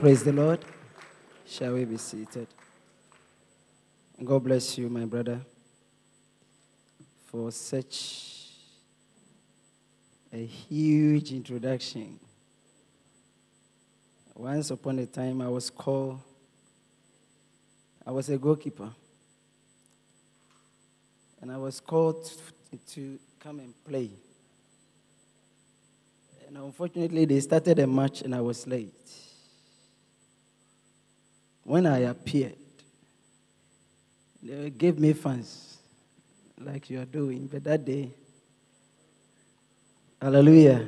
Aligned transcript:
Praise 0.00 0.24
the 0.24 0.32
Lord. 0.32 0.64
Shall 1.46 1.74
we 1.74 1.84
be 1.84 1.96
seated? 1.96 2.48
God 4.24 4.44
bless 4.44 4.78
you, 4.78 4.88
my 4.88 5.04
brother, 5.04 5.40
for 7.26 7.50
such 7.50 8.48
a 10.32 10.44
huge 10.44 11.32
introduction. 11.32 12.18
Once 14.34 14.70
upon 14.70 14.98
a 14.98 15.06
time, 15.06 15.40
I 15.40 15.48
was 15.48 15.70
called, 15.70 16.20
I 18.06 18.10
was 18.10 18.28
a 18.28 18.38
goalkeeper. 18.38 18.90
And 21.40 21.50
I 21.50 21.56
was 21.58 21.80
called 21.80 22.30
to 22.88 23.18
come 23.40 23.58
and 23.58 23.74
play. 23.84 24.10
And 26.46 26.56
unfortunately, 26.56 27.24
they 27.24 27.40
started 27.40 27.78
a 27.78 27.86
match 27.86 28.22
and 28.22 28.34
I 28.34 28.40
was 28.40 28.66
late. 28.66 28.94
When 31.64 31.86
I 31.86 31.98
appeared, 32.00 32.56
they 34.42 34.70
gave 34.70 34.98
me 34.98 35.12
fans 35.12 35.78
like 36.58 36.90
you 36.90 37.00
are 37.00 37.04
doing. 37.04 37.48
But 37.50 37.64
that 37.64 37.84
day, 37.84 38.10
hallelujah, 40.20 40.86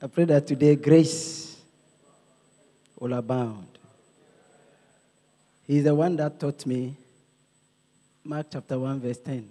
I 0.00 0.06
pray 0.06 0.24
that 0.24 0.46
today 0.46 0.76
grace 0.76 1.56
will 2.98 3.12
abound. 3.12 3.66
He's 5.66 5.84
the 5.84 5.94
one 5.94 6.16
that 6.16 6.38
taught 6.38 6.64
me 6.64 6.96
Mark 8.26 8.48
chapter 8.50 8.76
1, 8.76 9.00
verse 9.00 9.18
10. 9.18 9.48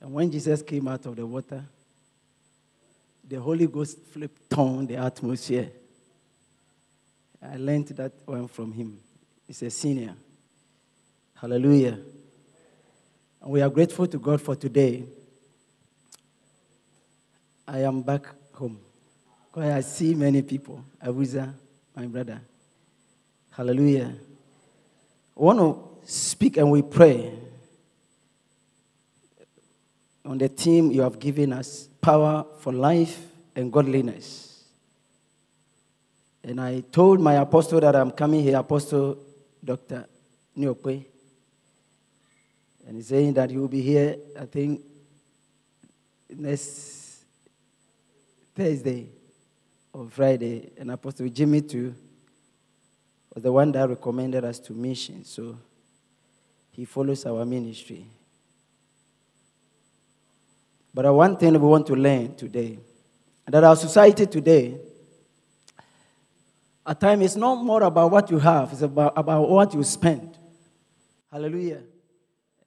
And 0.00 0.12
when 0.12 0.30
Jesus 0.30 0.62
came 0.62 0.86
out 0.86 1.04
of 1.06 1.16
the 1.16 1.26
water, 1.26 1.64
the 3.26 3.40
Holy 3.40 3.66
Ghost 3.66 3.98
flipped 3.98 4.56
on 4.56 4.86
the 4.86 4.96
atmosphere. 4.96 5.70
I 7.52 7.56
learned 7.56 7.88
that 7.88 8.12
one 8.24 8.48
from 8.48 8.72
him. 8.72 8.98
He's 9.46 9.62
a 9.62 9.70
senior. 9.70 10.14
Hallelujah. 11.34 11.98
And 13.42 13.50
we 13.50 13.60
are 13.60 13.68
grateful 13.68 14.06
to 14.06 14.18
God 14.18 14.40
for 14.40 14.56
today. 14.56 15.04
I 17.68 17.80
am 17.80 18.02
back 18.02 18.26
home. 18.54 18.78
Because 19.52 19.70
I 19.70 19.80
see 19.80 20.14
many 20.14 20.42
people. 20.42 20.82
Abuza, 21.04 21.52
my 21.94 22.06
brother. 22.06 22.40
Hallelujah. 23.50 24.14
I 25.36 25.40
want 25.40 25.58
to 25.58 26.10
speak 26.10 26.56
and 26.56 26.70
we 26.70 26.82
pray 26.82 27.32
on 30.24 30.38
the 30.38 30.48
team 30.48 30.90
you 30.90 31.02
have 31.02 31.18
given 31.18 31.52
us 31.52 31.88
power 32.00 32.46
for 32.60 32.72
life 32.72 33.20
and 33.54 33.70
godliness. 33.72 34.53
And 36.46 36.60
I 36.60 36.80
told 36.80 37.20
my 37.20 37.34
apostle 37.34 37.80
that 37.80 37.96
I'm 37.96 38.10
coming 38.10 38.42
here, 38.42 38.58
Apostle 38.58 39.16
Dr. 39.64 40.06
Nyokwe. 40.56 41.06
And 42.86 42.96
he's 42.96 43.06
saying 43.06 43.32
that 43.32 43.50
he 43.50 43.56
will 43.56 43.68
be 43.68 43.80
here, 43.80 44.16
I 44.38 44.44
think, 44.44 44.82
next 46.28 47.24
Thursday 48.54 49.08
or 49.90 50.06
Friday. 50.10 50.70
And 50.76 50.90
Apostle 50.90 51.30
Jimmy, 51.30 51.62
too, 51.62 51.94
was 53.34 53.42
the 53.42 53.50
one 53.50 53.72
that 53.72 53.88
recommended 53.88 54.44
us 54.44 54.58
to 54.60 54.74
mission. 54.74 55.24
So 55.24 55.56
he 56.72 56.84
follows 56.84 57.24
our 57.24 57.46
ministry. 57.46 58.04
But 60.92 61.12
one 61.12 61.38
thing 61.38 61.54
we 61.54 61.58
want 61.58 61.86
to 61.86 61.94
learn 61.94 62.34
today 62.36 62.78
that 63.46 63.64
our 63.64 63.76
society 63.76 64.26
today, 64.26 64.78
at 66.86 67.00
times, 67.00 67.24
it's 67.24 67.36
not 67.36 67.64
more 67.64 67.82
about 67.82 68.10
what 68.10 68.30
you 68.30 68.38
have, 68.38 68.72
it's 68.72 68.82
about, 68.82 69.14
about 69.16 69.48
what 69.48 69.72
you 69.72 69.82
spend. 69.82 70.38
Hallelujah. 71.32 71.82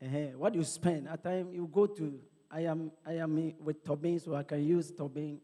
Uh-huh. 0.03 0.38
What 0.38 0.55
you 0.55 0.63
spend. 0.63 1.07
At 1.07 1.23
times, 1.23 1.53
you 1.53 1.69
go 1.72 1.85
to, 1.85 2.19
I 2.50 2.61
am, 2.61 2.91
I 3.05 3.13
am 3.13 3.53
with 3.59 3.83
Tobin, 3.83 4.19
so 4.19 4.35
I 4.35 4.44
can 4.44 4.63
use 4.63 4.91
Tobin, 4.91 5.39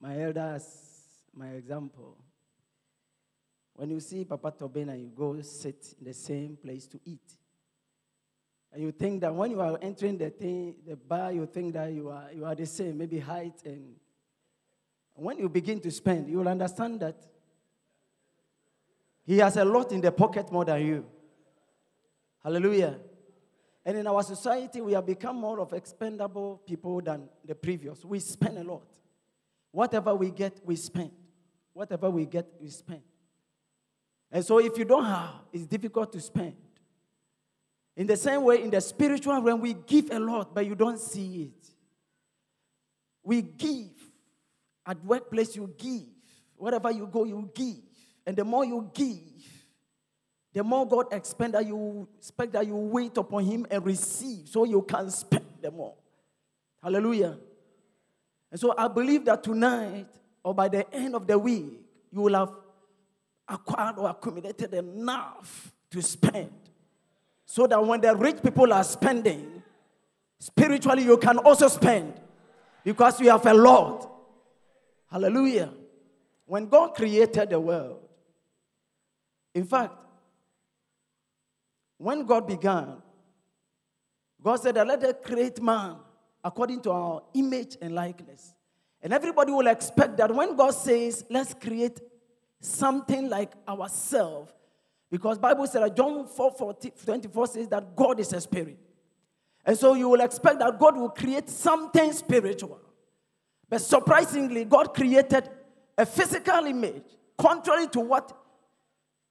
my 0.00 0.20
elder, 0.20 0.52
as 0.56 0.66
my 1.34 1.48
example. 1.48 2.16
When 3.74 3.90
you 3.90 4.00
see 4.00 4.24
Papa 4.24 4.52
Tobin 4.58 4.88
and 4.88 5.00
you 5.00 5.10
go 5.14 5.40
sit 5.42 5.94
in 5.98 6.06
the 6.06 6.14
same 6.14 6.58
place 6.60 6.86
to 6.88 7.00
eat, 7.04 7.32
and 8.72 8.82
you 8.82 8.92
think 8.92 9.20
that 9.22 9.34
when 9.34 9.50
you 9.52 9.60
are 9.60 9.78
entering 9.80 10.18
the 10.18 10.30
thing, 10.30 10.74
the 10.86 10.96
bar, 10.96 11.32
you 11.32 11.46
think 11.46 11.72
that 11.72 11.92
you 11.92 12.10
are, 12.10 12.30
you 12.34 12.44
are 12.44 12.54
the 12.54 12.66
same, 12.66 12.98
maybe 12.98 13.18
height. 13.18 13.54
And 13.64 13.94
when 15.14 15.38
you 15.38 15.48
begin 15.48 15.80
to 15.80 15.90
spend, 15.90 16.28
you 16.28 16.38
will 16.38 16.48
understand 16.48 17.00
that 17.00 17.16
he 19.28 19.36
has 19.40 19.58
a 19.58 19.64
lot 19.64 19.92
in 19.92 20.00
the 20.00 20.10
pocket 20.10 20.50
more 20.50 20.64
than 20.64 20.86
you. 20.86 21.06
Hallelujah. 22.42 22.98
And 23.84 23.98
in 23.98 24.06
our 24.06 24.22
society, 24.22 24.80
we 24.80 24.94
have 24.94 25.04
become 25.04 25.36
more 25.36 25.60
of 25.60 25.74
expendable 25.74 26.62
people 26.66 27.02
than 27.02 27.28
the 27.44 27.54
previous. 27.54 28.02
We 28.06 28.20
spend 28.20 28.56
a 28.56 28.64
lot. 28.64 28.86
Whatever 29.70 30.14
we 30.14 30.30
get, 30.30 30.58
we 30.64 30.76
spend. 30.76 31.10
Whatever 31.74 32.08
we 32.08 32.24
get, 32.24 32.46
we 32.58 32.70
spend. 32.70 33.02
And 34.32 34.42
so 34.42 34.60
if 34.60 34.78
you 34.78 34.86
don't 34.86 35.04
have, 35.04 35.34
it's 35.52 35.66
difficult 35.66 36.10
to 36.14 36.22
spend. 36.22 36.56
In 37.98 38.06
the 38.06 38.16
same 38.16 38.44
way, 38.44 38.62
in 38.62 38.70
the 38.70 38.80
spiritual 38.80 39.42
realm, 39.42 39.60
we 39.60 39.74
give 39.74 40.10
a 40.10 40.18
lot, 40.18 40.54
but 40.54 40.64
you 40.64 40.74
don't 40.74 40.98
see 40.98 41.52
it. 41.52 41.68
We 43.22 43.42
give. 43.42 43.90
At 44.86 45.04
workplace, 45.04 45.54
you 45.54 45.74
give. 45.76 46.08
Wherever 46.56 46.90
you 46.90 47.06
go, 47.06 47.24
you 47.24 47.50
give. 47.54 47.87
And 48.28 48.36
the 48.36 48.44
more 48.44 48.62
you 48.62 48.90
give, 48.92 49.16
the 50.52 50.62
more 50.62 50.86
God 50.86 51.06
expect 51.12 51.52
that 51.52 51.66
you 51.66 52.06
expect 52.18 52.52
that 52.52 52.66
you 52.66 52.76
wait 52.76 53.16
upon 53.16 53.42
Him 53.42 53.66
and 53.70 53.82
receive, 53.82 54.46
so 54.50 54.66
you 54.66 54.82
can 54.82 55.10
spend 55.10 55.46
the 55.62 55.70
more. 55.70 55.94
Hallelujah. 56.82 57.38
And 58.50 58.60
so 58.60 58.74
I 58.76 58.86
believe 58.86 59.24
that 59.24 59.42
tonight, 59.42 60.08
or 60.44 60.54
by 60.54 60.68
the 60.68 60.94
end 60.94 61.14
of 61.14 61.26
the 61.26 61.38
week, 61.38 61.80
you 62.12 62.20
will 62.20 62.34
have 62.34 62.52
acquired 63.48 63.96
or 63.96 64.10
accumulated 64.10 64.74
enough 64.74 65.72
to 65.90 66.02
spend. 66.02 66.52
So 67.46 67.66
that 67.66 67.82
when 67.82 68.02
the 68.02 68.14
rich 68.14 68.42
people 68.42 68.74
are 68.74 68.84
spending, 68.84 69.62
spiritually 70.38 71.04
you 71.04 71.16
can 71.16 71.38
also 71.38 71.68
spend 71.68 72.12
because 72.84 73.22
you 73.22 73.30
have 73.30 73.46
a 73.46 73.54
lot. 73.54 74.12
Hallelujah. 75.10 75.70
When 76.44 76.68
God 76.68 76.94
created 76.94 77.48
the 77.48 77.58
world, 77.58 78.07
in 79.58 79.64
fact, 79.64 79.92
when 81.96 82.24
God 82.24 82.46
began, 82.46 83.02
God 84.40 84.56
said 84.56 84.76
let 84.76 85.02
us 85.02 85.14
create 85.24 85.60
man 85.60 85.96
according 86.44 86.80
to 86.82 86.92
our 86.92 87.22
image 87.34 87.76
and 87.82 87.92
likeness. 87.92 88.54
And 89.02 89.12
everybody 89.12 89.50
will 89.50 89.66
expect 89.66 90.16
that 90.18 90.32
when 90.32 90.54
God 90.54 90.70
says, 90.70 91.24
let's 91.28 91.54
create 91.54 92.00
something 92.60 93.28
like 93.28 93.52
ourselves, 93.68 94.52
because 95.10 95.38
Bible 95.38 95.66
said 95.66 95.82
that 95.82 95.96
John 95.96 96.28
4, 96.28 96.52
40, 96.52 96.92
24 97.04 97.46
says 97.48 97.68
that 97.68 97.96
God 97.96 98.20
is 98.20 98.32
a 98.32 98.40
spirit. 98.40 98.78
And 99.64 99.76
so 99.76 99.94
you 99.94 100.08
will 100.08 100.20
expect 100.20 100.60
that 100.60 100.78
God 100.78 100.96
will 100.96 101.10
create 101.10 101.48
something 101.48 102.12
spiritual. 102.12 102.80
But 103.68 103.80
surprisingly, 103.80 104.64
God 104.64 104.94
created 104.94 105.50
a 105.96 106.06
physical 106.06 106.64
image, 106.64 107.02
contrary 107.36 107.88
to 107.88 108.00
what 108.00 108.32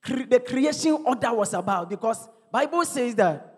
the 0.07 0.40
creation 0.40 1.03
order 1.06 1.34
was 1.34 1.53
about. 1.53 1.90
Because 1.90 2.28
Bible 2.51 2.85
says 2.85 3.16
that 3.16 3.56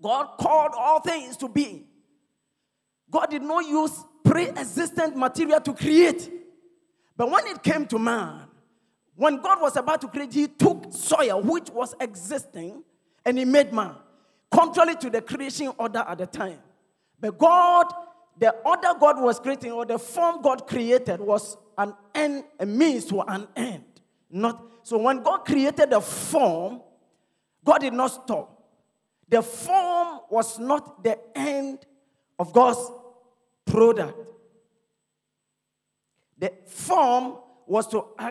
God 0.00 0.36
called 0.38 0.72
all 0.76 1.00
things 1.00 1.36
to 1.38 1.48
be. 1.48 1.86
God 3.10 3.26
did 3.30 3.42
not 3.42 3.66
use 3.66 4.04
pre-existent 4.24 5.16
material 5.16 5.60
to 5.60 5.74
create. 5.74 6.30
But 7.16 7.30
when 7.30 7.46
it 7.48 7.62
came 7.62 7.86
to 7.86 7.98
man, 7.98 8.42
when 9.16 9.42
God 9.42 9.60
was 9.60 9.76
about 9.76 10.00
to 10.00 10.08
create, 10.08 10.32
he 10.32 10.46
took 10.46 10.86
soil 10.92 11.42
which 11.42 11.68
was 11.70 11.94
existing 12.00 12.82
and 13.24 13.36
he 13.36 13.44
made 13.44 13.72
man, 13.72 13.94
contrary 14.50 14.94
to 14.96 15.10
the 15.10 15.20
creation 15.20 15.70
order 15.76 16.04
at 16.06 16.18
the 16.18 16.26
time. 16.26 16.58
But 17.20 17.36
God, 17.36 17.92
the 18.38 18.50
order 18.64 18.94
God 18.98 19.20
was 19.20 19.38
creating, 19.38 19.72
or 19.72 19.84
the 19.84 19.98
form 19.98 20.40
God 20.40 20.66
created, 20.66 21.20
was 21.20 21.58
an 21.76 21.92
end, 22.14 22.44
a 22.58 22.64
means 22.64 23.04
to 23.06 23.20
an 23.20 23.46
end. 23.54 23.84
Not 24.30 24.64
so 24.82 24.98
when 24.98 25.22
God 25.22 25.44
created 25.44 25.90
the 25.90 26.00
form, 26.00 26.80
God 27.64 27.78
did 27.78 27.92
not 27.92 28.08
stop. 28.08 28.56
The 29.28 29.42
form 29.42 30.20
was 30.30 30.58
not 30.58 31.02
the 31.04 31.18
end 31.36 31.86
of 32.38 32.52
God's 32.52 32.90
product. 33.64 34.18
The 36.38 36.52
form 36.66 37.36
was 37.66 37.86
to 37.88 38.04
uh, 38.18 38.30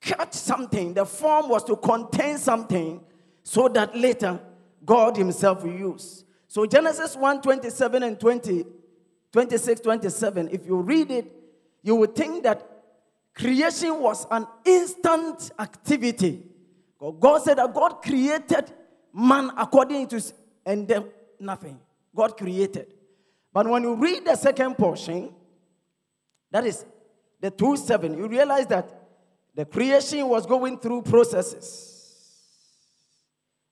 catch 0.00 0.34
something. 0.34 0.94
The 0.94 1.06
form 1.06 1.48
was 1.48 1.64
to 1.64 1.76
contain 1.76 2.38
something 2.38 3.00
so 3.42 3.68
that 3.68 3.96
later 3.96 4.40
God 4.84 5.16
Himself 5.16 5.62
will 5.62 5.72
use. 5.72 6.24
So 6.48 6.66
Genesis 6.66 7.16
1 7.16 7.42
27 7.42 8.02
and 8.02 8.18
20, 8.18 8.64
26, 9.32 9.80
27, 9.80 10.48
if 10.50 10.66
you 10.66 10.76
read 10.76 11.10
it, 11.10 11.32
you 11.82 11.94
would 11.94 12.14
think 12.14 12.42
that 12.42 12.69
creation 13.34 14.00
was 14.00 14.26
an 14.30 14.46
instant 14.64 15.50
activity. 15.58 16.42
God 17.18 17.42
said 17.42 17.58
that 17.58 17.72
God 17.72 18.02
created 18.02 18.72
man 19.12 19.50
according 19.56 20.06
to 20.08 20.22
and 20.66 20.86
then 20.86 21.06
nothing. 21.38 21.80
God 22.14 22.36
created. 22.36 22.94
But 23.52 23.66
when 23.66 23.82
you 23.82 23.94
read 23.94 24.24
the 24.24 24.36
second 24.36 24.76
portion, 24.76 25.34
that 26.50 26.66
is 26.66 26.84
the 27.40 27.50
2 27.50 27.76
7, 27.76 28.16
you 28.16 28.28
realize 28.28 28.66
that 28.66 28.88
the 29.54 29.64
creation 29.64 30.28
was 30.28 30.46
going 30.46 30.78
through 30.78 31.02
processes. 31.02 31.90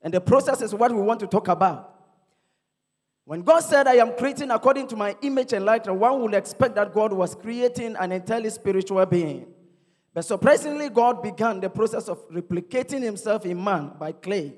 And 0.00 0.14
the 0.14 0.20
process 0.20 0.62
is 0.62 0.74
what 0.74 0.92
we 0.92 1.02
want 1.02 1.20
to 1.20 1.26
talk 1.26 1.48
about. 1.48 1.97
When 3.28 3.42
God 3.42 3.60
said, 3.60 3.86
I 3.86 3.96
am 3.96 4.14
creating 4.16 4.50
according 4.50 4.86
to 4.88 4.96
my 4.96 5.14
image 5.20 5.52
and 5.52 5.62
likeness, 5.62 5.94
one 5.94 6.22
would 6.22 6.32
expect 6.32 6.74
that 6.76 6.94
God 6.94 7.12
was 7.12 7.34
creating 7.34 7.94
an 7.96 8.10
entirely 8.10 8.48
spiritual 8.48 9.04
being. 9.04 9.46
But 10.14 10.24
surprisingly, 10.24 10.88
God 10.88 11.22
began 11.22 11.60
the 11.60 11.68
process 11.68 12.08
of 12.08 12.26
replicating 12.30 13.02
himself 13.02 13.44
in 13.44 13.62
man 13.62 13.92
by 13.98 14.12
clay, 14.12 14.54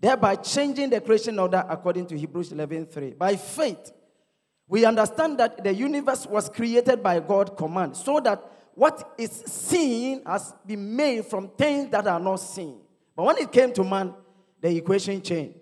thereby 0.00 0.36
changing 0.36 0.88
the 0.88 1.02
creation 1.02 1.38
order 1.38 1.62
according 1.68 2.06
to 2.06 2.16
Hebrews 2.16 2.50
11:3. 2.54 3.18
By 3.18 3.36
faith, 3.36 3.92
we 4.66 4.86
understand 4.86 5.36
that 5.36 5.62
the 5.62 5.74
universe 5.74 6.26
was 6.26 6.48
created 6.48 7.02
by 7.02 7.20
God's 7.20 7.52
command, 7.58 7.94
so 7.94 8.20
that 8.20 8.42
what 8.74 9.12
is 9.18 9.30
seen 9.32 10.22
has 10.24 10.54
been 10.66 10.96
made 10.96 11.26
from 11.26 11.50
things 11.58 11.90
that 11.90 12.06
are 12.06 12.18
not 12.18 12.36
seen. 12.36 12.80
But 13.14 13.24
when 13.26 13.36
it 13.36 13.52
came 13.52 13.70
to 13.74 13.84
man, 13.84 14.14
the 14.62 14.74
equation 14.74 15.20
changed. 15.20 15.61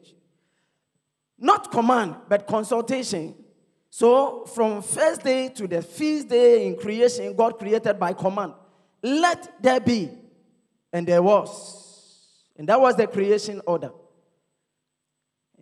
Not 1.40 1.70
command, 1.72 2.16
but 2.28 2.46
consultation. 2.46 3.34
So, 3.88 4.44
from 4.44 4.82
first 4.82 5.24
day 5.24 5.48
to 5.48 5.66
the 5.66 5.80
fifth 5.80 6.28
day 6.28 6.66
in 6.66 6.76
creation, 6.76 7.34
God 7.34 7.58
created 7.58 7.98
by 7.98 8.12
command. 8.12 8.52
Let 9.02 9.60
there 9.60 9.80
be. 9.80 10.10
And 10.92 11.06
there 11.06 11.22
was. 11.22 12.36
And 12.56 12.68
that 12.68 12.80
was 12.80 12.94
the 12.94 13.06
creation 13.06 13.62
order. 13.66 13.90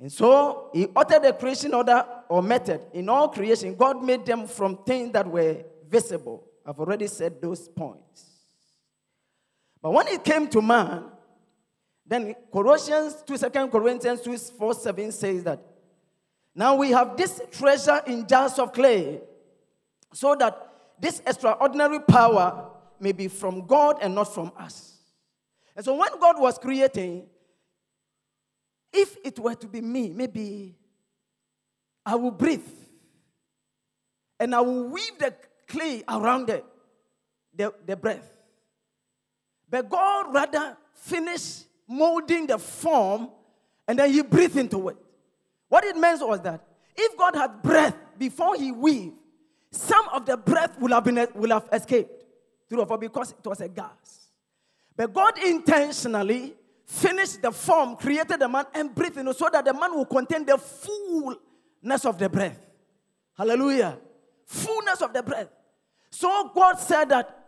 And 0.01 0.13
so, 0.13 0.71
He 0.75 0.89
uttered 0.95 1.23
the 1.23 1.33
creation 1.33 1.73
order 1.73 2.05
or 2.29 2.43
method. 2.43 2.81
In 2.93 3.09
all 3.09 3.29
creation, 3.29 3.77
God 3.77 4.03
made 4.03 4.27
them 4.27 4.47
from 4.49 4.79
things 4.79 5.13
that 5.13 5.27
were 5.27 5.65
visible. 5.89 6.45
I've 6.67 6.79
already 6.79 7.07
said 7.07 7.41
those 7.41 7.69
points. 7.69 8.25
But 9.81 9.93
when 9.93 10.09
it 10.09 10.25
came 10.25 10.49
to 10.49 10.61
man, 10.61 11.05
then 12.09 12.35
Colossians 12.51 13.23
2, 13.27 13.37
2 13.37 13.69
Corinthians 13.69 14.23
2, 14.23 14.37
4, 14.39 14.75
7 14.75 15.13
says 15.13 15.45
that 15.45 15.61
now 16.55 16.75
we 16.75 16.91
have 16.91 17.17
this 17.17 17.41
treasure 17.53 18.01
in 18.07 18.27
jars 18.27 18.59
of 18.59 18.73
clay, 18.73 19.21
so 20.15 20.35
that 20.35 20.73
this 20.99 21.21
extraordinary 21.27 22.01
power 22.01 22.71
may 22.99 23.13
be 23.13 23.29
from 23.29 23.67
God 23.67 23.99
and 24.01 24.15
not 24.15 24.35
from 24.35 24.51
us. 24.59 24.95
And 25.77 25.85
so 25.85 25.95
when 25.95 26.09
God 26.19 26.41
was 26.41 26.59
creating, 26.59 27.27
if 28.93 29.17
it 29.23 29.39
were 29.39 29.55
to 29.55 29.67
be 29.69 29.83
me, 29.83 30.09
maybe 30.09 30.75
I 32.05 32.15
will 32.17 32.33
breathe 32.33 32.67
and 34.41 34.55
I 34.55 34.61
will 34.61 34.89
weave 34.89 35.19
the 35.19 35.35
clay 35.69 36.03
around 36.09 36.47
the, 36.47 36.65
the, 37.55 37.73
the 37.87 37.97
breath. 37.97 38.33
But 39.69 39.89
God 39.89 40.35
rather 40.35 40.77
finished 40.95 41.68
molding 41.89 42.47
the 42.47 42.59
form 42.59 43.31
and 43.87 43.99
then 43.99 44.13
he 44.13 44.23
breathed 44.23 44.57
into 44.57 44.91
it. 44.91 44.97
What 45.69 45.85
it 45.85 45.97
meant 45.97 46.27
was 46.27 46.41
that 46.43 46.65
if 46.97 47.17
God 47.17 47.35
had 47.35 47.63
breath 47.63 47.97
before 48.19 48.57
he 48.57 48.71
weaved, 48.71 49.15
some 49.71 50.09
of 50.11 50.27
the 50.27 50.37
breath 50.37 50.79
will 50.79 50.91
have, 50.91 51.05
been, 51.05 51.27
will 51.35 51.51
have 51.51 51.69
escaped 51.73 52.25
through 52.69 52.85
the 52.85 52.97
because 52.97 53.33
it 53.33 53.47
was 53.47 53.61
a 53.61 53.69
gas. 53.69 54.29
But 54.97 55.13
God 55.13 55.39
intentionally 55.39 56.55
finished 56.85 57.43
the 57.43 57.53
form, 57.53 57.97
created 57.97 58.41
the 58.41 58.49
man, 58.49 58.65
and 58.75 58.95
breathed 58.95 59.19
in 59.19 59.33
so 59.33 59.49
that 59.53 59.65
the 59.65 59.73
man 59.73 59.95
will 59.95 60.07
contain 60.07 60.45
the 60.45 60.59
fullness 60.59 62.05
of 62.05 62.19
the 62.19 62.29
breath. 62.29 62.59
Hallelujah. 63.37 63.99
Fullness 64.47 65.03
of 65.03 65.13
the 65.13 65.23
breath. 65.23 65.49
So 66.11 66.51
God 66.55 66.79
said 66.79 67.11
that 67.11 67.47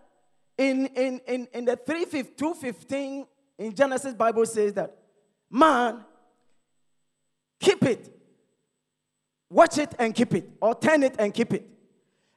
in, 0.57 0.87
in, 0.87 1.21
in, 1.27 1.49
in 1.53 1.65
the 1.65 1.77
215 1.77 3.27
in 3.61 3.75
Genesis, 3.75 4.15
Bible 4.15 4.47
says 4.47 4.73
that 4.73 4.97
man, 5.51 6.03
keep 7.61 7.83
it. 7.85 8.11
Watch 9.51 9.79
it 9.79 9.95
and 9.99 10.15
keep 10.15 10.35
it, 10.35 10.49
or 10.61 10.75
turn 10.75 11.03
it 11.03 11.17
and 11.19 11.35
keep 11.35 11.53
it. 11.53 11.69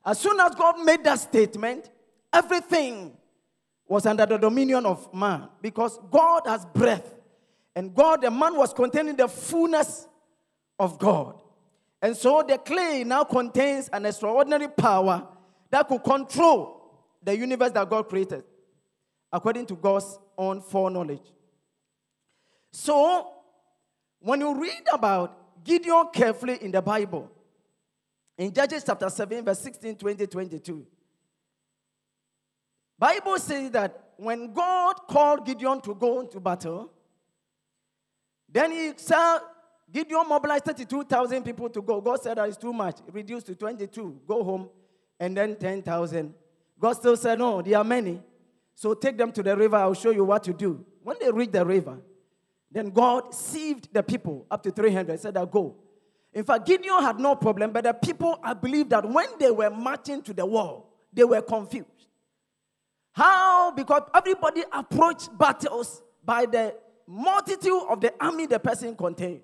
As 0.06 0.20
soon 0.20 0.40
as 0.40 0.54
God 0.56 0.84
made 0.84 1.04
that 1.06 1.20
statement, 1.20 1.90
everything 2.34 3.16
was 3.88 4.06
under 4.06 4.26
the 4.26 4.38
dominion 4.38 4.86
of 4.86 5.14
man 5.14 5.48
because 5.62 5.98
God 6.12 6.42
has 6.46 6.66
breath. 6.66 7.14
And 7.76 7.94
God, 7.96 8.22
the 8.22 8.32
man 8.32 8.56
was 8.58 8.74
containing 8.74 9.16
the 9.16 9.28
fullness 9.28 10.08
of 10.80 11.00
God. 11.00 11.42
And 12.02 12.18
so 12.18 12.44
the 12.46 12.58
clay 12.58 13.04
now 13.06 13.24
contains 13.24 13.90
an 13.94 14.06
extraordinary 14.06 14.68
power 14.68 15.28
that 15.70 15.88
could 15.88 16.04
control 16.04 17.06
the 17.24 17.38
universe 17.38 17.72
that 17.72 17.90
God 17.90 18.10
created 18.10 18.44
according 19.32 19.66
to 19.68 19.76
God's 19.76 20.20
own 20.38 20.62
foreknowledge. 20.62 21.32
So, 22.72 23.32
when 24.20 24.40
you 24.40 24.60
read 24.60 24.84
about 24.92 25.64
Gideon 25.64 26.08
carefully 26.14 26.58
in 26.62 26.72
the 26.72 26.82
Bible, 26.82 27.32
in 28.38 28.52
Judges 28.54 28.84
chapter 28.84 29.10
7, 29.10 29.46
verse 29.46 29.60
16, 29.60 29.96
20, 29.96 30.28
22, 30.28 30.88
Bible 32.98 33.38
says 33.38 33.72
that 33.72 34.14
when 34.18 34.54
God 34.54 34.96
called 35.08 35.46
Gideon 35.46 35.82
to 35.82 35.94
go 35.94 36.22
into 36.22 36.40
battle, 36.40 36.92
then 38.50 38.72
he 38.72 38.94
said, 38.96 39.40
Gideon 39.92 40.28
mobilized 40.28 40.66
32,000 40.66 41.44
people 41.44 41.70
to 41.70 41.82
go. 41.82 42.02
God 42.02 42.22
said 42.22 42.38
that 42.38 42.50
is 42.50 42.58
too 42.58 42.74
much. 42.74 43.00
Reduced 43.12 43.46
to 43.48 43.56
22. 43.56 44.22
Go 44.28 44.44
home. 44.44 44.70
And 45.20 45.36
then 45.38 45.56
10,000. 45.56 46.34
God 46.80 46.94
still 46.94 47.16
said, 47.16 47.40
No, 47.40 47.62
there 47.62 47.78
are 47.78 47.84
many. 47.84 48.22
So 48.76 48.94
take 48.94 49.18
them 49.18 49.32
to 49.32 49.44
the 49.44 49.56
river. 49.56 49.78
I'll 49.78 49.94
show 49.94 50.12
you 50.12 50.24
what 50.24 50.44
to 50.46 50.54
do. 50.54 50.86
When 51.04 51.18
they 51.20 51.32
reached 51.32 51.54
the 51.54 51.66
river, 51.66 52.00
then 52.72 52.90
God 52.90 53.34
sieved 53.34 53.90
the 53.94 54.02
people 54.02 54.46
up 54.50 54.64
to 54.64 54.72
300. 54.72 55.20
Said, 55.20 55.38
I'll 55.38 55.46
go. 55.46 55.76
In 56.34 56.44
fact, 56.44 56.66
Gideon 56.66 57.02
had 57.02 57.20
no 57.20 57.36
problem, 57.36 57.72
but 57.72 57.84
the 57.84 57.94
people, 57.94 58.40
I 58.44 58.54
believe 58.54 58.90
that 58.90 59.08
when 59.08 59.28
they 59.40 59.52
were 59.52 59.70
marching 59.70 60.24
to 60.24 60.34
the 60.34 60.46
wall, 60.46 60.92
they 61.14 61.24
were 61.24 61.42
confused. 61.42 61.88
How? 63.12 63.72
Because 63.72 64.02
everybody 64.16 64.64
approached 64.72 65.38
battles 65.38 66.02
by 66.26 66.48
the 66.48 66.76
multitude 67.06 67.84
of 67.88 68.02
the 68.02 68.14
army 68.20 68.48
the 68.48 68.60
person 68.60 68.96
contained. 68.96 69.42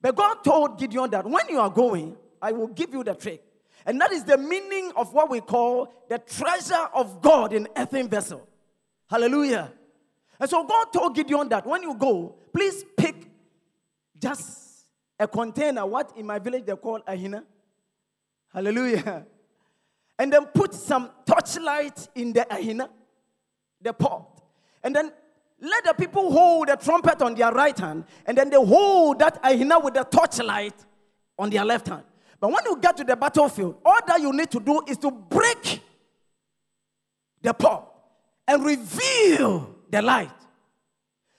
But 0.00 0.16
God 0.16 0.42
told 0.42 0.78
Gideon 0.78 1.10
that 1.10 1.26
when 1.26 1.46
you 1.50 1.60
are 1.60 1.68
going, 1.68 2.16
I 2.40 2.52
will 2.52 2.68
give 2.68 2.94
you 2.94 3.04
the 3.04 3.14
trick. 3.14 3.44
And 3.86 4.00
that 4.00 4.12
is 4.12 4.24
the 4.24 4.36
meaning 4.36 4.92
of 4.96 5.12
what 5.12 5.30
we 5.30 5.40
call 5.40 5.92
the 6.08 6.18
treasure 6.18 6.88
of 6.94 7.22
God 7.22 7.52
in 7.52 7.66
earthen 7.76 8.08
vessel. 8.08 8.46
Hallelujah. 9.08 9.72
And 10.38 10.48
so 10.48 10.64
God 10.64 10.86
told 10.92 11.14
Gideon 11.14 11.48
that 11.48 11.66
when 11.66 11.82
you 11.82 11.94
go, 11.94 12.34
please 12.52 12.84
pick 12.96 13.28
just 14.18 14.86
a 15.18 15.26
container, 15.28 15.84
what 15.86 16.12
in 16.16 16.26
my 16.26 16.38
village 16.38 16.64
they 16.64 16.74
call 16.76 17.00
a 17.06 17.16
hina. 17.16 17.44
Hallelujah. 18.52 19.26
And 20.18 20.32
then 20.32 20.46
put 20.46 20.74
some 20.74 21.10
torchlight 21.26 22.08
in 22.14 22.32
the 22.32 22.46
ahina, 22.54 22.88
the 23.80 23.92
pot. 23.92 24.42
And 24.82 24.94
then 24.94 25.12
let 25.60 25.84
the 25.84 25.94
people 25.94 26.32
hold 26.32 26.68
the 26.68 26.76
trumpet 26.76 27.20
on 27.20 27.34
their 27.34 27.52
right 27.52 27.78
hand, 27.78 28.04
and 28.24 28.36
then 28.36 28.48
they 28.48 28.56
hold 28.56 29.18
that 29.18 29.38
ahina 29.42 29.78
with 29.78 29.94
the 29.94 30.04
torchlight 30.04 30.74
on 31.38 31.50
their 31.50 31.64
left 31.64 31.88
hand. 31.88 32.04
But 32.40 32.48
when 32.48 32.64
you 32.64 32.78
get 32.80 32.96
to 32.96 33.04
the 33.04 33.16
battlefield, 33.16 33.76
all 33.84 33.98
that 34.06 34.20
you 34.20 34.32
need 34.32 34.50
to 34.50 34.60
do 34.60 34.82
is 34.88 34.96
to 34.98 35.10
break 35.10 35.82
the 37.42 37.52
pot 37.52 37.92
and 38.48 38.64
reveal 38.64 39.74
the 39.90 40.00
light. 40.00 40.30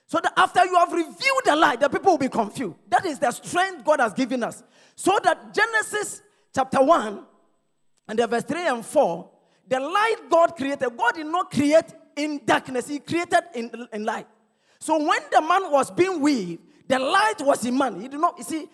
So 0.06 0.20
that 0.22 0.32
after 0.36 0.64
you 0.64 0.76
have 0.76 0.92
revealed 0.92 1.42
the 1.44 1.56
light, 1.56 1.80
the 1.80 1.88
people 1.88 2.12
will 2.12 2.18
be 2.18 2.28
confused. 2.28 2.76
That 2.88 3.04
is 3.06 3.18
the 3.18 3.30
strength 3.30 3.84
God 3.84 4.00
has 4.00 4.12
given 4.12 4.44
us. 4.44 4.62
So 4.94 5.18
that 5.24 5.54
Genesis 5.54 6.22
chapter 6.54 6.82
1 6.82 7.24
and 8.08 8.18
the 8.18 8.26
verse 8.26 8.44
3 8.44 8.68
and 8.68 8.84
4, 8.84 9.30
the 9.68 9.80
light 9.80 10.16
God 10.30 10.54
created, 10.54 10.96
God 10.96 11.14
did 11.14 11.26
not 11.26 11.50
create 11.50 11.86
in 12.14 12.42
darkness, 12.44 12.88
He 12.88 12.98
created 12.98 13.40
in, 13.54 13.86
in 13.92 14.04
light. 14.04 14.26
So 14.78 14.98
when 14.98 15.20
the 15.30 15.40
man 15.40 15.70
was 15.72 15.90
being 15.90 16.20
weaved, 16.20 16.60
the 16.88 16.98
light 16.98 17.40
was 17.40 17.64
in 17.64 17.78
man. 17.78 18.00
He 18.00 18.08
did 18.08 18.20
not, 18.20 18.36
you 18.36 18.44
see, 18.44 18.68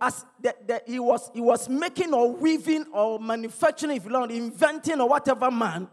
as 0.00 0.24
the, 0.40 0.54
the, 0.66 0.82
he, 0.86 0.98
was, 0.98 1.30
he 1.34 1.40
was 1.40 1.68
making 1.68 2.14
or 2.14 2.32
weaving 2.32 2.86
or 2.92 3.18
manufacturing, 3.18 3.96
if 3.96 4.04
you 4.04 4.12
want, 4.12 4.30
inventing 4.30 5.00
or 5.00 5.08
whatever 5.08 5.50
man, 5.50 5.88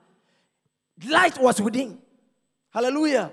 light 1.07 1.38
was 1.39 1.62
within. 1.62 2.00
Hallelujah. 2.71 3.31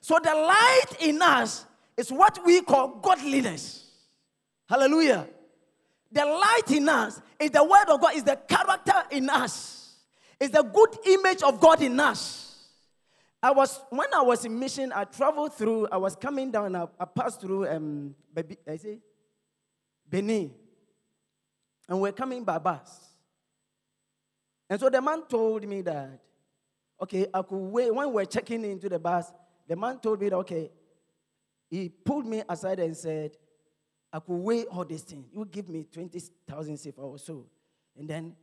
So 0.00 0.18
the 0.22 0.34
light 0.34 0.86
in 1.00 1.20
us 1.22 1.66
is 1.96 2.10
what 2.10 2.38
we 2.44 2.62
call 2.62 2.88
godliness. 3.00 3.90
Hallelujah. 4.68 5.26
The 6.12 6.24
light 6.24 6.70
in 6.70 6.88
us 6.88 7.20
is 7.38 7.50
the 7.50 7.62
word 7.62 7.88
of 7.88 8.00
God, 8.00 8.14
is 8.14 8.24
the 8.24 8.36
character 8.36 9.04
in 9.10 9.30
us. 9.30 9.80
is 10.40 10.50
the 10.50 10.62
good 10.62 10.96
image 11.06 11.42
of 11.42 11.60
God 11.60 11.82
in 11.82 12.00
us. 12.00 12.46
I 13.42 13.52
was 13.52 13.80
when 13.90 14.12
I 14.14 14.22
was 14.22 14.44
in 14.44 14.58
mission, 14.58 14.92
I 14.94 15.04
traveled 15.04 15.54
through, 15.54 15.88
I 15.92 15.96
was 15.98 16.16
coming 16.16 16.50
down, 16.50 16.74
I, 16.76 16.86
I 16.98 17.04
passed 17.04 17.40
through 17.40 17.68
um 17.68 18.14
Baby, 18.34 18.56
I 18.68 18.76
say 18.76 18.98
Benin. 20.10 20.52
And 21.88 22.00
we're 22.00 22.12
coming 22.12 22.44
by 22.44 22.58
bus. 22.58 23.10
And 24.68 24.78
so 24.78 24.88
the 24.88 25.00
man 25.00 25.22
told 25.28 25.66
me 25.66 25.82
that, 25.82 26.20
okay, 27.02 27.26
I 27.32 27.42
could 27.42 27.56
wait. 27.56 27.94
When 27.94 28.12
we're 28.12 28.24
checking 28.24 28.64
into 28.64 28.88
the 28.88 28.98
bus, 28.98 29.32
the 29.66 29.76
man 29.76 29.98
told 29.98 30.20
me 30.20 30.28
that, 30.28 30.36
okay, 30.36 30.70
he 31.68 31.88
pulled 31.88 32.26
me 32.26 32.42
aside 32.48 32.80
and 32.80 32.96
said, 32.96 33.36
I 34.12 34.18
could 34.18 34.34
weigh 34.34 34.64
all 34.64 34.84
these 34.84 35.02
things. 35.02 35.26
You 35.32 35.44
give 35.44 35.68
me 35.68 35.86
20,000 35.90 36.74
CFA 36.74 36.98
or 36.98 37.18
so. 37.18 37.46
And 37.96 38.08
then 38.08 38.34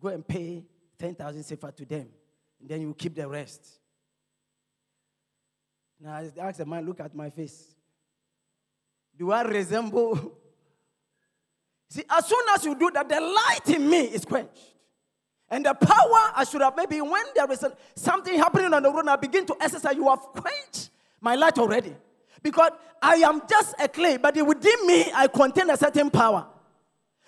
go 0.00 0.08
and 0.08 0.26
pay 0.26 0.64
10,000 0.98 1.42
CFA 1.42 1.74
to 1.76 1.84
them. 1.84 2.08
And 2.60 2.68
then 2.68 2.80
you 2.80 2.94
keep 2.94 3.14
the 3.14 3.28
rest. 3.28 3.64
Now 6.00 6.14
I 6.14 6.30
asked 6.40 6.58
the 6.58 6.66
man, 6.66 6.84
look 6.84 7.00
at 7.00 7.14
my 7.14 7.30
face. 7.30 7.74
Do 9.16 9.30
I 9.30 9.42
resemble? 9.42 10.38
See, 11.88 12.02
as 12.10 12.26
soon 12.26 12.42
as 12.54 12.64
you 12.64 12.74
do 12.74 12.90
that, 12.92 13.08
the 13.08 13.20
light 13.20 13.76
in 13.76 13.88
me 13.88 14.00
is 14.00 14.24
quenched. 14.24 14.74
And 15.48 15.64
the 15.64 15.74
power 15.74 16.32
I 16.34 16.44
should 16.44 16.60
have, 16.60 16.76
maybe 16.76 17.00
when 17.00 17.22
there 17.34 17.50
is 17.52 17.64
something 17.94 18.36
happening 18.36 18.74
on 18.74 18.82
the 18.82 18.90
road, 18.90 19.06
I 19.06 19.16
begin 19.16 19.46
to 19.46 19.56
exercise, 19.60 19.94
you 19.94 20.08
have 20.08 20.20
quenched 20.20 20.90
my 21.20 21.36
light 21.36 21.58
already. 21.58 21.94
Because 22.42 22.72
I 23.00 23.16
am 23.16 23.42
just 23.48 23.74
a 23.80 23.88
clay, 23.88 24.16
but 24.16 24.34
within 24.34 24.86
me, 24.86 25.06
I 25.14 25.28
contain 25.28 25.70
a 25.70 25.76
certain 25.76 26.10
power. 26.10 26.46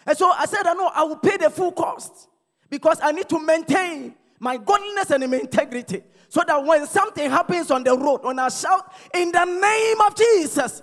And 0.05 0.17
so 0.17 0.31
I 0.31 0.47
said, 0.47 0.67
I 0.67 0.75
know 0.75 0.91
I 0.93 1.03
will 1.05 1.17
pay 1.17 1.37
the 1.37 1.51
full 1.51 1.73
cost 1.73 2.29
because 2.69 2.99
I 3.03 3.13
need 3.13 3.29
to 3.29 3.39
maintain 3.39 4.15
my 4.41 4.57
godliness 4.57 5.11
and 5.11 5.29
my 5.31 5.39
integrity. 5.39 6.03
So 6.29 6.43
that 6.47 6.65
when 6.65 6.87
something 6.87 7.31
happens 7.31 7.71
on 7.71 7.85
the 7.85 7.97
road, 7.97 8.23
when 8.23 8.39
I 8.39 8.49
shout 8.49 8.93
in 9.15 9.33
the 9.33 9.45
name 9.45 10.01
of 10.01 10.15
Jesus, 10.15 10.83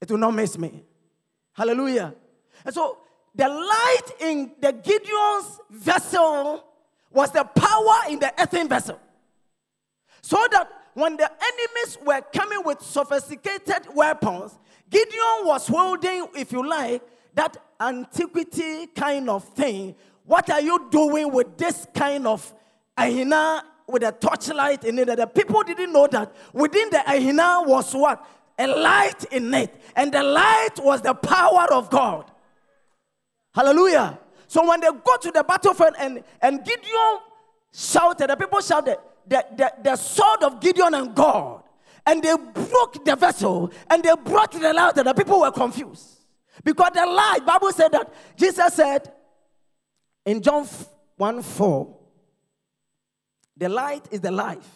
it 0.00 0.10
will 0.10 0.18
not 0.18 0.34
miss 0.34 0.56
me. 0.56 0.84
Hallelujah. 1.52 2.14
And 2.66 2.74
so 2.74 2.98
the 3.34 3.48
light 3.48 4.02
in 4.20 4.52
the 4.60 4.72
Gideon's 4.72 5.60
vessel 5.70 6.64
was 7.10 7.30
the 7.30 7.44
power 7.44 8.10
in 8.10 8.18
the 8.18 8.32
earthen 8.38 8.68
vessel. 8.68 9.00
So 10.20 10.44
that 10.50 10.68
when 10.94 11.16
the 11.16 11.30
enemies 11.30 11.98
were 12.04 12.20
coming 12.34 12.62
with 12.64 12.82
sophisticated 12.82 13.94
weapons, 13.94 14.58
Gideon 14.90 15.44
was 15.44 15.68
holding, 15.68 16.26
if 16.34 16.50
you 16.52 16.68
like, 16.68 17.02
that 17.34 17.56
antiquity 17.80 18.86
kind 18.88 19.30
of 19.30 19.44
thing. 19.44 19.94
What 20.24 20.50
are 20.50 20.60
you 20.60 20.88
doing 20.90 21.32
with 21.32 21.56
this 21.56 21.86
kind 21.94 22.26
of 22.26 22.52
ahina 22.96 23.62
with 23.86 24.02
a 24.02 24.12
torchlight 24.12 24.84
in 24.84 24.98
it? 24.98 25.16
The 25.16 25.26
people 25.26 25.62
didn't 25.62 25.92
know 25.92 26.08
that 26.08 26.34
within 26.52 26.90
the 26.90 27.08
ahina 27.08 27.62
was 27.64 27.94
what? 27.94 28.26
A 28.58 28.66
light 28.66 29.24
in 29.30 29.52
it. 29.54 29.74
And 29.94 30.10
the 30.10 30.22
light 30.22 30.78
was 30.78 31.02
the 31.02 31.14
power 31.14 31.72
of 31.72 31.90
God. 31.90 32.32
Hallelujah. 33.56 34.18
So 34.46 34.68
when 34.68 34.80
they 34.82 34.88
go 34.88 35.16
to 35.16 35.30
the 35.30 35.42
battlefield 35.42 35.94
and, 35.98 36.22
and 36.42 36.62
Gideon 36.62 37.18
shouted, 37.72 38.28
the 38.28 38.36
people 38.36 38.60
shouted, 38.60 38.98
the, 39.26 39.44
the, 39.56 39.72
the 39.82 39.96
sword 39.96 40.42
of 40.42 40.60
Gideon 40.60 40.92
and 40.92 41.14
God. 41.14 41.62
And 42.06 42.22
they 42.22 42.36
broke 42.36 43.02
the 43.02 43.16
vessel 43.16 43.72
and 43.90 44.02
they 44.02 44.14
brought 44.24 44.52
the 44.52 44.72
light, 44.72 44.96
and 44.98 45.08
the 45.08 45.14
people 45.14 45.40
were 45.40 45.50
confused. 45.50 46.20
Because 46.62 46.90
the 46.94 47.06
light, 47.06 47.40
Bible 47.46 47.72
said 47.72 47.90
that 47.92 48.12
Jesus 48.36 48.74
said 48.74 49.10
in 50.26 50.42
John 50.42 50.68
1 51.16 51.42
4, 51.42 51.96
the 53.56 53.68
light 53.70 54.06
is 54.10 54.20
the 54.20 54.30
life. 54.30 54.68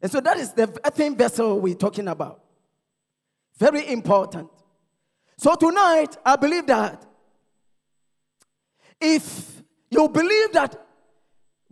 And 0.00 0.10
so 0.10 0.20
that 0.20 0.38
is 0.38 0.52
the 0.52 0.80
earthen 0.84 1.14
vessel 1.14 1.60
we're 1.60 1.74
talking 1.74 2.08
about. 2.08 2.42
Very 3.58 3.92
important. 3.92 4.48
So 5.36 5.54
tonight, 5.54 6.16
I 6.24 6.36
believe 6.36 6.66
that 6.66 7.04
if 9.00 9.62
you 9.90 10.08
believe 10.08 10.52
that 10.52 10.80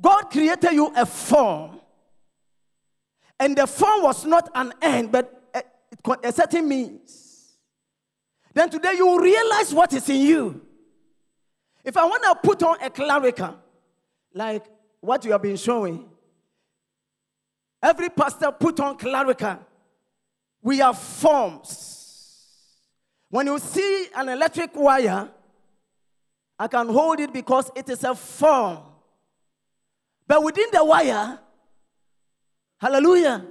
God 0.00 0.30
created 0.30 0.72
you 0.72 0.92
a 0.96 1.06
form, 1.06 1.80
and 3.38 3.56
the 3.56 3.66
form 3.66 4.02
was 4.02 4.24
not 4.24 4.50
an 4.54 4.72
end, 4.82 5.12
but 5.12 5.50
a, 5.54 5.62
a 6.24 6.32
certain 6.32 6.68
means, 6.68 7.54
then 8.52 8.68
today 8.68 8.94
you 8.96 9.20
realize 9.20 9.72
what 9.72 9.92
is 9.92 10.08
in 10.08 10.20
you. 10.20 10.60
If 11.84 11.96
I 11.96 12.04
want 12.04 12.22
to 12.24 12.34
put 12.42 12.62
on 12.62 12.76
a 12.82 12.90
clerical, 12.90 13.56
like 14.34 14.64
what 15.00 15.24
you 15.24 15.32
have 15.32 15.42
been 15.42 15.56
showing, 15.56 16.08
every 17.82 18.10
pastor 18.10 18.50
put 18.50 18.80
on 18.80 18.98
clerical. 18.98 19.58
We 20.62 20.78
have 20.78 20.98
forms. 20.98 21.99
When 23.30 23.46
you 23.46 23.58
see 23.58 24.08
an 24.14 24.28
electric 24.28 24.74
wire, 24.74 25.28
I 26.58 26.68
can 26.68 26.88
hold 26.88 27.20
it 27.20 27.32
because 27.32 27.70
it 27.74 27.88
is 27.88 28.04
a 28.04 28.14
form. 28.14 28.78
But 30.26 30.42
within 30.42 30.66
the 30.72 30.84
wire, 30.84 31.38
hallelujah. 32.78 33.46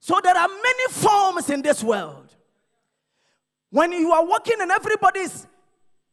So 0.00 0.20
there 0.22 0.36
are 0.36 0.48
many 0.48 0.86
forms 0.90 1.48
in 1.48 1.62
this 1.62 1.82
world. 1.82 2.34
When 3.70 3.92
you 3.92 4.12
are 4.12 4.24
walking 4.24 4.60
and 4.60 4.70
everybody's 4.70 5.46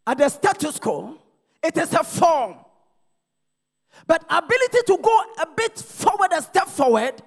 at 0.08 0.18
the 0.18 0.30
status 0.30 0.80
quo, 0.80 1.18
it 1.62 1.78
is 1.78 1.94
a 1.94 2.04
form. 2.04 2.56
But 4.08 4.24
ability 4.30 4.80
to 4.88 4.98
go 5.02 5.24
a 5.42 5.48
bit 5.56 5.78
forward, 5.78 6.32
a 6.34 6.42
step 6.42 6.68
forward, 6.68 7.22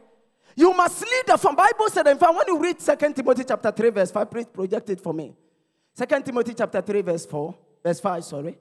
you 0.56 0.72
must 0.74 1.00
lead 1.02 1.22
the 1.26 1.36
form. 1.36 1.56
Bible 1.56 1.88
said, 1.88 2.06
in 2.06 2.18
fact, 2.18 2.34
when 2.34 2.46
you 2.46 2.60
read 2.60 2.78
2 2.78 3.12
Timothy 3.12 3.44
chapter 3.44 3.70
3, 3.70 3.90
verse 3.90 4.10
5, 4.10 4.30
please 4.30 4.46
project 4.46 4.90
it 4.90 5.00
for 5.00 5.12
me. 5.12 5.34
2 5.96 6.22
Timothy 6.22 6.54
chapter 6.54 6.80
3, 6.80 7.02
verse 7.02 7.26
4, 7.26 7.54
verse 7.82 8.00
5, 8.00 8.24
sorry. 8.24 8.58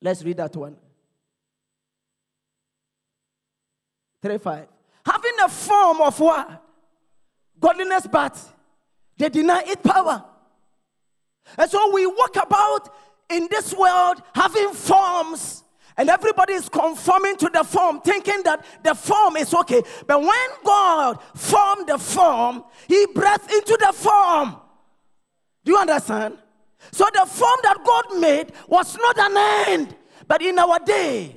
Let's 0.00 0.22
read 0.22 0.36
that 0.36 0.54
one. 0.56 0.76
3 4.22 4.38
5. 4.38 4.66
Having 5.04 5.32
a 5.44 5.48
form 5.48 6.00
of 6.02 6.20
what? 6.20 6.64
Godliness, 7.58 8.06
but 8.10 8.38
they 9.16 9.28
deny 9.28 9.62
it 9.66 9.82
power. 9.82 10.24
And 11.56 11.70
so 11.70 11.92
we 11.92 12.06
walk 12.06 12.36
about 12.36 12.94
in 13.30 13.48
this 13.50 13.74
world 13.74 14.22
having 14.34 14.72
forms 14.72 15.64
and 15.98 16.08
everybody 16.08 16.54
is 16.54 16.68
conforming 16.68 17.36
to 17.36 17.50
the 17.52 17.64
form, 17.64 18.00
thinking 18.00 18.40
that 18.44 18.64
the 18.84 18.94
form 18.94 19.36
is 19.36 19.52
okay. 19.52 19.82
But 20.06 20.20
when 20.20 20.48
God 20.64 21.18
formed 21.34 21.88
the 21.88 21.98
form, 21.98 22.64
He 22.86 23.04
breathed 23.12 23.52
into 23.52 23.76
the 23.78 23.92
form. 23.92 24.56
Do 25.64 25.72
you 25.72 25.78
understand? 25.78 26.38
So 26.92 27.04
the 27.12 27.26
form 27.26 27.58
that 27.64 27.78
God 27.84 28.20
made 28.20 28.52
was 28.68 28.96
not 28.96 29.18
an 29.18 29.66
end. 29.68 29.96
But 30.28 30.40
in 30.40 30.56
our 30.58 30.78
day, 30.78 31.36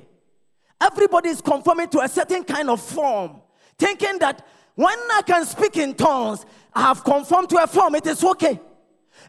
everybody 0.80 1.30
is 1.30 1.40
conforming 1.40 1.88
to 1.88 2.00
a 2.00 2.08
certain 2.08 2.44
kind 2.44 2.70
of 2.70 2.80
form, 2.80 3.42
thinking 3.76 4.18
that 4.20 4.46
when 4.76 4.96
I 5.12 5.22
can 5.26 5.44
speak 5.44 5.76
in 5.76 5.94
tongues, 5.94 6.46
I 6.72 6.82
have 6.82 7.02
conformed 7.02 7.50
to 7.50 7.62
a 7.62 7.66
form, 7.66 7.96
it 7.96 8.06
is 8.06 8.22
okay. 8.22 8.60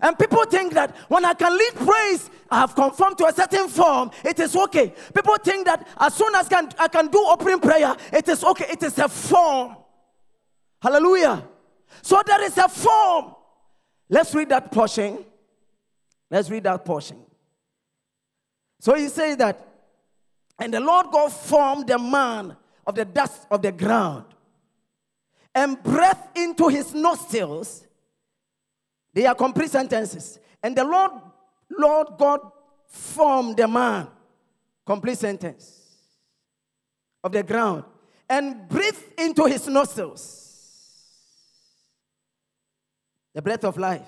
And 0.03 0.19
people 0.19 0.43
think 0.43 0.73
that 0.73 0.93
when 1.07 1.23
I 1.23 1.33
can 1.33 1.57
lead 1.57 1.75
praise, 1.75 2.29
I 2.51 2.59
have 2.59 2.75
conformed 2.75 3.17
to 3.19 3.25
a 3.25 3.33
certain 3.33 3.69
form, 3.69 4.11
it 4.25 4.37
is 4.37 4.53
okay. 4.53 4.93
People 5.15 5.37
think 5.37 5.65
that 5.65 5.87
as 5.97 6.13
soon 6.13 6.35
as 6.35 6.49
can, 6.49 6.69
I 6.77 6.89
can 6.89 7.07
do 7.07 7.25
opening 7.25 7.59
prayer, 7.59 7.95
it 8.11 8.27
is 8.27 8.43
okay. 8.43 8.65
It 8.69 8.83
is 8.83 8.99
a 8.99 9.07
form. 9.07 9.77
Hallelujah. 10.81 11.47
So 12.01 12.21
there 12.25 12.43
is 12.43 12.57
a 12.57 12.67
form. 12.67 13.33
Let's 14.09 14.35
read 14.35 14.49
that 14.49 14.73
portion. 14.73 15.23
Let's 16.29 16.49
read 16.49 16.65
that 16.65 16.83
portion. 16.83 17.19
So 18.81 18.95
he 18.95 19.07
says 19.07 19.37
that, 19.37 19.65
and 20.59 20.73
the 20.73 20.81
Lord 20.81 21.07
God 21.13 21.31
formed 21.31 21.87
the 21.87 21.97
man 21.97 22.57
of 22.85 22.95
the 22.95 23.05
dust 23.05 23.47
of 23.49 23.61
the 23.61 23.71
ground 23.71 24.25
and 25.55 25.81
breathed 25.81 26.17
into 26.35 26.67
his 26.67 26.93
nostrils. 26.93 27.87
They 29.13 29.25
are 29.25 29.35
complete 29.35 29.69
sentences. 29.69 30.39
And 30.61 30.75
the 30.75 30.83
Lord, 30.83 31.11
Lord 31.69 32.07
God 32.17 32.39
formed 32.87 33.57
the 33.57 33.67
man, 33.67 34.07
complete 34.85 35.17
sentence, 35.17 35.81
of 37.23 37.31
the 37.31 37.43
ground 37.43 37.85
and 38.29 38.67
breathed 38.67 39.03
into 39.17 39.45
his 39.45 39.67
nostrils 39.67 40.43
the 43.33 43.41
breath 43.41 43.63
of 43.63 43.77
life. 43.77 44.05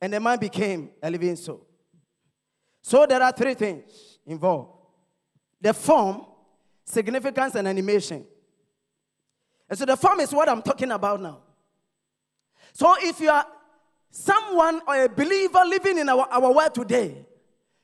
And 0.00 0.12
the 0.12 0.20
man 0.20 0.38
became 0.38 0.90
a 1.02 1.10
living 1.10 1.36
soul. 1.36 1.66
So 2.82 3.06
there 3.06 3.22
are 3.22 3.32
three 3.32 3.54
things 3.54 4.18
involved 4.26 4.70
the 5.60 5.72
form, 5.72 6.26
significance, 6.84 7.54
and 7.54 7.66
animation. 7.66 8.26
And 9.68 9.78
so 9.78 9.86
the 9.86 9.96
form 9.96 10.20
is 10.20 10.32
what 10.32 10.48
I'm 10.48 10.60
talking 10.60 10.90
about 10.90 11.22
now. 11.22 11.38
So 12.74 12.94
if 13.00 13.18
you 13.20 13.30
are 13.30 13.46
someone 14.14 14.80
or 14.86 15.04
a 15.04 15.08
believer 15.08 15.60
living 15.66 15.98
in 15.98 16.08
our, 16.08 16.26
our 16.30 16.52
world 16.52 16.72
today, 16.74 17.26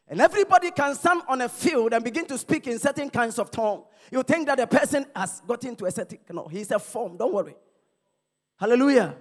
And 0.07 0.21
everybody 0.21 0.71
can 0.71 0.95
stand 0.95 1.23
on 1.29 1.41
a 1.41 1.49
field 1.49 1.93
and 1.93 2.03
begin 2.03 2.27
to 2.27 2.39
speak 2.39 2.67
in 2.67 2.79
certain 2.79 3.11
kinds 3.11 3.39
of 3.39 3.51
tongue. 3.51 3.85
You 4.11 4.23
think 4.23 4.47
that 4.47 4.59
the 4.59 4.67
person 4.67 5.07
has 5.15 5.41
got 5.47 5.65
into 5.65 5.87
a 5.87 5.91
certain, 5.91 6.19
no, 6.31 6.49
he's 6.49 6.71
a 6.71 6.79
form, 6.79 7.17
don't 7.17 7.33
worry. 7.33 7.55
Hallelujah. 8.59 9.17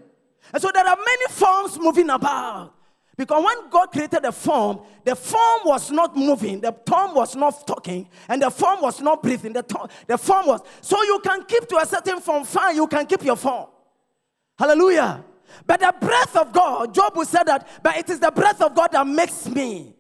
And 0.54 0.62
so 0.62 0.72
there 0.74 0.86
are 0.86 0.96
many 0.96 1.26
forms 1.30 1.80
moving 1.80 2.10
about. 2.10 2.76
Because 3.18 3.44
when 3.44 3.70
God 3.70 3.92
created 3.92 4.24
the 4.24 4.32
form, 4.32 4.80
the 5.04 5.16
form 5.16 5.62
was 5.66 5.92
not 5.92 6.16
moving, 6.16 6.62
the 6.62 6.72
tongue 6.72 7.14
was 7.14 7.36
not 7.36 7.68
talking, 7.68 8.08
and 8.28 8.42
the 8.42 8.50
form 8.50 8.82
was 8.82 9.02
not 9.02 9.22
breathing. 9.22 9.54
The, 9.54 9.64
tongue, 9.64 9.90
the 10.08 10.18
form 10.18 10.48
was. 10.48 10.62
So 10.82 11.02
you 11.04 11.20
can 11.24 11.44
keep 11.44 11.68
to 11.68 11.78
a 11.78 11.86
certain 11.86 12.20
form, 12.20 12.46
fine, 12.46 12.76
you 12.76 12.88
can 12.88 13.06
keep 13.06 13.24
your 13.24 13.36
form. 13.36 13.68
Hallelujah. 14.58 15.24
But 15.66 15.80
the 15.80 15.94
breath 16.00 16.36
of 16.36 16.52
God, 16.52 16.94
Job 16.94 17.16
will 17.16 17.26
say 17.26 17.40
that, 17.46 17.68
but 17.84 17.98
it 17.98 18.10
is 18.10 18.20
the 18.20 18.32
breath 18.32 18.62
of 18.62 18.76
God 18.76 18.92
that 18.92 19.06
makes 19.06 19.48
me. 19.48 19.94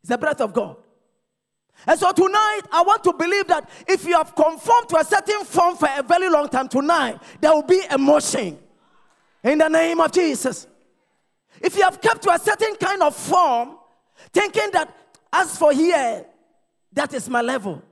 It's 0.00 0.10
the 0.10 0.18
breath 0.18 0.40
of 0.40 0.52
God. 0.52 0.76
And 1.86 1.98
so 1.98 2.10
tonight, 2.12 2.62
I 2.72 2.82
want 2.82 3.04
to 3.04 3.12
believe 3.12 3.46
that 3.48 3.68
if 3.86 4.04
you 4.04 4.14
have 4.14 4.34
conformed 4.34 4.88
to 4.90 4.96
a 4.98 5.04
certain 5.04 5.44
form 5.44 5.76
for 5.76 5.88
a 5.94 6.02
very 6.02 6.28
long 6.28 6.48
time, 6.48 6.68
tonight 6.68 7.18
there 7.40 7.52
will 7.52 7.62
be 7.62 7.80
a 7.90 7.94
emotion. 7.94 8.58
In 9.42 9.58
the 9.58 9.68
name 9.68 10.00
of 10.00 10.10
Jesus. 10.10 10.66
If 11.60 11.76
you 11.76 11.82
have 11.82 12.00
kept 12.00 12.22
to 12.22 12.30
a 12.30 12.38
certain 12.38 12.76
kind 12.76 13.02
of 13.02 13.14
form, 13.14 13.76
thinking 14.32 14.70
that 14.72 14.94
as 15.32 15.56
for 15.56 15.72
here, 15.72 16.24
that 16.92 17.12
is 17.14 17.28
my 17.28 17.42
level. 17.42 17.82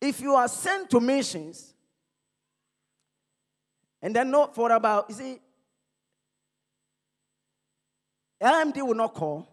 If 0.00 0.20
you 0.20 0.34
are 0.34 0.48
sent 0.48 0.90
to 0.90 1.00
missions, 1.00 1.74
and 4.02 4.14
then 4.14 4.30
not 4.30 4.54
for 4.54 4.72
about, 4.72 5.06
you 5.08 5.14
see, 5.14 5.38
LMD 8.42 8.84
will 8.86 8.94
not 8.94 9.14
call, 9.14 9.48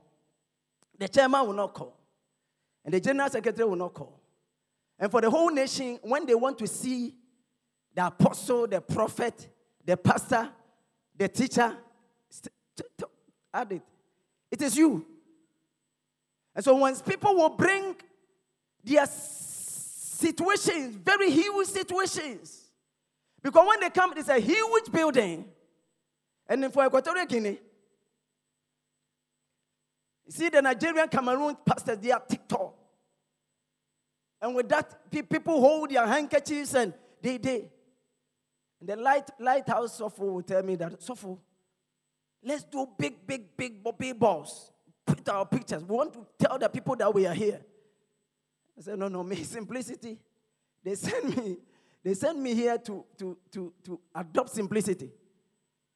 the 0.97 1.07
chairman 1.07 1.45
will 1.45 1.53
not 1.53 1.73
call, 1.73 1.95
and 2.83 2.93
the 2.93 2.99
general 2.99 3.29
secretary 3.29 3.67
will 3.67 3.75
not 3.75 3.93
call. 3.93 4.19
And 4.97 5.11
for 5.11 5.21
the 5.21 5.29
whole 5.29 5.49
nation, 5.49 5.99
when 6.01 6.25
they 6.25 6.35
want 6.35 6.57
to 6.57 6.67
see 6.67 7.13
the 7.93 8.07
apostle, 8.07 8.67
the 8.67 8.81
prophet, 8.81 9.47
the 9.85 9.95
pastor, 9.95 10.49
the 11.15 11.27
teacher, 11.27 11.77
add 13.53 13.71
it. 13.71 13.81
It 14.51 14.61
is 14.61 14.75
you. 14.75 15.05
And 16.55 16.65
so 16.65 16.75
once 16.75 17.01
people 17.01 17.35
will 17.35 17.49
bring 17.49 17.95
their 18.83 19.05
situations, 19.05 20.95
very 20.95 21.29
huge 21.29 21.67
situations, 21.67 22.65
because 23.41 23.65
when 23.67 23.79
they 23.79 23.89
come, 23.89 24.13
it's 24.17 24.27
a 24.29 24.39
huge 24.39 24.91
building. 24.91 25.45
And 26.47 26.63
then 26.63 26.71
for 26.71 26.85
Equatorial 26.85 27.25
Guinea, 27.25 27.59
you 30.29 30.33
see 30.33 30.49
the 30.49 30.61
Nigerian 30.61 31.07
Cameroon 31.07 31.57
pastors, 31.65 31.97
they 31.97 32.11
are 32.11 32.19
TikTok. 32.19 32.75
And 34.39 34.53
with 34.53 34.69
that, 34.69 35.09
people 35.09 35.59
hold 35.59 35.89
their 35.89 36.05
handkerchiefs 36.05 36.75
and 36.75 36.93
they, 37.19 37.37
they. 37.37 37.67
And 38.79 38.89
the 38.89 38.95
light, 38.95 39.27
lighthouse 39.39 39.99
Sopho 39.99 40.19
will 40.19 40.43
tell 40.43 40.61
me 40.61 40.75
that, 40.75 40.99
Sopho, 40.99 41.39
let's 42.43 42.63
do 42.63 42.87
big, 42.95 43.25
big, 43.25 43.57
big, 43.57 43.83
big 43.97 44.19
balls. 44.19 44.71
Put 45.03 45.27
our 45.29 45.47
pictures. 45.47 45.83
We 45.83 45.95
want 45.95 46.13
to 46.13 46.27
tell 46.37 46.59
the 46.59 46.69
people 46.69 46.95
that 46.97 47.11
we 47.11 47.25
are 47.25 47.33
here. 47.33 47.61
I 48.77 48.81
said, 48.81 48.99
no, 48.99 49.07
no, 49.07 49.23
me, 49.23 49.37
simplicity. 49.43 50.19
They 50.83 50.93
send 50.93 51.35
me, 51.35 51.57
they 52.03 52.13
send 52.13 52.41
me 52.41 52.53
here 52.53 52.77
to, 52.77 53.03
to, 53.17 53.35
to, 53.51 53.73
to 53.83 53.99
adopt 54.13 54.51
simplicity. 54.51 55.09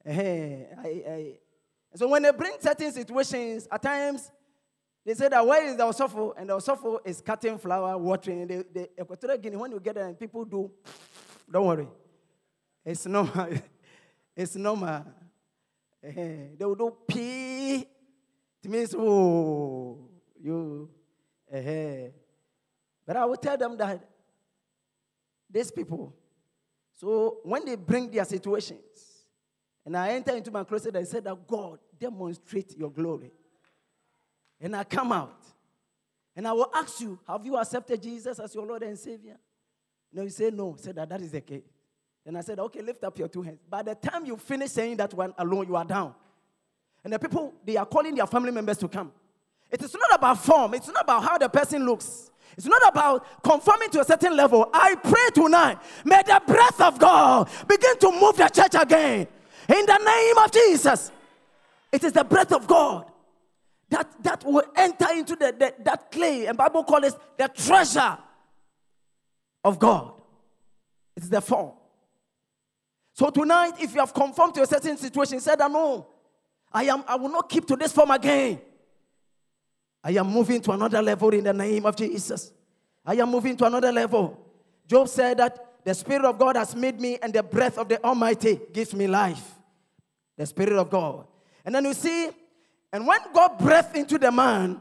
Hey, 0.03 1.39
I, 1.93 1.97
so 1.97 2.07
when 2.07 2.23
they 2.23 2.31
bring 2.31 2.53
certain 2.59 2.91
situations, 2.91 3.67
at 3.71 3.81
times 3.81 4.31
they 5.05 5.13
say 5.13 5.27
that 5.27 5.45
where 5.45 5.65
is 5.65 5.75
the 5.75 5.83
Osofo? 5.83 6.33
And 6.37 6.49
the 6.49 6.57
Osofo 6.57 6.99
is 7.05 7.21
cutting 7.21 7.57
flower, 7.57 7.97
watering. 7.97 8.47
The, 8.47 8.65
the 8.73 8.89
Equatorial 9.01 9.37
Guinea, 9.37 9.57
when 9.57 9.71
you 9.71 9.79
get 9.79 9.95
there 9.95 10.07
and 10.07 10.17
people 10.17 10.45
do, 10.45 10.71
don't 11.51 11.65
worry. 11.65 11.87
It's 12.85 13.05
normal. 13.05 13.49
it's 14.35 14.55
normal. 14.55 15.05
they 16.01 16.55
will 16.59 16.75
do 16.75 16.95
pee. 17.07 17.85
It 18.63 18.69
means, 18.69 18.95
oh, 18.97 20.09
you. 20.41 20.89
But 23.05 23.17
I 23.17 23.25
will 23.25 23.35
tell 23.35 23.57
them 23.57 23.77
that 23.77 24.09
these 25.49 25.69
people, 25.69 26.15
so 26.93 27.39
when 27.43 27.65
they 27.65 27.75
bring 27.75 28.09
their 28.09 28.25
situations, 28.25 28.81
and 29.85 29.97
I 29.97 30.11
enter 30.11 30.35
into 30.35 30.51
my 30.51 30.63
closet 30.63 30.95
and 30.95 31.07
said 31.07 31.23
that 31.25 31.47
God, 31.47 31.79
demonstrate 31.99 32.77
your 32.77 32.89
glory. 32.89 33.31
And 34.61 34.75
I 34.75 34.83
come 34.83 35.11
out. 35.11 35.43
And 36.35 36.47
I 36.47 36.53
will 36.53 36.69
ask 36.73 37.01
you, 37.01 37.19
have 37.27 37.45
you 37.45 37.57
accepted 37.57 38.01
Jesus 38.01 38.39
as 38.39 38.55
your 38.55 38.65
Lord 38.65 38.81
and 38.83 38.97
Savior? 38.97 39.37
No, 40.11 40.23
you 40.23 40.29
say 40.29 40.49
no. 40.51 40.75
Said 40.79 40.95
that 40.95 41.09
that 41.09 41.21
is 41.21 41.31
the 41.31 41.41
case. 41.41 41.63
Then 42.25 42.37
I 42.37 42.41
said, 42.41 42.59
okay, 42.59 42.81
lift 42.81 43.03
up 43.03 43.19
your 43.19 43.27
two 43.27 43.41
hands. 43.41 43.59
By 43.69 43.81
the 43.83 43.95
time 43.95 44.25
you 44.25 44.37
finish 44.37 44.71
saying 44.71 44.97
that 44.97 45.13
one 45.13 45.33
alone, 45.37 45.67
you 45.67 45.75
are 45.75 45.83
down. 45.83 46.15
And 47.03 47.11
the 47.11 47.19
people, 47.19 47.53
they 47.65 47.75
are 47.75 47.85
calling 47.85 48.15
their 48.15 48.25
family 48.25 48.51
members 48.51 48.77
to 48.77 48.87
come. 48.87 49.11
It 49.69 49.81
is 49.83 49.93
not 49.93 50.15
about 50.15 50.37
form, 50.37 50.73
it's 50.75 50.87
not 50.87 51.03
about 51.03 51.23
how 51.23 51.37
the 51.37 51.49
person 51.49 51.85
looks. 51.85 52.31
It's 52.55 52.67
not 52.67 52.87
about 52.87 53.43
conforming 53.43 53.89
to 53.89 54.01
a 54.01 54.05
certain 54.05 54.37
level. 54.37 54.69
I 54.71 54.95
pray 54.95 55.29
tonight, 55.33 55.79
may 56.05 56.21
the 56.21 56.39
breath 56.45 56.79
of 56.79 56.99
God 56.99 57.49
begin 57.67 57.97
to 57.97 58.11
move 58.11 58.37
the 58.37 58.47
church 58.47 58.75
again. 58.79 59.27
In 59.69 59.85
the 59.85 59.97
name 59.97 60.37
of 60.37 60.51
Jesus. 60.51 61.11
It 61.91 62.03
is 62.03 62.11
the 62.11 62.23
breath 62.23 62.51
of 62.51 62.67
God 62.67 63.05
that, 63.89 64.23
that 64.23 64.43
will 64.43 64.63
enter 64.75 65.07
into 65.11 65.35
the, 65.35 65.55
the 65.57 65.73
that 65.83 66.11
clay. 66.11 66.47
And 66.47 66.57
Bible 66.57 66.83
calls 66.83 67.05
it 67.05 67.15
the 67.37 67.47
treasure 67.47 68.17
of 69.63 69.77
God. 69.77 70.13
It's 71.15 71.29
the 71.29 71.41
form. 71.41 71.73
So 73.13 73.29
tonight, 73.29 73.73
if 73.79 73.93
you 73.93 73.99
have 73.99 74.13
conformed 74.13 74.55
to 74.55 74.63
a 74.63 74.65
certain 74.65 74.97
situation, 74.97 75.39
said, 75.39 75.61
I 75.61 75.67
know, 75.67 76.07
I 76.71 76.85
am 76.85 77.03
I 77.07 77.15
will 77.15 77.29
not 77.29 77.47
keep 77.47 77.67
to 77.67 77.75
this 77.75 77.91
form 77.91 78.09
again. 78.09 78.59
I 80.03 80.11
am 80.11 80.27
moving 80.27 80.61
to 80.61 80.71
another 80.71 81.01
level 81.01 81.29
in 81.29 81.43
the 81.43 81.53
name 81.53 81.85
of 81.85 81.95
Jesus. 81.95 82.51
I 83.05 83.13
am 83.15 83.29
moving 83.29 83.55
to 83.57 83.65
another 83.65 83.91
level. 83.91 84.39
Job 84.87 85.07
said 85.07 85.37
that 85.37 85.83
the 85.85 85.93
Spirit 85.93 86.25
of 86.25 86.39
God 86.39 86.55
has 86.55 86.75
made 86.75 86.99
me, 86.99 87.19
and 87.21 87.31
the 87.31 87.43
breath 87.43 87.77
of 87.77 87.87
the 87.87 88.03
Almighty 88.03 88.59
gives 88.73 88.95
me 88.95 89.05
life. 89.05 89.52
The 90.37 90.45
Spirit 90.45 90.73
of 90.73 90.89
God. 90.89 91.25
And 91.65 91.75
then 91.75 91.85
you 91.85 91.93
see, 91.93 92.29
and 92.91 93.07
when 93.07 93.19
God 93.33 93.57
breathed 93.57 93.95
into 93.95 94.17
the 94.17 94.31
man, 94.31 94.79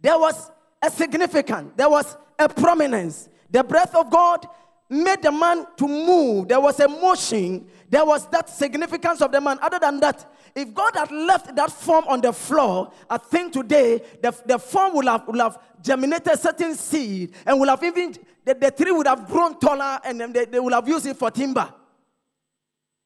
there 0.00 0.18
was 0.18 0.50
a 0.82 0.90
significance, 0.90 1.72
there 1.76 1.90
was 1.90 2.16
a 2.38 2.48
prominence. 2.48 3.28
The 3.50 3.64
breath 3.64 3.94
of 3.94 4.10
God 4.10 4.46
made 4.88 5.22
the 5.22 5.32
man 5.32 5.66
to 5.76 5.86
move. 5.86 6.48
There 6.48 6.60
was 6.60 6.78
a 6.80 6.88
motion. 6.88 7.66
There 7.90 8.04
was 8.04 8.26
that 8.28 8.48
significance 8.48 9.20
of 9.20 9.32
the 9.32 9.40
man. 9.40 9.58
Other 9.60 9.78
than 9.78 10.00
that, 10.00 10.30
if 10.54 10.72
God 10.74 10.94
had 10.94 11.10
left 11.10 11.54
that 11.54 11.70
form 11.70 12.04
on 12.08 12.20
the 12.20 12.32
floor, 12.32 12.92
I 13.08 13.18
think 13.18 13.52
today 13.52 14.02
the, 14.22 14.34
the 14.46 14.58
form 14.58 14.94
would 14.94 15.06
have, 15.06 15.26
would 15.26 15.40
have 15.40 15.58
germinated 15.82 16.38
certain 16.38 16.74
seed 16.74 17.32
and 17.46 17.58
would 17.60 17.68
have 17.68 17.82
even, 17.82 18.14
the, 18.44 18.54
the 18.54 18.70
tree 18.70 18.90
would 18.90 19.06
have 19.06 19.26
grown 19.28 19.58
taller 19.58 20.00
and 20.04 20.34
they, 20.34 20.44
they 20.46 20.60
would 20.60 20.72
have 20.72 20.88
used 20.88 21.06
it 21.06 21.16
for 21.16 21.30
timber. 21.30 21.72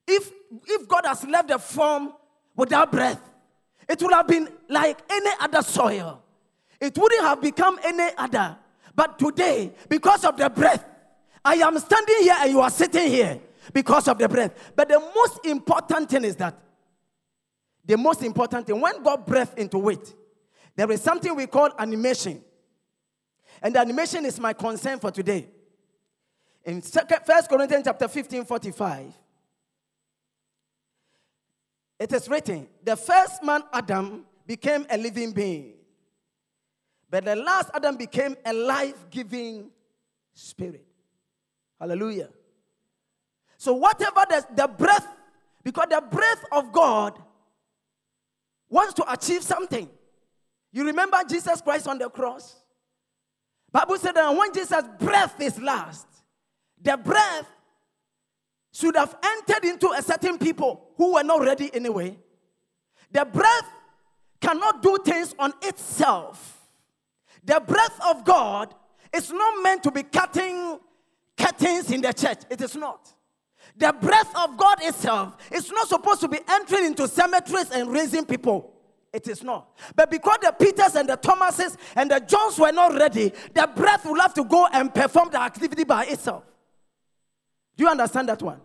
If, 0.06 0.30
if 0.66 0.88
God 0.88 1.06
has 1.06 1.24
left 1.24 1.48
the 1.48 1.58
form 1.58 2.12
without 2.56 2.90
breath, 2.90 3.20
it 3.88 4.00
would 4.02 4.12
have 4.12 4.26
been 4.26 4.48
like 4.68 4.98
any 5.10 5.30
other 5.40 5.62
soil. 5.62 6.22
It 6.80 6.96
wouldn't 6.96 7.22
have 7.22 7.40
become 7.40 7.78
any 7.84 8.10
other. 8.16 8.56
But 8.94 9.18
today, 9.18 9.72
because 9.88 10.24
of 10.24 10.36
the 10.36 10.50
breath, 10.50 10.84
I 11.44 11.54
am 11.54 11.78
standing 11.78 12.16
here 12.20 12.36
and 12.38 12.50
you 12.50 12.60
are 12.60 12.70
sitting 12.70 13.08
here 13.08 13.40
because 13.72 14.08
of 14.08 14.18
the 14.18 14.28
breath. 14.28 14.72
But 14.76 14.88
the 14.88 15.00
most 15.00 15.44
important 15.46 16.10
thing 16.10 16.24
is 16.24 16.36
that 16.36 16.58
the 17.84 17.96
most 17.96 18.22
important 18.22 18.66
thing, 18.66 18.80
when 18.80 19.02
God 19.02 19.26
breathed 19.26 19.58
into 19.58 19.88
it, 19.88 20.14
there 20.76 20.90
is 20.90 21.00
something 21.02 21.34
we 21.34 21.46
call 21.46 21.70
animation. 21.78 22.42
And 23.60 23.74
the 23.74 23.80
animation 23.80 24.24
is 24.24 24.38
my 24.40 24.52
concern 24.52 24.98
for 24.98 25.10
today. 25.10 25.48
In 26.64 26.80
1 26.80 27.06
Corinthians 27.48 27.84
chapter 27.84 28.08
15, 28.08 28.44
45, 28.44 29.12
it 32.02 32.12
is 32.12 32.28
written, 32.28 32.66
the 32.82 32.96
first 32.96 33.44
man, 33.44 33.62
Adam, 33.72 34.26
became 34.44 34.84
a 34.90 34.98
living 34.98 35.30
being. 35.30 35.74
But 37.08 37.24
the 37.26 37.36
last 37.36 37.70
Adam 37.72 37.96
became 37.96 38.34
a 38.44 38.52
life 38.52 39.08
giving 39.08 39.70
spirit. 40.34 40.84
Hallelujah. 41.78 42.30
So, 43.56 43.74
whatever 43.74 44.24
the, 44.28 44.44
the 44.56 44.66
breath, 44.66 45.06
because 45.62 45.86
the 45.90 46.02
breath 46.10 46.44
of 46.50 46.72
God 46.72 47.22
wants 48.68 48.94
to 48.94 49.12
achieve 49.12 49.44
something. 49.44 49.88
You 50.72 50.84
remember 50.84 51.18
Jesus 51.28 51.60
Christ 51.60 51.86
on 51.86 51.98
the 51.98 52.10
cross? 52.10 52.56
Bible 53.70 53.96
said 53.98 54.16
that 54.16 54.28
when 54.34 54.52
Jesus' 54.52 54.84
breath 54.98 55.40
is 55.40 55.60
last, 55.60 56.08
the 56.82 56.96
breath 56.96 57.46
should 58.72 58.96
have 58.96 59.14
entered 59.22 59.64
into 59.64 59.90
a 59.90 60.02
certain 60.02 60.38
people 60.38 60.88
who 60.96 61.14
were 61.14 61.22
not 61.22 61.42
ready 61.42 61.72
anyway. 61.74 62.16
The 63.10 63.24
breath 63.24 63.68
cannot 64.40 64.82
do 64.82 64.98
things 65.04 65.34
on 65.38 65.52
itself. 65.62 66.60
The 67.44 67.60
breath 67.60 68.00
of 68.06 68.24
God 68.24 68.74
is 69.14 69.30
not 69.30 69.62
meant 69.62 69.82
to 69.82 69.90
be 69.90 70.02
cutting 70.02 70.78
curtains 71.36 71.90
in 71.90 72.00
the 72.00 72.12
church. 72.12 72.38
It 72.50 72.60
is 72.60 72.74
not. 72.74 73.12
The 73.76 73.92
breath 73.92 74.34
of 74.36 74.56
God 74.56 74.78
itself 74.82 75.36
is 75.50 75.70
not 75.70 75.88
supposed 75.88 76.20
to 76.20 76.28
be 76.28 76.38
entering 76.48 76.86
into 76.86 77.08
cemeteries 77.08 77.70
and 77.70 77.90
raising 77.90 78.24
people. 78.24 78.72
It 79.12 79.28
is 79.28 79.42
not. 79.42 79.76
But 79.94 80.10
because 80.10 80.38
the 80.40 80.52
Peters 80.52 80.94
and 80.94 81.08
the 81.08 81.16
Thomases 81.16 81.76
and 81.94 82.10
the 82.10 82.20
Johns 82.20 82.58
were 82.58 82.72
not 82.72 82.94
ready, 82.94 83.32
the 83.52 83.70
breath 83.74 84.06
will 84.06 84.20
have 84.20 84.32
to 84.34 84.44
go 84.44 84.66
and 84.72 84.94
perform 84.94 85.30
the 85.30 85.40
activity 85.40 85.84
by 85.84 86.06
itself. 86.06 86.44
You 87.82 87.88
understand 87.88 88.28
that 88.28 88.40
one? 88.40 88.60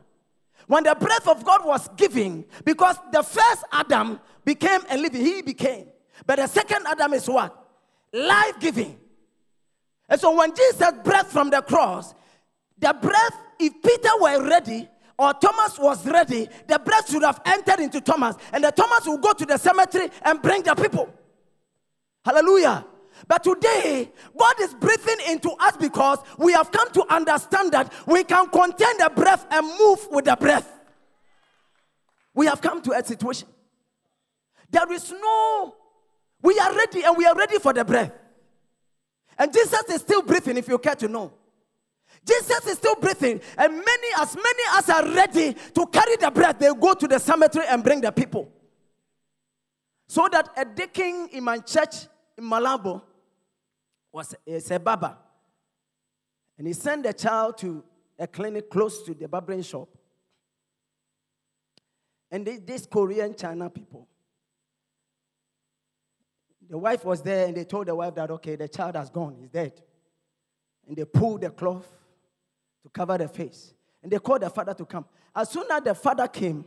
When 0.67 0.83
the 0.83 0.93
breath 0.93 1.27
of 1.27 1.43
God 1.43 1.65
was 1.65 1.87
given, 1.97 2.45
because 2.63 2.97
the 3.11 3.23
first 3.23 3.63
Adam 3.71 4.19
became 4.45 4.81
a 4.91 4.95
living, 4.95 5.25
he 5.25 5.41
became. 5.41 5.87
But 6.27 6.35
the 6.35 6.45
second 6.45 6.85
Adam 6.85 7.13
is 7.13 7.27
what? 7.27 7.51
Life 8.13 8.59
giving. 8.59 8.95
And 10.07 10.21
so 10.21 10.35
when 10.37 10.55
Jesus 10.55 10.91
breathed 11.03 11.29
from 11.29 11.49
the 11.49 11.63
cross, 11.63 12.13
the 12.77 12.93
breath, 12.93 13.33
if 13.59 13.73
Peter 13.81 14.11
were 14.21 14.47
ready, 14.47 14.87
or 15.17 15.33
Thomas 15.33 15.79
was 15.79 16.05
ready, 16.05 16.47
the 16.67 16.77
breath 16.77 17.09
should 17.09 17.23
have 17.23 17.41
entered 17.43 17.79
into 17.79 17.99
Thomas, 17.99 18.35
and 18.53 18.63
the 18.63 18.71
Thomas 18.71 19.07
will 19.07 19.17
go 19.17 19.33
to 19.33 19.47
the 19.47 19.57
cemetery 19.57 20.09
and 20.21 20.43
bring 20.43 20.61
the 20.61 20.75
people. 20.75 21.11
Hallelujah. 22.23 22.85
But 23.27 23.43
today, 23.43 24.11
God 24.37 24.55
is 24.61 24.73
breathing 24.73 25.17
into 25.29 25.51
us 25.59 25.77
because 25.77 26.19
we 26.37 26.51
have 26.53 26.71
come 26.71 26.91
to 26.91 27.13
understand 27.13 27.71
that 27.71 27.91
we 28.05 28.23
can 28.23 28.49
contain 28.49 28.97
the 28.97 29.11
breath 29.15 29.45
and 29.49 29.65
move 29.79 30.07
with 30.11 30.25
the 30.25 30.35
breath. 30.35 30.69
We 32.33 32.45
have 32.45 32.61
come 32.61 32.81
to 32.83 32.91
a 32.91 33.03
situation. 33.03 33.47
There 34.69 34.91
is 34.91 35.11
no, 35.11 35.75
we 36.41 36.59
are 36.59 36.75
ready 36.75 37.03
and 37.03 37.17
we 37.17 37.25
are 37.25 37.35
ready 37.35 37.57
for 37.57 37.73
the 37.73 37.83
breath. 37.83 38.11
And 39.37 39.53
Jesus 39.53 39.83
is 39.89 40.01
still 40.01 40.21
breathing 40.21 40.57
if 40.57 40.67
you 40.67 40.77
care 40.77 40.95
to 40.95 41.07
know. 41.07 41.33
Jesus 42.25 42.67
is 42.67 42.77
still 42.77 42.95
breathing, 42.95 43.39
and 43.57 43.73
many, 43.73 44.07
as 44.19 44.35
many 44.35 44.63
as 44.73 44.89
are 44.89 45.07
ready 45.13 45.53
to 45.53 45.85
carry 45.87 46.17
the 46.17 46.29
breath, 46.29 46.59
they 46.59 46.73
go 46.73 46.93
to 46.93 47.07
the 47.07 47.19
cemetery 47.19 47.65
and 47.69 47.83
bring 47.83 48.01
the 48.01 48.11
people. 48.11 48.51
So 50.07 50.27
that 50.31 50.49
a 50.57 50.65
deacon 50.65 51.29
in 51.31 51.43
my 51.43 51.59
church 51.59 52.07
Malabo 52.39 53.01
was 54.11 54.35
a, 54.47 54.75
a 54.75 54.79
baba, 54.79 55.17
and 56.57 56.67
he 56.67 56.73
sent 56.73 57.03
the 57.03 57.13
child 57.13 57.57
to 57.59 57.83
a 58.19 58.27
clinic 58.27 58.69
close 58.69 59.03
to 59.03 59.13
the 59.13 59.27
barbering 59.27 59.61
shop. 59.61 59.89
And 62.29 62.45
these 62.65 62.85
Korean 62.85 63.35
China 63.35 63.69
people, 63.69 64.07
the 66.69 66.77
wife 66.77 67.05
was 67.05 67.21
there, 67.21 67.47
and 67.47 67.55
they 67.55 67.63
told 67.63 67.87
the 67.87 67.95
wife 67.95 68.15
that 68.15 68.29
okay, 68.31 68.55
the 68.55 68.67
child 68.67 68.95
has 68.95 69.09
gone, 69.09 69.37
he's 69.39 69.49
dead. 69.49 69.81
And 70.87 70.95
they 70.95 71.05
pulled 71.05 71.41
the 71.41 71.49
cloth 71.49 71.87
to 72.83 72.89
cover 72.89 73.17
the 73.17 73.27
face. 73.27 73.73
And 74.01 74.11
they 74.11 74.19
called 74.19 74.41
the 74.41 74.49
father 74.49 74.73
to 74.73 74.85
come. 74.85 75.05
As 75.35 75.49
soon 75.49 75.65
as 75.71 75.81
the 75.81 75.95
father 75.95 76.27
came, 76.27 76.65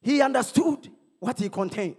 he 0.00 0.20
understood 0.22 0.88
what 1.18 1.38
he 1.38 1.48
contained. 1.48 1.96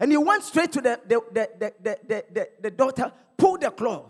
And 0.00 0.10
he 0.10 0.16
went 0.16 0.42
straight 0.42 0.72
to 0.72 0.80
the, 0.80 0.98
the, 1.06 1.22
the, 1.30 1.48
the, 1.58 1.72
the, 1.82 2.24
the, 2.32 2.48
the 2.62 2.70
daughter, 2.70 3.12
pulled 3.36 3.60
the 3.60 3.70
cloth. 3.70 4.06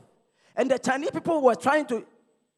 And 0.55 0.70
the 0.70 0.79
Chinese 0.79 1.11
people 1.11 1.42
were 1.42 1.57
trying 1.57 1.87
to 1.87 2.07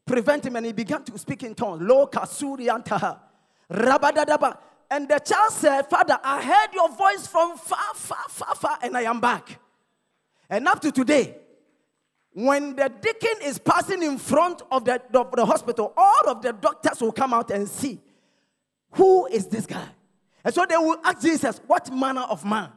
prevent 0.04 0.44
him, 0.44 0.56
and 0.56 0.66
he 0.66 0.72
began 0.72 1.02
to 1.04 1.18
speak 1.18 1.42
in 1.42 1.54
tongues. 1.54 1.80
Lo 1.82 2.06
kasuri 2.06 2.68
antaha. 2.68 3.18
Rabadadaba. 3.70 4.58
And 4.90 5.08
the 5.08 5.18
child 5.18 5.52
said, 5.52 5.82
Father, 5.88 6.18
I 6.22 6.42
heard 6.42 6.74
your 6.74 6.90
voice 6.90 7.26
from 7.26 7.56
far, 7.56 7.94
far, 7.94 8.24
far, 8.28 8.54
far, 8.54 8.78
and 8.82 8.94
I 8.94 9.02
am 9.02 9.20
back. 9.20 9.58
And 10.50 10.68
up 10.68 10.80
to 10.82 10.92
today, 10.92 11.36
when 12.34 12.76
the 12.76 12.92
deacon 13.00 13.42
is 13.44 13.58
passing 13.58 14.02
in 14.02 14.18
front 14.18 14.60
of 14.70 14.84
the, 14.84 15.00
of 15.14 15.32
the 15.32 15.46
hospital, 15.46 15.94
all 15.96 16.28
of 16.28 16.42
the 16.42 16.52
doctors 16.52 17.00
will 17.00 17.12
come 17.12 17.32
out 17.32 17.50
and 17.50 17.66
see 17.66 17.98
who 18.90 19.26
is 19.28 19.46
this 19.46 19.64
guy. 19.64 19.88
And 20.44 20.52
so 20.52 20.66
they 20.68 20.76
will 20.76 20.98
ask 21.02 21.22
Jesus, 21.22 21.60
What 21.66 21.90
manner 21.90 22.22
of 22.22 22.44
man 22.44 22.70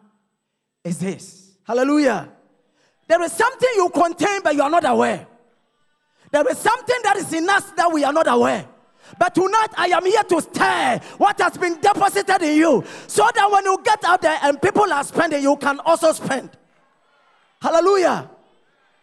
is 0.85 0.99
this? 0.99 1.51
Hallelujah. 1.63 2.29
There 3.07 3.21
is 3.23 3.31
something 3.33 3.69
you 3.75 3.89
contain, 3.89 4.41
but 4.43 4.55
you 4.55 4.61
are 4.61 4.69
not 4.69 4.85
aware. 4.87 5.27
There 6.31 6.47
is 6.49 6.57
something 6.57 6.95
that 7.03 7.17
is 7.17 7.33
in 7.33 7.49
us 7.49 7.71
that 7.71 7.91
we 7.91 8.03
are 8.03 8.13
not 8.13 8.27
aware. 8.27 8.67
But 9.19 9.35
tonight 9.35 9.67
I 9.75 9.87
am 9.87 10.05
here 10.05 10.23
to 10.23 10.41
stir 10.41 10.99
what 11.17 11.39
has 11.39 11.57
been 11.57 11.79
deposited 11.79 12.41
in 12.41 12.57
you 12.57 12.83
so 13.07 13.27
that 13.33 13.51
when 13.51 13.65
you 13.65 13.79
get 13.83 14.03
out 14.03 14.21
there 14.21 14.37
and 14.41 14.61
people 14.61 14.91
are 14.91 15.03
spending, 15.03 15.43
you 15.43 15.55
can 15.57 15.79
also 15.81 16.11
spend. 16.11 16.51
Hallelujah. 17.61 18.29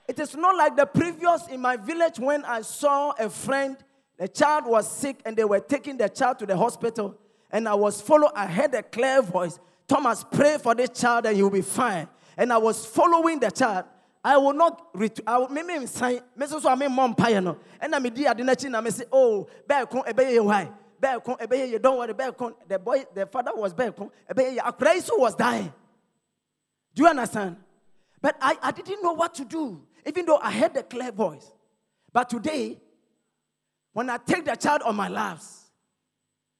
It 0.09 0.19
is 0.19 0.37
not 0.37 0.57
like 0.57 0.77
the 0.77 0.87
previous 0.87 1.47
in 1.49 1.61
my 1.61 1.77
village 1.77 2.19
when 2.19 2.45
I 2.45 2.63
saw 2.63 3.13
a 3.13 3.31
friend, 3.31 3.77
the 4.19 4.29
child 4.29 4.67
was 4.67 4.91
sick, 4.91 5.21
and 5.25 5.37
they 5.37 5.45
were 5.45 5.61
taking 5.61 5.97
the 5.97 6.09
child 6.09 6.39
to 6.41 6.47
the 6.47 6.57
hospital. 6.57 7.17
And 7.51 7.69
I 7.69 7.75
was 7.75 8.01
following, 8.01 8.33
I 8.35 8.47
heard 8.47 8.75
a 8.75 8.83
clear 8.83 9.23
voice 9.23 9.59
Thomas, 9.87 10.25
pray 10.31 10.59
for 10.59 10.75
this 10.75 10.91
child 10.91 11.27
and 11.27 11.37
you'll 11.37 11.51
be 11.51 11.63
fine. 11.63 12.09
And 12.37 12.53
I 12.53 12.59
was 12.59 12.87
following 12.87 13.41
the 13.41 13.51
child. 13.51 13.85
I 14.25 14.37
will 14.37 14.53
not 14.53 14.89
return. 14.95 15.25
I 15.27 15.39
will 15.39 15.49
maybe 15.49 15.87
sign. 15.87 16.21
Mrs. 16.39 16.63
So 16.63 16.71
I 16.71 16.75
mean, 16.77 16.93
mom, 16.93 17.15
payano. 17.15 17.59
And 17.81 17.95
I'm 17.95 18.07
a 18.07 18.11
dear 18.11 18.33
dinner. 18.35 18.53
I 18.53 18.89
say, 18.91 19.05
oh, 19.11 19.49
back 19.67 19.93
on 19.95 20.03
a 20.07 20.11
eh, 20.11 20.13
bay, 20.13 20.39
why? 20.39 20.71
Back 21.01 21.29
on 21.29 21.37
a 21.41 21.43
eh, 21.43 21.47
bay, 21.47 21.79
don't 21.79 21.99
worry, 21.99 22.13
back 22.13 22.41
on. 22.41 22.55
The 22.69 22.79
boy, 22.79 23.05
the 23.13 23.27
father 23.27 23.51
was 23.55 23.75
back 23.75 24.01
on 24.01 24.07
eh, 24.07 24.31
a 24.31 24.35
bay. 24.35 24.59
A 24.65 24.73
crazy 24.73 25.11
was 25.13 25.35
dying. 25.35 25.73
Do 26.95 27.03
you 27.03 27.09
understand? 27.09 27.57
But 28.21 28.37
I, 28.41 28.57
I 28.63 28.71
didn't 28.71 29.03
know 29.03 29.13
what 29.13 29.35
to 29.35 29.45
do 29.45 29.83
even 30.07 30.27
though 30.27 30.39
I 30.39 30.53
heard 30.53 30.75
the 30.75 30.83
clear 30.83 31.13
voice. 31.13 31.51
But 32.13 32.29
today, 32.29 32.81
when 33.93 34.11
I 34.11 34.19
take 34.19 34.45
the 34.45 34.55
child 34.55 34.83
on 34.83 34.97
my 34.97 35.09
laps, 35.09 35.71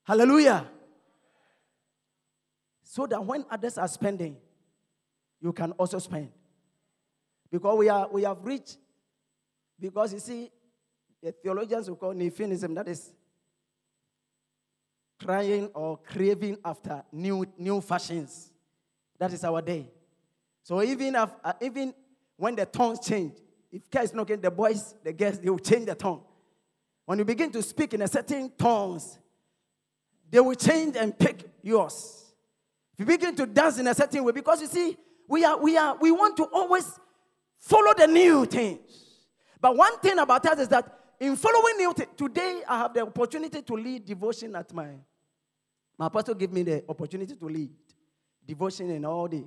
hallelujah, 0.03 0.67
so 2.93 3.07
that 3.07 3.25
when 3.25 3.43
others 3.49 3.79
are 3.79 3.87
spending, 3.87 4.37
you 5.41 5.51
can 5.51 5.71
also 5.71 5.97
spend. 5.97 6.29
Because 7.49 7.75
we, 7.75 7.89
are, 7.89 8.07
we 8.11 8.21
have 8.21 8.37
reached, 8.43 8.77
because 9.79 10.13
you 10.13 10.19
see, 10.19 10.51
the 11.19 11.31
theologians 11.31 11.89
will 11.89 11.95
call 11.95 12.13
Nephinism, 12.13 12.75
that 12.75 12.87
is 12.87 13.11
crying 15.19 15.71
or 15.73 15.97
craving 15.97 16.59
after 16.63 17.03
new, 17.11 17.43
new 17.57 17.81
fashions. 17.81 18.51
That 19.17 19.33
is 19.33 19.43
our 19.43 19.63
day. 19.63 19.89
So 20.61 20.79
even, 20.83 21.15
if, 21.15 21.29
uh, 21.43 21.53
even 21.61 21.95
when 22.37 22.55
the 22.55 22.67
tongues 22.67 22.99
change, 22.99 23.33
if 23.71 23.89
care 23.89 24.03
is 24.03 24.13
not 24.13 24.27
getting 24.27 24.43
the 24.43 24.51
boys, 24.51 24.93
the 25.03 25.13
girls, 25.13 25.39
they 25.39 25.49
will 25.49 25.57
change 25.57 25.87
the 25.87 25.95
tongue. 25.95 26.21
When 27.07 27.17
you 27.17 27.25
begin 27.25 27.51
to 27.53 27.63
speak 27.63 27.95
in 27.95 28.03
a 28.03 28.07
certain 28.07 28.51
tongues, 28.55 29.17
they 30.29 30.39
will 30.39 30.53
change 30.53 30.95
and 30.95 31.17
pick 31.17 31.43
yours. 31.63 32.22
You 32.97 33.05
begin 33.05 33.35
to 33.35 33.45
dance 33.45 33.79
in 33.79 33.87
a 33.87 33.93
certain 33.93 34.23
way, 34.23 34.31
because 34.31 34.61
you 34.61 34.67
see, 34.67 34.97
we 35.27 35.43
are 35.43 35.57
we 35.57 35.77
are 35.77 35.95
we 35.97 36.11
want 36.11 36.37
to 36.37 36.43
always 36.45 36.99
follow 37.57 37.93
the 37.97 38.07
new 38.07 38.45
things. 38.45 38.79
But 39.59 39.75
one 39.75 39.97
thing 39.99 40.19
about 40.19 40.45
us 40.45 40.59
is 40.59 40.67
that 40.67 40.99
in 41.19 41.35
following 41.35 41.77
new 41.77 41.93
things, 41.93 42.11
today 42.17 42.61
I 42.67 42.79
have 42.79 42.93
the 42.93 43.01
opportunity 43.01 43.61
to 43.61 43.73
lead 43.73 44.05
devotion 44.05 44.55
at 44.55 44.73
my 44.73 44.89
my 45.97 46.09
pastor 46.09 46.33
gave 46.33 46.51
me 46.51 46.63
the 46.63 46.83
opportunity 46.89 47.35
to 47.35 47.45
lead 47.45 47.71
devotion 48.45 48.89
in 48.89 49.05
all 49.05 49.27
the 49.27 49.45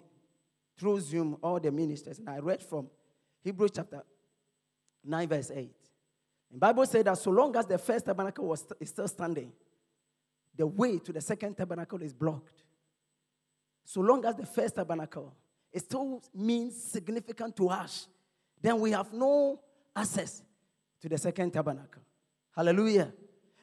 through 0.79 1.01
Zoom, 1.01 1.37
all 1.43 1.59
the 1.59 1.71
ministers. 1.71 2.19
And 2.19 2.29
I 2.29 2.39
read 2.39 2.63
from 2.63 2.89
Hebrews 3.43 3.71
chapter 3.75 4.03
9, 5.05 5.29
verse 5.29 5.51
8. 5.55 5.71
The 6.53 6.59
Bible 6.59 6.87
said 6.87 7.07
that 7.07 7.19
so 7.19 7.31
long 7.31 7.57
as 7.57 7.67
the 7.67 7.79
first 7.79 8.07
tabernacle 8.07 8.47
was 8.47 8.65
is 8.81 8.91
still 8.91 9.09
standing, 9.09 9.53
the 10.57 10.67
way 10.67 10.99
to 10.99 11.13
the 11.13 11.21
second 11.21 11.57
tabernacle 11.57 12.01
is 12.03 12.13
blocked. 12.13 12.63
So 13.87 14.03
long 14.03 14.23
as 14.27 14.37
the 14.37 14.45
first 14.45 14.75
tabernacle 14.75 15.35
it 15.73 15.81
still 15.81 16.23
means 16.35 16.83
significant 16.83 17.57
to 17.57 17.69
us, 17.69 18.07
then 18.63 18.79
we 18.81 18.91
have 18.93 19.13
no 19.13 19.61
access 19.95 20.43
to 21.01 21.09
the 21.09 21.19
second 21.19 21.53
tabernacle. 21.53 22.03
Hallelujah. 22.55 23.13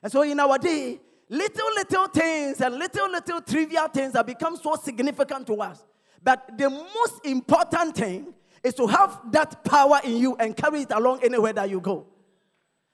And 0.01 0.11
so 0.11 0.21
in 0.21 0.39
our 0.39 0.57
day, 0.57 0.99
little, 1.29 1.73
little 1.75 2.07
things 2.07 2.61
and 2.61 2.75
little, 2.75 3.09
little 3.09 3.41
trivial 3.41 3.87
things 3.87 4.13
have 4.13 4.25
become 4.25 4.57
so 4.57 4.75
significant 4.75 5.47
to 5.47 5.61
us 5.61 5.83
but 6.23 6.57
the 6.57 6.69
most 6.69 7.25
important 7.25 7.95
thing 7.95 8.33
is 8.63 8.73
to 8.75 8.87
have 8.87 9.19
that 9.31 9.63
power 9.65 9.99
in 10.03 10.17
you 10.17 10.35
and 10.37 10.55
carry 10.55 10.81
it 10.81 10.91
along 10.91 11.19
anywhere 11.23 11.51
that 11.51 11.69
you 11.69 11.81
go. 11.81 12.07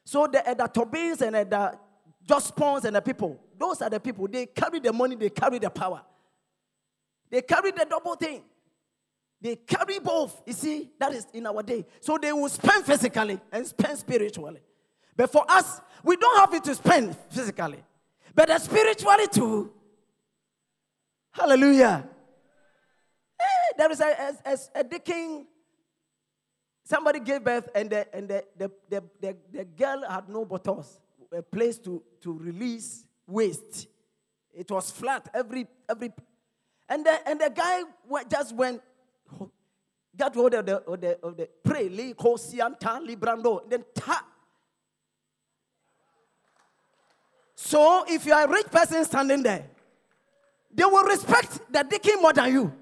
So 0.04 0.26
the, 0.26 0.44
the 0.58 0.68
Tobins 0.68 1.22
and 1.22 1.36
the 1.36 1.78
Jospons 2.26 2.86
and 2.86 2.96
the 2.96 3.02
people, 3.02 3.40
those 3.58 3.82
are 3.82 3.90
the 3.90 4.00
people. 4.00 4.28
They 4.28 4.48
carry 4.48 4.80
the 4.80 4.92
money, 4.92 5.16
they 5.16 5.30
carry 5.30 5.60
the 5.60 5.70
power. 5.70 6.02
They 7.30 7.42
carry 7.42 7.72
the 7.72 7.86
double 7.90 8.16
thing. 8.16 8.44
They 9.42 9.56
carry 9.56 10.00
both. 10.00 10.42
You 10.46 10.54
see, 10.54 10.90
that 11.00 11.14
is 11.14 11.28
in 11.34 11.46
our 11.48 11.64
day. 11.64 11.86
So 12.02 12.18
they 12.18 12.34
will 12.34 12.50
spend 12.50 12.86
physically 12.86 13.40
and 13.52 13.66
spend 13.66 13.98
spiritually. 13.98 14.62
But 15.16 15.32
for 15.32 15.46
us, 15.50 15.82
we 16.04 16.18
don't 16.18 16.38
have 16.38 16.54
it 16.54 16.64
to 16.66 16.76
spend 16.76 17.16
physically, 17.30 17.84
but 18.34 18.62
spiritually 18.62 19.28
too. 19.28 19.74
Hallelujah 21.32 22.08
there 23.80 23.92
is 23.92 24.02
a, 24.02 24.36
a, 24.46 24.58
a, 24.76 24.82
a 24.82 25.44
somebody 26.84 27.20
gave 27.22 27.44
birth 27.44 27.70
and 27.74 27.90
the, 27.90 28.16
and 28.16 28.28
the, 28.28 28.44
the, 28.58 28.72
the, 28.90 29.04
the, 29.22 29.38
the 29.52 29.66
girl 29.66 30.04
had 30.08 30.28
no 30.28 30.44
buttocks, 30.44 31.00
a 31.32 31.42
place 31.42 31.78
to, 31.80 32.04
to 32.22 32.34
release 32.34 33.06
waste. 33.26 33.88
It 34.54 34.70
was 34.70 34.92
flat, 34.92 35.30
every, 35.34 35.66
every, 35.90 36.12
and 36.90 37.06
the, 37.06 37.30
and 37.30 37.40
the 37.40 37.52
guy 37.56 37.84
just 38.30 38.56
went, 38.56 38.82
got 40.18 40.34
hold 40.34 40.54
of 40.54 40.66
the, 40.66 40.78
of 40.78 41.00
the, 41.00 41.20
of 41.24 41.38
the 41.38 41.48
pray, 41.64 41.88
li 41.88 42.14
kosianta 42.14 43.00
librando, 43.06 43.70
then 43.70 43.86
ta. 43.94 44.26
So 47.56 48.06
if 48.08 48.26
you 48.26 48.34
are 48.34 48.46
a 48.46 48.50
rich 48.50 48.68
person 48.68 49.06
standing 49.06 49.44
there, 49.44 49.66
they 50.74 50.86
will 50.86 51.04
respect 51.04 51.60
the 51.72 51.84
deacon 51.84 52.22
more 52.22 52.34
than 52.34 52.52
you. 52.52 52.74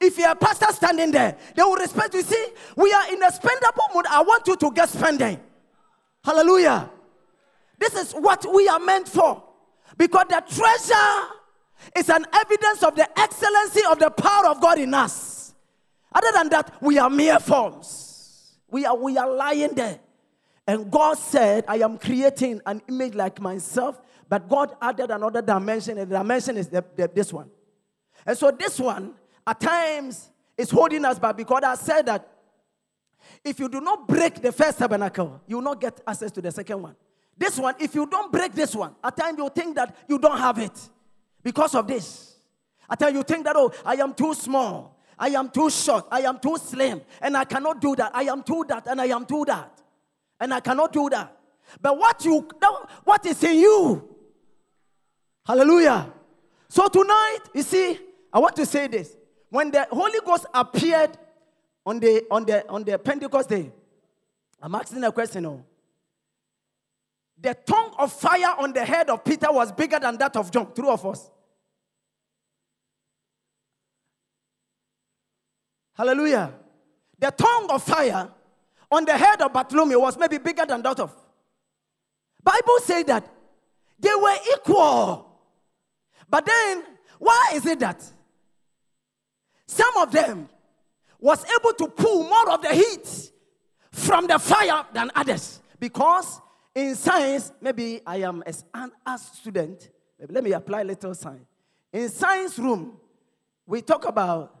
If 0.00 0.18
you're 0.18 0.30
a 0.30 0.34
pastor 0.34 0.72
standing 0.72 1.10
there, 1.12 1.36
they 1.54 1.62
will 1.62 1.76
respect 1.76 2.14
you. 2.14 2.22
See, 2.22 2.48
we 2.76 2.92
are 2.92 3.12
in 3.12 3.22
a 3.22 3.30
spendable 3.30 3.94
mood. 3.94 4.06
I 4.10 4.22
want 4.22 4.46
you 4.46 4.56
to 4.56 4.70
get 4.72 4.88
spending. 4.88 5.40
Hallelujah. 6.24 6.90
This 7.78 7.94
is 7.94 8.12
what 8.12 8.44
we 8.52 8.66
are 8.68 8.78
meant 8.78 9.08
for. 9.08 9.42
Because 9.96 10.26
the 10.28 10.42
treasure 10.48 11.34
is 11.96 12.08
an 12.08 12.26
evidence 12.32 12.82
of 12.82 12.96
the 12.96 13.08
excellency 13.18 13.80
of 13.90 13.98
the 13.98 14.10
power 14.10 14.46
of 14.48 14.60
God 14.60 14.78
in 14.78 14.92
us. 14.94 15.54
Other 16.12 16.30
than 16.32 16.48
that, 16.50 16.74
we 16.80 16.98
are 16.98 17.10
mere 17.10 17.38
forms. 17.38 18.56
We 18.68 18.86
are, 18.86 18.96
we 18.96 19.16
are 19.18 19.30
lying 19.30 19.74
there. 19.74 19.98
And 20.66 20.90
God 20.90 21.18
said, 21.18 21.64
I 21.68 21.76
am 21.76 21.98
creating 21.98 22.60
an 22.64 22.80
image 22.88 23.14
like 23.14 23.40
myself, 23.40 24.00
but 24.28 24.48
God 24.48 24.74
added 24.80 25.10
another 25.10 25.42
dimension, 25.42 25.98
and 25.98 26.10
the 26.10 26.18
dimension 26.18 26.56
is 26.56 26.68
the, 26.68 26.84
the, 26.96 27.10
this 27.12 27.32
one. 27.32 27.50
And 28.24 28.36
so 28.36 28.50
this 28.50 28.80
one 28.80 29.14
at 29.46 29.60
times 29.60 30.30
is 30.56 30.70
holding 30.70 31.04
us 31.04 31.18
back 31.18 31.36
because 31.36 31.62
I 31.64 31.74
said 31.74 32.06
that 32.06 32.30
if 33.44 33.58
you 33.58 33.68
do 33.68 33.80
not 33.80 34.08
break 34.08 34.40
the 34.40 34.52
first 34.52 34.78
tabernacle, 34.78 35.42
you 35.46 35.56
will 35.56 35.62
not 35.62 35.80
get 35.80 36.00
access 36.06 36.30
to 36.32 36.40
the 36.40 36.50
second 36.50 36.80
one. 36.80 36.96
This 37.36 37.58
one, 37.58 37.74
if 37.78 37.94
you 37.94 38.06
don't 38.06 38.30
break 38.32 38.52
this 38.52 38.74
one, 38.74 38.94
at 39.02 39.16
times 39.16 39.38
you 39.38 39.48
think 39.50 39.76
that 39.76 39.96
you 40.08 40.18
don't 40.18 40.38
have 40.38 40.58
it 40.58 40.88
because 41.44 41.76
of 41.76 41.86
this. 41.86 42.36
At 42.90 42.98
times 42.98 43.14
you 43.14 43.22
think 43.22 43.44
that, 43.44 43.54
oh, 43.56 43.72
I 43.84 43.94
am 43.96 44.14
too 44.14 44.34
small, 44.34 44.98
I 45.16 45.28
am 45.28 45.50
too 45.50 45.70
short, 45.70 46.06
I 46.10 46.22
am 46.22 46.40
too 46.40 46.56
slim, 46.58 47.02
and 47.20 47.36
I 47.36 47.44
cannot 47.44 47.80
do 47.80 47.94
that. 47.94 48.10
I 48.14 48.24
am 48.24 48.42
too 48.42 48.64
that, 48.68 48.88
and 48.88 49.00
I 49.00 49.06
am 49.06 49.24
too 49.24 49.44
that, 49.46 49.80
and 50.40 50.52
I 50.52 50.60
cannot 50.60 50.92
do 50.92 51.08
that. 51.10 51.36
But 51.80 51.96
what 51.96 52.24
you, 52.24 52.48
what 53.04 53.24
is 53.26 53.42
in 53.44 53.58
you? 53.58 54.16
Hallelujah. 55.46 56.12
So 56.68 56.88
tonight, 56.88 57.38
you 57.54 57.62
see, 57.62 57.98
I 58.32 58.38
want 58.38 58.56
to 58.56 58.66
say 58.66 58.88
this 58.88 59.16
when 59.50 59.70
the 59.70 59.86
Holy 59.90 60.18
Ghost 60.24 60.46
appeared 60.52 61.16
on 61.86 62.00
the 62.00 62.24
on 62.30 62.44
the 62.44 62.68
on 62.68 62.82
the 62.82 62.98
Pentecost 62.98 63.48
day, 63.48 63.70
I'm 64.60 64.74
asking 64.74 65.04
a 65.04 65.12
question. 65.12 65.46
Oh, 65.46 65.64
the 67.40 67.54
tongue 67.54 67.94
of 67.98 68.12
fire 68.12 68.54
on 68.58 68.72
the 68.72 68.84
head 68.84 69.10
of 69.10 69.24
Peter 69.24 69.52
was 69.52 69.70
bigger 69.70 69.98
than 69.98 70.16
that 70.18 70.36
of 70.36 70.50
John. 70.50 70.74
True 70.74 70.90
of 70.90 71.04
us. 71.06 71.30
Hallelujah. 75.94 76.52
The 77.18 77.30
tongue 77.30 77.70
of 77.70 77.82
fire 77.82 78.28
on 78.90 79.04
the 79.04 79.16
head 79.16 79.40
of 79.40 79.52
Bartholomew 79.52 79.98
was 80.00 80.18
maybe 80.18 80.38
bigger 80.38 80.66
than 80.66 80.82
that 80.82 81.00
of. 81.00 81.14
Bible 82.42 82.78
say 82.82 83.02
that 83.04 83.28
they 83.98 84.14
were 84.14 84.36
equal. 84.54 85.30
But 86.28 86.46
then, 86.46 86.84
why 87.18 87.52
is 87.54 87.64
it 87.66 87.78
that 87.80 88.02
some 89.66 89.96
of 89.96 90.12
them 90.12 90.48
was 91.20 91.44
able 91.58 91.72
to 91.72 91.88
pull 91.88 92.24
more 92.24 92.50
of 92.50 92.60
the 92.62 92.74
heat 92.74 93.30
from 93.90 94.26
the 94.26 94.38
fire 94.38 94.84
than 94.92 95.10
others 95.14 95.60
because 95.80 96.40
in 96.74 96.94
science 96.94 97.52
maybe 97.60 98.00
i 98.06 98.16
am 98.16 98.42
as 98.44 98.64
an 98.74 98.90
art 99.06 99.20
student 99.20 99.90
let 100.28 100.42
me 100.42 100.52
apply 100.52 100.82
little 100.82 101.14
science 101.14 101.46
in 101.92 102.08
science 102.08 102.58
room 102.58 102.96
we 103.66 103.80
talk 103.80 104.04
about 104.06 104.54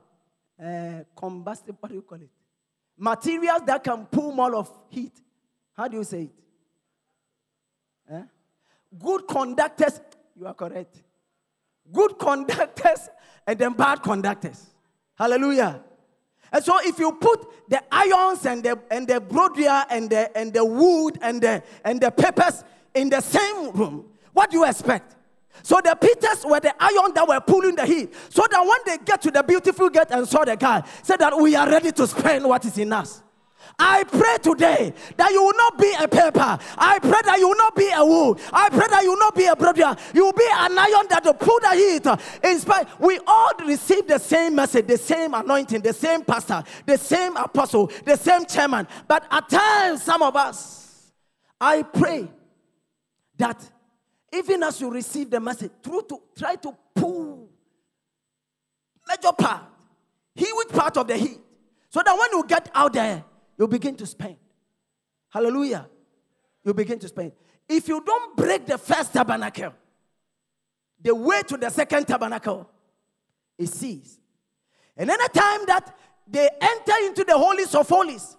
uh, 0.62 1.04
combustible 1.16 1.78
what 1.80 1.88
do 1.88 1.94
you 1.94 2.02
call 2.02 2.18
it 2.18 2.30
materials 2.96 3.62
that 3.66 3.82
can 3.82 4.06
pull 4.06 4.32
more 4.32 4.54
of 4.54 4.70
heat 4.88 5.12
how 5.76 5.88
do 5.88 5.96
you 5.96 6.04
say 6.04 6.22
it 6.22 6.32
eh? 8.10 8.22
good 8.98 9.26
conductors 9.26 10.00
you 10.36 10.46
are 10.46 10.54
correct 10.54 11.02
good 11.92 12.18
conductors 12.18 13.08
and 13.46 13.58
then 13.58 13.72
bad 13.72 14.02
conductors 14.02 14.74
Hallelujah. 15.16 15.80
And 16.52 16.64
so 16.64 16.78
if 16.82 16.98
you 16.98 17.12
put 17.12 17.68
the 17.68 17.82
irons 17.90 18.46
and 18.46 18.62
the 18.62 18.78
and 18.90 19.06
the 19.06 19.20
broderie 19.20 19.86
and 19.90 20.10
the 20.10 20.36
and 20.36 20.52
the 20.52 20.64
wood 20.64 21.18
and 21.22 21.40
the 21.40 21.62
and 21.84 22.00
the 22.00 22.10
papers 22.10 22.64
in 22.94 23.08
the 23.08 23.20
same 23.20 23.70
room, 23.72 24.06
what 24.32 24.50
do 24.50 24.58
you 24.58 24.64
expect? 24.64 25.16
So 25.62 25.80
the 25.82 25.96
Peters 26.00 26.44
were 26.44 26.60
the 26.60 26.74
iron 26.78 27.14
that 27.14 27.26
were 27.26 27.40
pulling 27.40 27.74
the 27.74 27.86
heat. 27.86 28.14
So 28.28 28.44
that 28.50 28.60
when 28.60 28.78
they 28.84 29.04
get 29.04 29.22
to 29.22 29.30
the 29.30 29.42
beautiful 29.42 29.88
gate 29.88 30.08
and 30.10 30.28
saw 30.28 30.44
the 30.44 30.56
guy, 30.56 30.82
said 31.02 31.18
that 31.18 31.36
we 31.38 31.54
are 31.54 31.68
ready 31.68 31.92
to 31.92 32.06
spend 32.06 32.44
what 32.44 32.64
is 32.64 32.76
in 32.78 32.92
us. 32.92 33.22
I 33.78 34.04
pray 34.04 34.36
today 34.42 34.92
that 35.16 35.32
you 35.32 35.42
will 35.42 35.56
not 35.56 35.78
be 35.78 35.92
a 35.98 36.06
paper. 36.06 36.58
I 36.78 36.98
pray 37.00 37.20
that 37.24 37.38
you 37.38 37.48
will 37.48 37.56
not 37.56 37.74
be 37.74 37.90
a 37.92 38.04
wool. 38.04 38.38
I 38.52 38.68
pray 38.68 38.86
that 38.88 39.02
you 39.02 39.10
will 39.10 39.18
not 39.18 39.34
be 39.34 39.46
a 39.46 39.56
brother. 39.56 39.96
You 40.12 40.26
will 40.26 40.32
be 40.32 40.46
an 40.52 40.78
iron 40.78 41.06
that 41.08 41.22
will 41.24 41.34
pull 41.34 41.58
the 41.60 41.70
heat. 41.70 42.06
In 42.44 42.58
spite, 42.60 42.88
we 43.00 43.18
all 43.26 43.52
receive 43.66 44.06
the 44.06 44.18
same 44.18 44.54
message, 44.54 44.86
the 44.86 44.98
same 44.98 45.34
anointing, 45.34 45.80
the 45.80 45.92
same 45.92 46.22
pastor, 46.22 46.62
the 46.86 46.98
same 46.98 47.36
apostle, 47.36 47.90
the 48.04 48.16
same 48.16 48.44
chairman. 48.46 48.86
But 49.08 49.24
at 49.30 49.48
times, 49.48 50.02
some 50.02 50.22
of 50.22 50.36
us, 50.36 51.12
I 51.60 51.82
pray 51.82 52.28
that 53.38 53.70
even 54.34 54.62
as 54.62 54.80
you 54.80 54.90
receive 54.90 55.30
the 55.30 55.40
message, 55.40 55.70
to 55.82 56.20
try 56.36 56.56
to 56.56 56.76
pull 56.94 57.48
major 59.08 59.32
part, 59.32 59.62
huge 60.34 60.68
part 60.68 60.96
of 60.96 61.06
the 61.06 61.16
heat, 61.16 61.38
so 61.90 62.02
that 62.04 62.12
when 62.12 62.38
you 62.38 62.44
get 62.46 62.70
out 62.74 62.92
there 62.92 63.24
you 63.58 63.68
begin 63.68 63.94
to 63.96 64.06
spend. 64.06 64.36
Hallelujah. 65.28 65.88
You 66.64 66.74
begin 66.74 66.98
to 67.00 67.08
spend. 67.08 67.32
If 67.68 67.88
you 67.88 68.02
don't 68.04 68.36
break 68.36 68.66
the 68.66 68.78
first 68.78 69.12
tabernacle, 69.12 69.74
the 71.00 71.14
way 71.14 71.42
to 71.42 71.56
the 71.56 71.70
second 71.70 72.06
tabernacle 72.06 72.68
is 73.58 73.72
seized. 73.72 74.20
And 74.96 75.10
any 75.10 75.28
time 75.28 75.66
that 75.66 75.96
they 76.26 76.48
enter 76.60 76.92
into 77.06 77.24
the 77.24 77.36
holies 77.36 77.74
of 77.74 77.88
holies, 77.88 78.36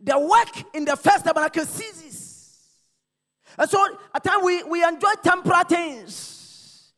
the 0.00 0.18
work 0.18 0.74
in 0.74 0.84
the 0.84 0.96
first 0.96 1.24
tabernacle 1.24 1.64
ceases. 1.64 2.07
And 3.58 3.68
so 3.68 3.84
at 4.14 4.22
times 4.22 4.44
we, 4.44 4.62
we 4.64 4.84
enjoy 4.84 5.12
temporal 5.22 5.64
things, 5.64 6.92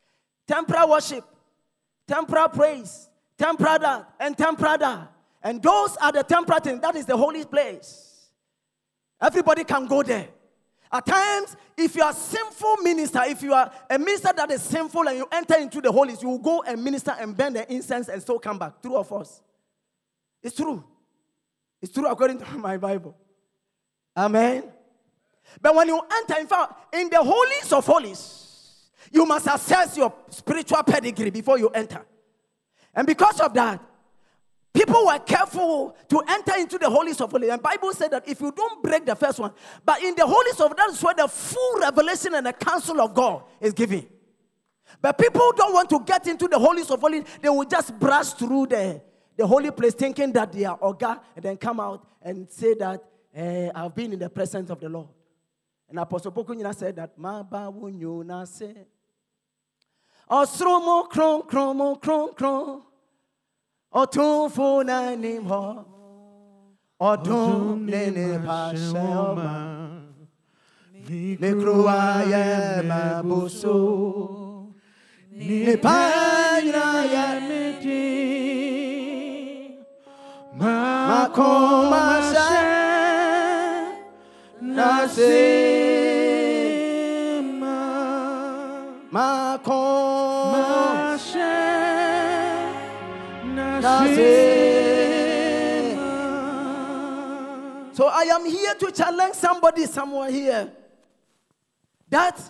temporal 0.46 0.90
worship, 0.90 1.24
temporal 2.06 2.48
praise, 2.48 3.08
temporal 3.38 3.78
that, 3.78 4.12
and 4.20 4.36
temporal 4.36 4.76
that. 4.78 5.12
And 5.42 5.62
those 5.62 5.96
are 5.96 6.12
the 6.12 6.22
temperate 6.22 6.64
things. 6.64 6.80
That 6.80 6.96
is 6.96 7.06
the 7.06 7.16
holy 7.16 7.44
place. 7.44 8.28
Everybody 9.20 9.64
can 9.64 9.86
go 9.86 10.02
there. 10.02 10.28
At 10.92 11.06
times, 11.06 11.56
if 11.76 11.94
you 11.94 12.02
are 12.02 12.12
sinful 12.12 12.78
minister, 12.78 13.20
if 13.24 13.42
you 13.42 13.54
are 13.54 13.70
a 13.88 13.98
minister 13.98 14.32
that 14.36 14.50
is 14.50 14.60
sinful 14.60 15.08
and 15.08 15.18
you 15.18 15.28
enter 15.30 15.56
into 15.56 15.80
the 15.80 15.90
holies, 15.90 16.20
you 16.20 16.28
will 16.28 16.38
go 16.38 16.62
and 16.62 16.82
minister 16.82 17.14
and 17.18 17.36
burn 17.36 17.52
the 17.52 17.72
incense 17.72 18.08
and 18.08 18.20
still 18.20 18.38
come 18.38 18.58
back. 18.58 18.82
True 18.82 18.96
of 18.96 19.10
us. 19.12 19.40
It's 20.42 20.56
true. 20.56 20.84
It's 21.80 21.92
true 21.92 22.06
according 22.06 22.38
to 22.38 22.44
my 22.58 22.76
Bible. 22.76 23.16
Amen. 24.16 24.64
But 25.60 25.74
when 25.74 25.88
you 25.88 26.00
enter, 26.12 26.40
in 26.40 26.46
fact, 26.46 26.94
in 26.94 27.08
the 27.10 27.22
holies 27.22 27.72
of 27.72 27.86
holies, 27.86 28.90
you 29.10 29.26
must 29.26 29.46
assess 29.46 29.96
your 29.96 30.12
spiritual 30.28 30.82
pedigree 30.82 31.30
before 31.30 31.58
you 31.58 31.68
enter. 31.68 32.04
And 32.94 33.06
because 33.06 33.40
of 33.40 33.54
that, 33.54 33.80
People 34.72 35.06
were 35.06 35.18
careful 35.18 35.96
to 36.08 36.22
enter 36.28 36.56
into 36.56 36.78
the 36.78 36.88
holies 36.88 37.20
of 37.20 37.30
holies. 37.30 37.50
And 37.50 37.60
Bible 37.60 37.92
said 37.92 38.12
that 38.12 38.28
if 38.28 38.40
you 38.40 38.52
don't 38.52 38.82
break 38.82 39.04
the 39.04 39.16
first 39.16 39.40
one, 39.40 39.52
but 39.84 40.00
in 40.02 40.14
the 40.14 40.24
holies 40.24 40.60
of 40.60 40.76
that 40.76 40.90
is 40.90 41.02
where 41.02 41.14
the 41.14 41.26
full 41.26 41.80
revelation 41.80 42.34
and 42.34 42.46
the 42.46 42.52
counsel 42.52 43.00
of 43.00 43.12
God 43.12 43.42
is 43.60 43.72
given. 43.72 44.06
But 45.02 45.18
people 45.18 45.52
don't 45.56 45.74
want 45.74 45.90
to 45.90 46.00
get 46.04 46.26
into 46.28 46.46
the 46.46 46.58
holies 46.58 46.90
of 46.90 47.00
holies. 47.00 47.24
They 47.40 47.48
will 47.48 47.64
just 47.64 47.98
brush 47.98 48.32
through 48.34 48.66
the, 48.66 49.00
the 49.36 49.46
holy 49.46 49.72
place 49.72 49.94
thinking 49.94 50.32
that 50.32 50.52
they 50.52 50.64
are 50.64 50.78
Oga 50.78 51.20
and 51.34 51.44
then 51.44 51.56
come 51.56 51.80
out 51.80 52.06
and 52.22 52.48
say 52.48 52.74
that 52.74 53.02
eh, 53.34 53.70
I've 53.74 53.94
been 53.94 54.12
in 54.12 54.20
the 54.20 54.30
presence 54.30 54.70
of 54.70 54.78
the 54.78 54.88
Lord. 54.88 55.08
And 55.90 55.98
Apostle 55.98 56.32
Pokunyina 56.32 56.74
said 56.74 56.96
that 56.96 57.18
Maba 57.18 57.70
wunyuna 57.72 58.46
se. 58.46 58.72
Osromo 60.30 61.08
kron 61.10 61.42
kromo 61.42 62.00
kron 62.00 62.32
kron. 62.34 62.82
Ọ̀túnfò 63.92 64.84
náà 64.88 65.16
ní 65.22 65.32
hɔ 65.48 65.62
ɔdún 67.08 67.88
nínú 67.90 68.26
pàṣẹ 68.46 69.04
ọmọ 69.26 69.50
mekruwa 71.40 71.98
yɛ 72.32 72.44
maboso 72.90 73.76
nipa 75.46 75.98
nyina 76.64 76.86
yɛ 77.14 77.26
medi 77.48 78.04
makoma 80.58 82.04
hyɛ 82.30 82.48
Nasema 84.76 85.79
So 97.92 98.06
I 98.06 98.22
am 98.32 98.46
here 98.46 98.74
to 98.76 98.92
challenge 98.92 99.34
somebody 99.34 99.86
somewhere 99.86 100.30
here. 100.30 100.70
That 102.08 102.40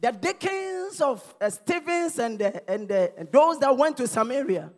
the 0.00 0.10
deacons 0.10 1.00
of 1.00 1.34
uh, 1.40 1.48
Stevens 1.48 2.18
and, 2.18 2.42
uh, 2.42 2.50
and, 2.66 2.90
uh, 2.90 3.08
those 3.30 3.60
that 3.60 3.76
went 3.76 3.96
to 3.98 4.08
Samaria, 4.08 4.72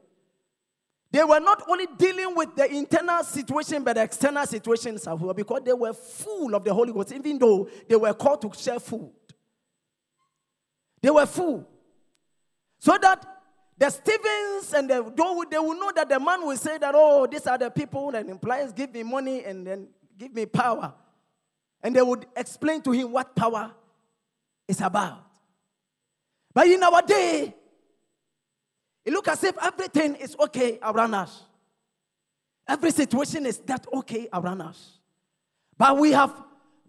they 1.10 1.24
were 1.24 1.40
not 1.40 1.62
only 1.66 1.86
dealing 1.96 2.34
with 2.36 2.54
the 2.56 2.70
internal 2.70 3.24
situation 3.24 3.82
but 3.82 3.96
the 3.96 4.02
external 4.02 4.44
situations 4.44 5.06
as 5.06 5.18
well 5.18 5.32
because 5.32 5.62
they 5.64 5.72
were 5.72 5.94
full 5.94 6.54
of 6.54 6.62
the 6.62 6.74
Holy 6.74 6.92
Ghost, 6.92 7.12
even 7.12 7.38
though 7.38 7.68
they 7.88 7.96
were 7.96 8.12
called 8.12 8.42
to 8.42 8.52
share 8.54 8.78
food. 8.78 9.10
They 11.02 11.10
were 11.10 11.26
full. 11.26 11.68
So 12.78 12.96
that 13.00 13.24
the 13.78 13.90
Stevens 13.90 14.72
and 14.72 14.88
the, 14.88 15.02
they 15.50 15.58
will 15.58 15.78
know 15.78 15.92
that 15.94 16.08
the 16.08 16.18
man 16.18 16.46
will 16.46 16.56
say 16.56 16.78
that, 16.78 16.94
oh, 16.94 17.26
these 17.26 17.46
are 17.46 17.58
the 17.58 17.70
people 17.70 18.14
and 18.14 18.30
implies 18.30 18.72
give 18.72 18.92
me 18.92 19.02
money 19.02 19.44
and 19.44 19.66
then 19.66 19.88
give 20.16 20.34
me 20.34 20.46
power. 20.46 20.94
And 21.82 21.94
they 21.94 22.02
would 22.02 22.26
explain 22.34 22.80
to 22.82 22.92
him 22.92 23.12
what 23.12 23.36
power 23.36 23.72
is 24.66 24.80
about. 24.80 25.24
But 26.54 26.68
in 26.68 26.82
our 26.82 27.02
day, 27.02 27.54
it 29.04 29.12
looks 29.12 29.28
as 29.28 29.44
if 29.44 29.56
everything 29.62 30.16
is 30.16 30.34
okay 30.40 30.78
around 30.82 31.14
us. 31.14 31.42
Every 32.66 32.90
situation 32.90 33.46
is 33.46 33.58
that 33.58 33.86
okay 33.92 34.26
around 34.32 34.62
us. 34.62 34.98
But 35.78 35.98
we 35.98 36.12
have, 36.12 36.34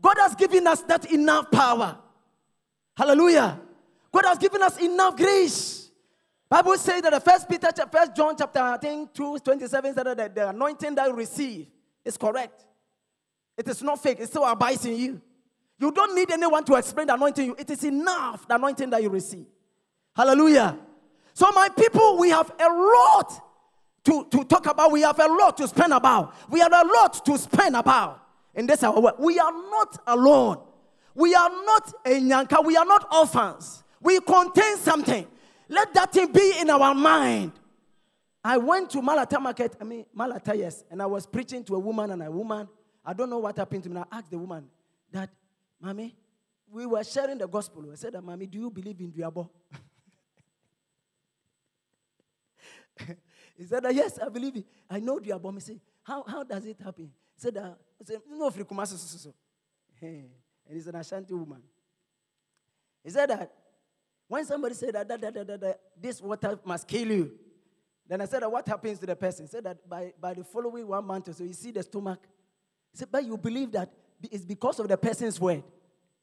God 0.01 0.15
has 0.19 0.35
given 0.35 0.65
us 0.65 0.81
that 0.83 1.11
enough 1.11 1.51
power. 1.51 1.97
Hallelujah. 2.95 3.59
God 4.17 4.29
has 4.29 4.37
given 4.39 4.63
us 4.63 4.79
enough 4.81 5.15
grace. 5.15 5.91
Bible 6.49 6.75
says 6.77 7.03
that 7.03 7.11
the 7.11 7.19
first 7.19 7.47
Peter, 7.47 7.69
first 7.91 8.15
John 8.15 8.35
chapter, 8.35 8.59
I 8.59 8.77
think 8.77 9.13
2, 9.13 9.37
27 9.37 9.93
said 9.93 10.17
that 10.17 10.33
the 10.33 10.49
anointing 10.49 10.95
that 10.95 11.07
you 11.07 11.13
receive 11.13 11.67
is 12.03 12.17
correct. 12.17 12.65
It 13.55 13.67
is 13.67 13.83
not 13.83 14.01
fake, 14.01 14.19
it 14.19 14.27
still 14.27 14.43
abides 14.43 14.85
in 14.85 14.95
you. 14.95 15.21
You 15.77 15.91
don't 15.91 16.15
need 16.15 16.31
anyone 16.31 16.63
to 16.63 16.73
explain 16.75 17.05
the 17.05 17.13
anointing 17.13 17.45
you. 17.45 17.55
It 17.59 17.69
is 17.69 17.83
enough, 17.83 18.47
the 18.47 18.55
anointing 18.55 18.89
that 18.89 19.03
you 19.03 19.09
receive. 19.09 19.45
Hallelujah. 20.15 20.79
So, 21.35 21.51
my 21.51 21.69
people, 21.69 22.17
we 22.17 22.31
have 22.31 22.51
a 22.59 22.67
lot 22.67 23.39
to, 24.05 24.25
to 24.31 24.43
talk 24.45 24.65
about. 24.65 24.91
We 24.91 25.01
have 25.01 25.19
a 25.19 25.27
lot 25.27 25.57
to 25.57 25.67
spend 25.67 25.93
about. 25.93 26.33
We 26.49 26.59
have 26.61 26.73
a 26.73 26.83
lot 26.83 27.23
to 27.23 27.37
spend 27.37 27.75
about 27.75 28.25
in 28.55 28.65
this 28.65 28.81
our 28.81 28.99
work. 28.99 29.19
We 29.19 29.37
are 29.37 29.51
not 29.51 30.01
alone. 30.07 30.57
We 31.13 31.35
are 31.35 31.49
not 31.49 31.93
a 32.03 32.19
nyanka. 32.19 32.65
We 32.65 32.77
are 32.77 32.85
not 32.85 33.13
orphans. 33.13 33.83
We 34.01 34.19
contain 34.19 34.77
something. 34.77 35.27
Let 35.69 35.93
that 35.93 36.13
thing 36.13 36.31
be 36.31 36.53
in 36.59 36.69
our 36.69 36.93
mind. 36.93 37.51
I 38.43 38.57
went 38.57 38.89
to 38.91 39.01
Malata 39.01 39.39
Market, 39.39 39.75
I 39.81 39.83
mean, 39.83 40.05
Malata, 40.13 40.55
yes, 40.55 40.83
and 40.89 41.01
I 41.01 41.05
was 41.05 41.25
preaching 41.25 41.63
to 41.65 41.75
a 41.75 41.79
woman 41.79 42.11
and 42.11 42.23
a 42.23 42.31
woman. 42.31 42.69
I 43.03 43.13
don't 43.13 43.29
know 43.29 43.39
what 43.39 43.57
happened 43.57 43.83
to 43.83 43.89
me. 43.89 43.99
I 43.99 44.05
asked 44.17 44.31
the 44.31 44.37
woman 44.37 44.67
that, 45.11 45.29
Mommy, 45.81 46.15
we 46.71 46.85
were 46.85 47.03
sharing 47.03 47.37
the 47.37 47.47
gospel. 47.47 47.85
I 47.91 47.95
said, 47.95 48.13
Mommy, 48.23 48.45
do 48.45 48.59
you 48.59 48.69
believe 48.69 48.99
in 48.99 49.11
Diabo? 49.11 49.49
he 53.57 53.65
said, 53.65 53.85
Yes, 53.91 54.19
I 54.19 54.29
believe 54.29 54.55
it. 54.57 54.65
I 54.89 54.99
know 54.99 55.19
Diabo. 55.19 55.53
I 55.53 55.59
said, 55.59 55.79
how, 56.03 56.23
how 56.23 56.43
does 56.43 56.65
it 56.65 56.77
happen? 56.83 57.11
He 57.35 57.41
said, 57.41 57.57
uh, 57.57 57.73
I 57.99 58.03
said 58.05 58.21
No, 58.29 58.49
Frikumasu. 58.49 59.33
And 60.01 60.75
he's 60.75 60.87
an 60.87 60.95
Ashanti 60.95 61.33
woman. 61.33 61.61
He 63.03 63.09
said 63.09 63.29
that 63.29 63.51
when 64.27 64.45
somebody 64.45 64.75
said 64.75 64.93
that, 64.93 65.07
that, 65.07 65.21
that, 65.21 65.33
that, 65.33 65.61
that, 65.61 65.79
this 65.99 66.21
water 66.21 66.59
must 66.65 66.87
kill 66.87 67.07
you, 67.07 67.31
then 68.07 68.21
I 68.21 68.25
said, 68.25 68.43
What 68.45 68.67
happens 68.67 68.99
to 68.99 69.05
the 69.05 69.15
person? 69.15 69.45
He 69.45 69.49
said 69.49 69.63
that 69.63 69.87
by, 69.89 70.13
by 70.19 70.33
the 70.33 70.43
following 70.43 70.87
one 70.87 71.05
month 71.05 71.29
or 71.29 71.33
so, 71.33 71.43
you 71.43 71.53
see 71.53 71.71
the 71.71 71.83
stomach. 71.83 72.19
He 72.91 72.97
said, 72.97 73.09
But 73.11 73.25
you 73.25 73.37
believe 73.37 73.71
that 73.73 73.91
it's 74.31 74.45
because 74.45 74.79
of 74.79 74.87
the 74.87 74.97
person's 74.97 75.39
word. 75.39 75.63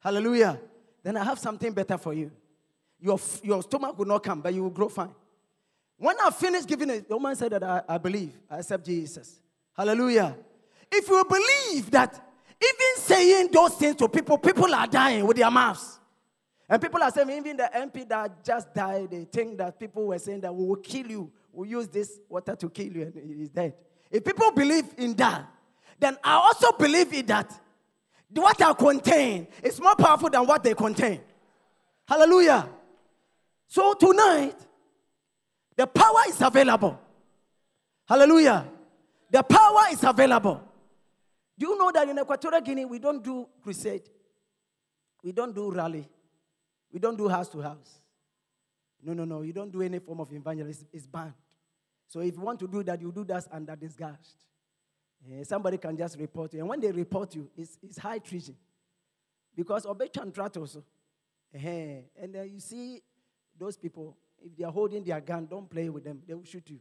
Hallelujah. 0.01 0.61
Then 1.03 1.17
I 1.17 1.25
have 1.25 1.39
something 1.39 1.73
better 1.73 1.99
for 1.99 2.13
you. 2.15 2.31
Your, 3.01 3.19
your 3.43 3.63
stomach 3.63 3.99
will 3.99 4.07
not 4.07 4.23
come, 4.23 4.41
but 4.41 4.55
you 4.55 4.63
will 4.63 4.71
grow 4.71 4.89
fine. 4.89 5.15
When 5.97 6.17
I 6.23 6.31
finished 6.31 6.67
giving 6.67 6.91
it, 6.91 7.09
the 7.09 7.17
woman 7.17 7.37
said 7.37 7.53
that 7.53 7.63
I, 7.63 7.83
I 7.89 7.99
believe, 7.99 8.33
I 8.51 8.59
accept 8.59 8.85
Jesus. 8.85 9.41
Hallelujah. 9.77 10.37
If 10.91 11.09
you 11.09 11.25
believe 11.25 11.91
that 11.91 12.15
even 12.63 12.97
saying 12.97 13.49
those 13.53 13.75
things 13.75 13.97
to 13.97 14.09
people, 14.09 14.39
people 14.39 14.75
are 14.75 14.87
dying 14.87 15.27
with 15.27 15.37
their 15.37 15.51
mouths. 15.51 15.99
And 16.69 16.81
people 16.81 17.03
are 17.03 17.11
saying, 17.11 17.31
even 17.31 17.57
the 17.57 17.71
MP 17.75 18.09
that 18.09 18.45
just 18.45 18.73
died, 18.73 19.11
they 19.11 19.25
think 19.25 19.59
that 19.59 19.79
people 19.79 20.07
were 20.07 20.19
saying 20.19 20.41
that 20.41 20.55
we 20.55 20.67
will 20.67 20.77
kill 20.77 21.07
you. 21.07 21.33
We'll 21.53 21.69
use 21.69 21.89
this 21.89 22.19
water 22.29 22.57
to 22.57 22.71
kill 22.71 22.93
you, 22.93 23.03
and 23.03 23.39
he's 23.39 23.51
dead. 23.51 23.75
If 24.11 24.25
people 24.25 24.51
believe 24.53 24.87
in 24.97 25.15
that, 25.15 25.47
then 25.99 26.17
I 26.25 26.35
also 26.35 26.73
believe 26.73 27.13
in 27.13 27.27
that 27.27 27.53
what 28.31 28.61
I 28.61 28.73
contained 28.73 29.47
is 29.63 29.81
more 29.81 29.95
powerful 29.95 30.31
than 30.31 30.47
what 30.47 30.63
they 30.63 30.75
contain. 30.75 31.21
Hallelujah. 32.09 32.69
So 33.69 33.95
tonight, 33.95 34.57
the 35.77 35.87
power 35.87 36.23
is 36.29 36.41
available. 36.41 36.99
Hallelujah. 38.07 38.67
The 39.31 39.43
power 39.43 39.85
is 39.91 40.03
available. 40.03 40.63
Do 41.59 41.69
you 41.69 41.79
know 41.79 41.91
that 41.93 42.09
in 42.09 42.19
Equatorial 42.19 42.61
Guinea, 42.61 42.85
we 42.85 42.99
don't 42.99 43.23
do 43.23 43.47
crusade? 43.63 44.03
We 45.23 45.33
don't 45.33 45.55
do 45.55 45.71
rally. 45.71 46.09
We 46.95 47.01
don't 47.01 47.19
do 47.19 47.29
house 47.29 47.49
to 47.49 47.61
house. 47.61 47.99
No, 49.03 49.15
no, 49.15 49.25
no. 49.25 49.43
You 49.43 49.53
don't 49.53 49.73
do 49.73 49.83
any 49.83 49.99
form 49.99 50.21
of 50.21 50.33
evangelism. 50.33 50.87
It's 50.93 51.09
banned. 51.09 51.35
So 52.07 52.21
if 52.21 52.37
you 52.37 52.41
want 52.41 52.61
to 52.61 52.69
do 52.69 52.85
that, 52.85 53.01
you 53.01 53.11
do 53.11 53.25
that 53.25 53.49
under 53.51 53.75
disgust. 53.75 54.37
Uh, 55.27 55.43
somebody 55.43 55.77
can 55.77 55.97
just 55.97 56.17
report 56.21 56.55
you. 56.55 56.61
And 56.61 56.69
when 56.69 56.79
they 56.79 56.93
report 56.93 57.35
you, 57.35 57.51
it's, 57.57 57.79
it's 57.83 57.99
high 57.99 58.19
treason. 58.19 58.55
Because 59.57 59.87
Obechan 59.87 60.33
also. 60.57 60.85
Uh, 61.53 61.59
and 61.59 62.33
then 62.33 62.49
you 62.53 62.61
see 62.61 63.03
those 63.59 63.77
people, 63.77 64.17
if 64.41 64.57
they 64.57 64.63
are 64.63 64.73
holding 64.73 65.03
their 65.03 65.21
gun, 65.21 65.49
don't 65.51 65.69
play 65.69 65.89
with 65.89 66.05
them. 66.05 66.23
They 66.25 66.35
will 66.35 66.45
shoot 66.45 66.71
you. 66.71 66.79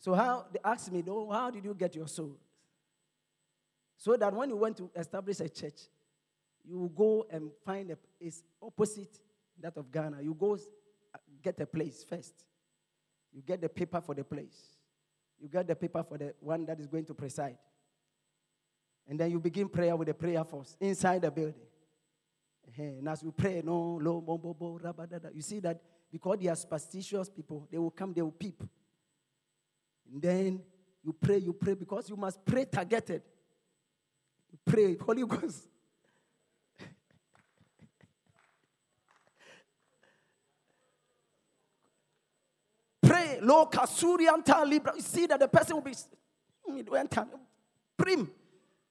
So 0.00 0.12
how 0.12 0.44
they 0.52 0.60
asked 0.62 0.92
me, 0.92 1.02
oh, 1.08 1.30
how 1.30 1.50
did 1.50 1.64
you 1.64 1.72
get 1.72 1.94
your 1.94 2.08
soul? 2.08 2.36
So 3.96 4.18
that 4.18 4.34
when 4.34 4.50
you 4.50 4.56
went 4.56 4.76
to 4.76 4.90
establish 4.94 5.40
a 5.40 5.48
church, 5.48 5.80
you 6.66 6.90
go 6.96 7.26
and 7.30 7.50
find 7.64 7.90
a 7.90 7.98
it's 8.20 8.42
opposite 8.62 9.20
that 9.60 9.76
of 9.76 9.90
Ghana. 9.90 10.22
You 10.22 10.34
go 10.38 10.54
uh, 10.54 11.18
get 11.42 11.60
a 11.60 11.66
place 11.66 12.04
first. 12.08 12.34
You 13.32 13.42
get 13.42 13.60
the 13.60 13.68
paper 13.68 14.00
for 14.00 14.14
the 14.14 14.24
place. 14.24 14.78
You 15.40 15.48
get 15.48 15.66
the 15.66 15.76
paper 15.76 16.02
for 16.02 16.16
the 16.16 16.34
one 16.40 16.64
that 16.66 16.80
is 16.80 16.86
going 16.86 17.04
to 17.06 17.14
preside. 17.14 17.58
And 19.06 19.20
then 19.20 19.30
you 19.30 19.40
begin 19.40 19.68
prayer 19.68 19.94
with 19.96 20.08
the 20.08 20.14
prayer 20.14 20.44
force 20.44 20.76
inside 20.80 21.22
the 21.22 21.30
building. 21.30 21.54
And 22.78 23.08
as 23.08 23.22
you 23.22 23.32
pray, 23.32 23.60
no, 23.62 23.98
lo, 24.00 24.20
bo, 24.20 24.38
bo, 24.38 24.54
bo, 24.54 24.80
you 25.34 25.42
see 25.42 25.60
that 25.60 25.80
because 26.10 26.38
they 26.40 26.48
are 26.48 26.56
superstitious 26.56 27.28
people, 27.28 27.68
they 27.70 27.76
will 27.76 27.90
come, 27.90 28.12
they 28.14 28.22
will 28.22 28.32
peep. 28.32 28.62
And 30.10 30.22
then 30.22 30.62
you 31.02 31.12
pray, 31.12 31.38
you 31.38 31.52
pray, 31.52 31.74
because 31.74 32.08
you 32.08 32.16
must 32.16 32.44
pray 32.44 32.64
targeted. 32.64 33.22
You 34.50 34.58
pray, 34.64 34.96
Holy 34.96 35.26
Ghost. 35.26 35.68
Pray, 43.38 43.46
lo 43.46 43.66
kasurianta 43.66 44.68
libra. 44.68 44.92
You 44.96 45.02
see 45.02 45.26
that 45.26 45.40
the 45.40 45.48
person 45.48 45.76
will 45.76 45.82
be 45.82 45.94
mm, 46.68 47.28
prim. 47.96 48.30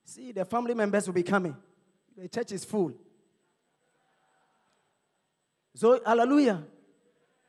See, 0.06 0.32
the 0.32 0.46
family 0.46 0.74
members 0.74 1.08
will 1.08 1.14
be 1.14 1.24
coming. 1.24 1.56
The 2.18 2.28
church 2.28 2.52
is 2.52 2.66
full. 2.66 2.94
So, 5.76 6.00
hallelujah. 6.06 6.64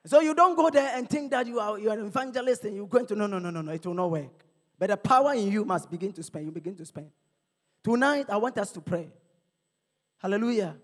So 0.07 0.21
you 0.21 0.35
don't 0.35 0.55
go 0.55 0.71
there 0.71 0.97
and 0.97 1.09
think 1.09 1.31
that 1.31 1.47
you 1.47 1.59
are, 1.59 1.79
you 1.79 1.91
are 1.91 1.99
an 1.99 2.07
evangelist 2.07 2.65
and 2.65 2.77
you're 2.77 2.87
going 2.87 3.07
to, 3.07 3.15
no, 3.15 3.27
no, 3.27 3.39
no, 3.39 3.51
no, 3.51 3.63
no, 3.63 3.73
it 3.73 3.85
will 3.87 3.95
not 3.95 4.11
work. 4.11 4.45
But 4.79 4.91
the 4.91 4.97
power 4.97 5.35
in 5.35 5.51
you 5.51 5.65
must 5.65 5.91
begin 5.91 6.13
to 6.13 6.23
spend. 6.23 6.47
You 6.47 6.53
begin 6.53 6.77
to 6.77 6.85
spend. 6.85 7.11
Tonight, 7.83 8.27
I 8.29 8.37
want 8.37 8.57
us 8.59 8.71
to 8.73 8.81
pray. 8.81 9.09
Hallelujah. 10.19 10.77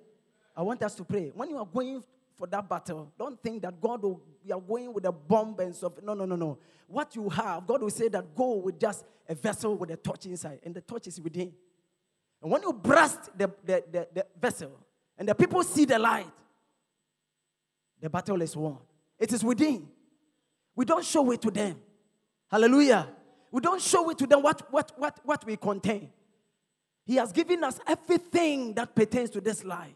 I 0.56 0.62
want 0.62 0.82
us 0.82 0.94
to 0.96 1.04
pray. 1.04 1.32
When 1.34 1.50
you 1.50 1.58
are 1.58 1.66
going 1.66 2.02
for 2.40 2.46
that 2.46 2.66
battle, 2.66 3.12
don't 3.18 3.40
think 3.42 3.60
that 3.60 3.78
God 3.78 4.02
will, 4.02 4.22
you 4.42 4.54
are 4.54 4.60
going 4.60 4.94
with 4.94 5.04
a 5.04 5.12
bomb 5.12 5.54
and 5.60 5.76
stuff. 5.76 5.92
No, 6.02 6.14
no, 6.14 6.24
no, 6.24 6.36
no. 6.36 6.56
What 6.88 7.14
you 7.14 7.28
have, 7.28 7.66
God 7.66 7.82
will 7.82 7.90
say 7.90 8.08
that 8.08 8.34
go 8.34 8.54
with 8.54 8.80
just 8.80 9.04
a 9.28 9.34
vessel 9.34 9.76
with 9.76 9.90
a 9.90 9.96
torch 9.98 10.24
inside, 10.24 10.58
and 10.64 10.74
the 10.74 10.80
torch 10.80 11.06
is 11.06 11.20
within. 11.20 11.52
And 12.40 12.50
when 12.50 12.62
you 12.62 12.72
blast 12.72 13.36
the, 13.36 13.50
the, 13.62 13.84
the, 13.92 14.08
the 14.14 14.26
vessel 14.40 14.72
and 15.18 15.28
the 15.28 15.34
people 15.34 15.62
see 15.62 15.84
the 15.84 15.98
light, 15.98 16.32
the 18.00 18.08
battle 18.08 18.40
is 18.40 18.56
won. 18.56 18.78
It 19.18 19.30
is 19.34 19.44
within. 19.44 19.86
We 20.74 20.86
don't 20.86 21.04
show 21.04 21.30
it 21.32 21.42
to 21.42 21.50
them. 21.50 21.76
Hallelujah. 22.50 23.06
We 23.50 23.60
don't 23.60 23.82
show 23.82 24.08
it 24.08 24.16
to 24.16 24.26
them 24.26 24.42
what, 24.42 24.72
what, 24.72 24.92
what, 24.96 25.20
what 25.24 25.44
we 25.44 25.58
contain. 25.58 26.08
He 27.04 27.16
has 27.16 27.32
given 27.32 27.62
us 27.64 27.78
everything 27.86 28.72
that 28.74 28.94
pertains 28.94 29.28
to 29.30 29.42
this 29.42 29.62
life. 29.62 29.92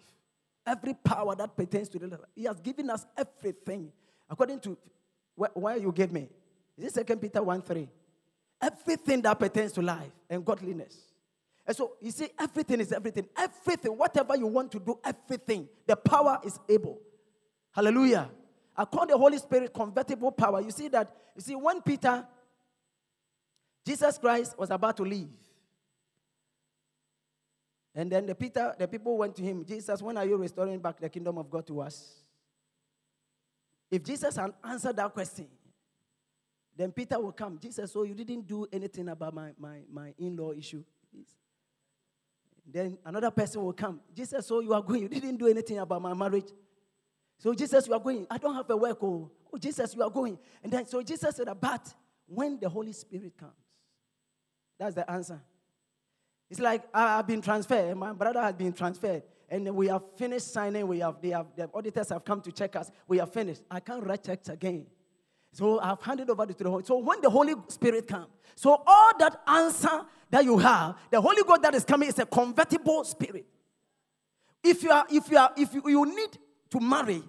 Every 0.67 0.95
power 0.95 1.35
that 1.35 1.57
pertains 1.57 1.89
to 1.91 1.99
life. 1.99 2.21
He 2.35 2.45
has 2.45 2.59
given 2.61 2.91
us 2.91 3.05
everything. 3.17 3.93
According 4.29 4.61
to 4.61 4.79
wh- 5.39 5.57
where 5.57 5.77
you 5.77 5.93
gave 5.93 6.11
me. 6.11 6.29
Is 6.77 6.87
it 6.87 6.95
Second 6.95 7.21
Peter 7.21 7.43
1 7.43 7.63
3? 7.63 7.89
Everything 8.63 9.23
that 9.23 9.39
pertains 9.39 9.73
to 9.73 9.83
life 9.83 10.13
and 10.31 10.45
godliness. 10.45 10.97
And 11.67 11.77
so 11.77 11.93
you 12.01 12.11
see, 12.11 12.29
everything 12.39 12.81
is 12.81 12.93
everything. 12.93 13.29
Everything, 13.37 13.93
whatever 13.93 14.37
you 14.37 14.47
want 14.47 14.73
to 14.73 14.79
do, 14.81 14.99
everything. 15.05 15.69
The 15.87 15.97
power 15.97 16.39
is 16.45 16.59
able. 16.69 16.99
Hallelujah. 17.73 18.31
I 18.77 18.85
call 18.85 19.07
the 19.07 19.17
Holy 19.17 19.39
Spirit 19.39 19.73
convertible 19.73 20.33
power. 20.33 20.61
You 20.61 20.71
see 20.71 20.89
that, 20.89 21.15
you 21.37 21.43
see, 21.43 21.55
when 21.55 21.81
Peter, 21.81 22.27
Jesus 23.87 24.19
Christ 24.19 24.59
was 24.59 24.71
about 24.71 24.97
to 24.97 25.03
leave. 25.03 25.29
And 27.95 28.11
then 28.11 28.27
the 28.27 28.35
Peter, 28.35 28.75
the 28.79 28.89
people 28.89 29.17
went 29.17 29.37
to 29.37 29.43
him, 29.43 29.65
Jesus, 29.65 30.03
when 30.03 30.17
are 30.17 30.27
you 30.27 30.37
restoring 30.37 30.81
back 30.81 30.99
the 30.99 31.09
kingdom 31.09 31.39
of 31.39 31.49
God 31.49 31.67
to 31.69 31.81
us? 31.81 32.15
If 33.91 34.03
Jesus 34.03 34.35
had 34.35 34.53
answered 34.65 34.97
that 34.97 35.13
question, 35.13 35.47
then 36.77 36.91
Peter 36.91 37.21
will 37.21 37.33
come. 37.33 37.59
Jesus, 37.61 37.93
so 37.93 38.03
you 38.03 38.15
didn't 38.15 38.49
do 38.49 38.67
anything 38.73 39.09
about 39.09 39.33
my, 39.33 39.51
my, 39.59 39.79
my 39.93 40.13
in-law 40.19 40.53
issue. 40.53 40.83
Then 42.67 42.99
another 43.05 43.31
person 43.31 43.63
will 43.63 43.73
come. 43.73 44.01
Jesus, 44.13 44.47
so 44.47 44.61
you 44.61 44.75
are 44.75 44.83
going. 44.83 45.03
You 45.03 45.09
didn't 45.09 45.37
do 45.37 45.47
anything 45.47 45.79
about 45.79 46.03
my 46.03 46.15
marriage. 46.15 46.49
So 47.39 47.55
Jesus, 47.55 47.87
you 47.87 47.93
are 47.93 48.01
going. 48.01 48.27
I 48.29 48.39
don't 48.39 48.55
have 48.55 48.69
a 48.71 48.77
work. 48.77 48.99
Oh, 49.03 49.31
oh 49.53 49.59
Jesus, 49.59 49.95
you 49.95 50.03
are 50.03 50.11
going. 50.11 50.39
And 50.63 50.73
then 50.73 50.87
so 50.87 51.03
Jesus 51.03 51.37
said, 51.37 51.49
but 51.61 51.95
when 52.27 52.59
the 52.59 52.69
Holy 52.69 52.93
Spirit 52.93 53.37
comes, 53.39 53.53
that's 54.79 54.95
the 54.95 55.09
answer. 55.09 55.41
It's 56.51 56.61
like 56.61 56.83
I've 56.93 57.27
been 57.27 57.43
transferred. 57.43 57.97
My 57.97 58.13
brother 58.13 58.41
has 58.41 58.55
been 58.55 58.73
transferred. 58.73 59.23
And 59.49 59.75
we 59.75 59.89
have 59.89 60.03
finished 60.17 60.53
signing. 60.53 60.87
We 60.87 61.01
have, 61.01 61.21
they 61.21 61.31
have, 61.31 61.47
the 61.57 61.71
auditors 61.73 62.09
have 62.09 62.25
come 62.25 62.41
to 62.43 62.53
check 62.53 62.77
us. 62.77 62.91
We 63.07 63.19
have 63.19 63.33
finished. 63.33 63.63
I 63.71 63.81
can't 63.81 64.05
write 64.05 64.25
checks 64.25 64.49
again. 64.49 64.87
So 65.53 65.79
I've 65.79 66.03
handed 66.03 66.29
over 66.31 66.47
to 66.47 66.53
the 66.65 66.69
Holy. 66.69 66.85
So 66.85 66.99
when 66.99 67.21
the 67.21 67.31
Holy 67.31 67.55
Spirit 67.69 68.09
comes, 68.09 68.27
so 68.57 68.83
all 68.87 69.13
that 69.19 69.41
answer 69.47 70.05
that 70.31 70.45
you 70.45 70.59
have, 70.59 70.97
the 71.11 71.21
Holy 71.21 71.43
God 71.47 71.63
that 71.63 71.75
is 71.75 71.85
coming 71.85 72.09
is 72.09 72.19
a 72.19 72.27
convertible 72.27 73.05
spirit. 73.05 73.47
If 74.63 74.83
you 74.83 74.91
are, 74.91 75.07
if 75.11 75.31
you 75.31 75.37
are, 75.37 75.53
if 75.57 75.73
you, 75.75 75.83
you 75.87 76.07
need 76.07 76.39
to 76.71 76.81
marry, 76.81 77.23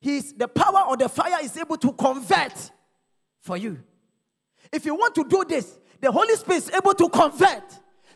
He's 0.00 0.34
the 0.34 0.48
power 0.48 0.84
or 0.88 0.96
the 0.96 1.08
fire 1.08 1.38
is 1.42 1.56
able 1.56 1.76
to 1.78 1.92
convert 1.92 2.70
for 3.40 3.56
you. 3.56 3.78
If 4.72 4.84
you 4.84 4.94
want 4.94 5.14
to 5.14 5.24
do 5.24 5.44
this, 5.48 5.78
the 6.00 6.10
Holy 6.10 6.34
Spirit 6.34 6.58
is 6.58 6.70
able 6.70 6.92
to 6.94 7.08
convert. 7.08 7.62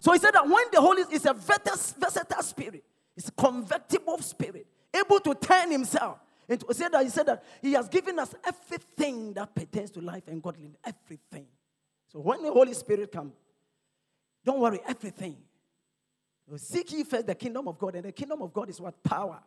So 0.00 0.12
he 0.12 0.18
said 0.18 0.32
that 0.32 0.44
when 0.44 0.64
the 0.72 0.80
Holy 0.80 1.02
is 1.12 1.26
a 1.26 1.34
versatile 1.34 2.42
spirit, 2.42 2.84
it's 3.16 3.28
a 3.28 3.32
convertible 3.32 4.18
spirit, 4.18 4.66
able 4.94 5.20
to 5.20 5.34
turn 5.34 5.70
himself. 5.70 6.18
And 6.48 6.62
he 6.66 6.74
said 6.74 6.92
that 6.92 7.02
he 7.02 7.08
said 7.10 7.26
that 7.26 7.44
he 7.60 7.72
has 7.72 7.88
given 7.88 8.18
us 8.18 8.34
everything 8.44 9.34
that 9.34 9.54
pertains 9.54 9.90
to 9.92 10.00
life 10.00 10.22
and 10.28 10.42
godliness. 10.42 10.78
Everything. 10.84 11.46
So 12.10 12.20
when 12.20 12.42
the 12.42 12.50
Holy 12.50 12.72
Spirit 12.74 13.12
comes, 13.12 13.34
don't 14.44 14.60
worry, 14.60 14.80
everything. 14.86 15.36
Seek 16.56 16.92
ye 16.92 17.04
first 17.04 17.26
the 17.26 17.34
kingdom 17.34 17.68
of 17.68 17.78
God, 17.78 17.96
and 17.96 18.04
the 18.04 18.12
kingdom 18.12 18.40
of 18.40 18.52
God 18.54 18.70
is 18.70 18.80
what? 18.80 19.02
Power. 19.02 19.40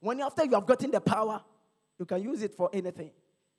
When 0.00 0.20
after 0.20 0.44
you 0.44 0.52
have 0.52 0.66
gotten 0.66 0.90
the 0.90 1.00
power, 1.00 1.42
you 1.98 2.04
can 2.04 2.22
use 2.22 2.42
it 2.42 2.54
for 2.54 2.68
anything. 2.72 3.12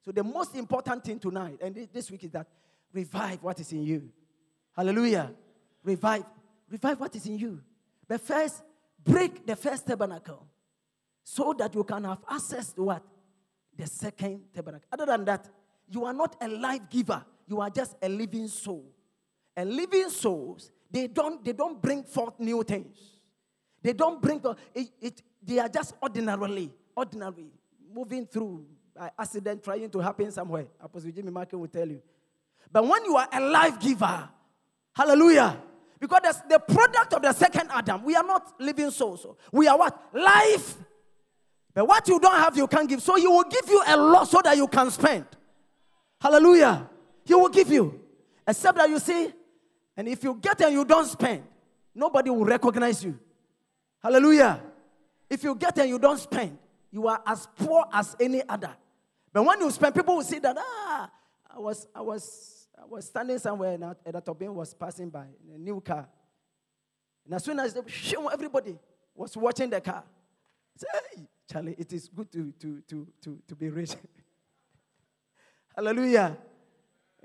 So 0.05 0.11
the 0.11 0.23
most 0.23 0.55
important 0.55 1.03
thing 1.03 1.19
tonight 1.19 1.57
and 1.61 1.87
this 1.91 2.11
week 2.11 2.23
is 2.25 2.31
that 2.31 2.47
revive 2.93 3.41
what 3.41 3.59
is 3.59 3.71
in 3.71 3.83
you. 3.83 4.09
Hallelujah. 4.75 5.31
Revive. 5.87 6.25
Revive 6.69 6.99
what 6.99 7.15
is 7.15 7.25
in 7.25 7.37
you. 7.39 7.61
But 8.07 8.19
first, 8.19 8.61
break 9.03 9.45
the 9.45 9.55
first 9.55 9.87
tabernacle 9.87 10.45
so 11.23 11.53
that 11.57 11.73
you 11.73 11.83
can 11.83 12.03
have 12.03 12.19
access 12.29 12.73
to 12.73 12.83
what? 12.83 13.03
The 13.75 13.87
second 13.87 14.41
tabernacle. 14.53 14.87
Other 14.91 15.05
than 15.05 15.23
that, 15.25 15.47
you 15.89 16.03
are 16.03 16.13
not 16.13 16.35
a 16.41 16.47
life 16.47 16.81
giver. 16.89 17.23
You 17.47 17.61
are 17.61 17.69
just 17.69 17.95
a 18.01 18.09
living 18.09 18.49
soul. 18.49 18.85
And 19.55 19.73
living 19.73 20.09
souls, 20.09 20.71
they 20.91 21.07
don't, 21.07 21.43
they 21.43 21.53
don't 21.53 21.81
bring 21.81 22.03
forth 22.03 22.39
new 22.39 22.63
things. 22.63 22.97
They 23.81 23.93
don't 23.93 24.21
bring, 24.21 24.41
it, 24.75 24.89
it, 24.99 25.21
they 25.41 25.59
are 25.59 25.69
just 25.69 25.93
ordinarily, 26.03 26.71
ordinary, 26.95 27.47
moving 27.93 28.25
through 28.25 28.65
by 28.93 29.11
accident, 29.17 29.63
trying 29.63 29.89
to 29.89 29.99
happen 29.99 30.31
somewhere. 30.31 30.67
Apostle 30.81 31.11
Jimmy 31.11 31.31
Markin 31.31 31.59
will 31.59 31.67
tell 31.67 31.87
you. 31.87 32.01
But 32.71 32.85
when 32.85 33.05
you 33.05 33.15
are 33.15 33.29
a 33.31 33.39
life 33.39 33.79
giver, 33.79 34.27
hallelujah, 34.93 35.57
because 35.99 36.41
the 36.47 36.59
product 36.59 37.13
of 37.13 37.21
the 37.21 37.33
second 37.33 37.69
Adam. 37.71 38.03
We 38.03 38.15
are 38.15 38.23
not 38.23 38.59
living 38.59 38.91
souls. 38.91 39.25
We 39.51 39.67
are 39.67 39.77
what? 39.77 39.99
Life. 40.13 40.75
But 41.73 41.87
what 41.87 42.07
you 42.07 42.19
don't 42.19 42.37
have, 42.37 42.57
you 42.57 42.67
can't 42.67 42.89
give. 42.89 43.01
So 43.01 43.15
he 43.15 43.27
will 43.27 43.43
give 43.43 43.67
you 43.67 43.83
a 43.85 43.97
lot 43.97 44.27
so 44.27 44.41
that 44.43 44.57
you 44.57 44.67
can 44.67 44.89
spend. 44.91 45.25
Hallelujah. 46.19 46.89
He 47.23 47.35
will 47.35 47.49
give 47.49 47.71
you. 47.71 47.99
Except 48.47 48.77
that 48.77 48.89
you 48.89 48.99
see, 48.99 49.31
and 49.95 50.07
if 50.07 50.23
you 50.23 50.37
get 50.41 50.61
and 50.61 50.73
you 50.73 50.85
don't 50.85 51.05
spend, 51.05 51.43
nobody 51.93 52.29
will 52.29 52.45
recognize 52.45 53.03
you. 53.03 53.19
Hallelujah. 54.01 54.61
If 55.29 55.43
you 55.43 55.55
get 55.55 55.77
and 55.79 55.89
you 55.89 55.99
don't 55.99 56.19
spend, 56.19 56.57
you 56.91 57.07
are 57.07 57.21
as 57.25 57.47
poor 57.57 57.85
as 57.91 58.15
any 58.19 58.41
other. 58.47 58.75
But 59.33 59.43
when 59.43 59.59
you 59.59 59.69
spend, 59.69 59.93
people 59.93 60.15
will 60.15 60.23
see 60.23 60.39
that, 60.39 60.55
ah, 60.57 61.11
I 61.55 61.59
was, 61.59 61.87
I 61.93 62.01
was 62.01 62.56
was 62.89 63.05
standing 63.05 63.39
somewhere 63.39 63.73
and 63.73 63.95
Eda 64.07 64.21
Tobin 64.21 64.53
was 64.53 64.73
passing 64.73 65.09
by 65.09 65.25
in 65.45 65.55
a 65.55 65.57
new 65.57 65.81
car. 65.81 66.07
And 67.25 67.33
as 67.33 67.43
soon 67.43 67.59
as 67.59 67.73
they, 67.73 67.81
everybody 68.31 68.77
was 69.15 69.35
watching 69.35 69.69
the 69.69 69.81
car, 69.81 70.03
said, 70.75 70.87
hey, 71.15 71.27
Charlie, 71.51 71.75
it 71.77 71.91
is 71.91 72.07
good 72.07 72.31
to, 72.31 72.53
to, 72.59 72.81
to, 72.87 73.07
to, 73.21 73.39
to 73.47 73.55
be 73.55 73.69
rich. 73.69 73.95
Hallelujah. 75.75 76.37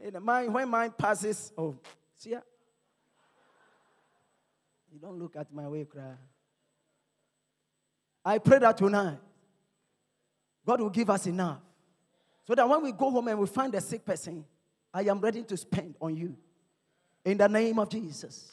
In 0.03 0.23
mind, 0.23 0.53
when 0.53 0.69
mine 0.69 0.93
passes, 0.97 1.53
oh, 1.57 1.77
see 2.17 2.31
ya. 2.31 2.41
You 4.93 4.99
don't 4.99 5.19
look 5.19 5.37
at 5.37 5.53
my 5.53 5.69
way, 5.69 5.85
cry. 5.85 6.15
I 8.25 8.39
pray 8.39 8.59
that 8.59 8.77
tonight, 8.77 9.19
God 10.65 10.81
will 10.81 10.91
give 10.91 11.09
us 11.11 11.27
enough. 11.27 11.59
So 12.47 12.55
that 12.55 12.69
when 12.69 12.83
we 12.83 12.93
go 12.93 13.11
home 13.11 13.29
and 13.29 13.39
we 13.39 13.47
find 13.47 13.75
a 13.75 13.81
sick 13.81 14.05
person, 14.05 14.45
I 14.93 15.03
am 15.03 15.21
ready 15.21 15.43
to 15.43 15.57
spend 15.57 15.95
on 16.01 16.17
you. 16.17 16.37
In 17.25 17.39
the 17.39 17.49
name 17.49 17.79
of 17.79 17.89
Jesus. 17.89 18.53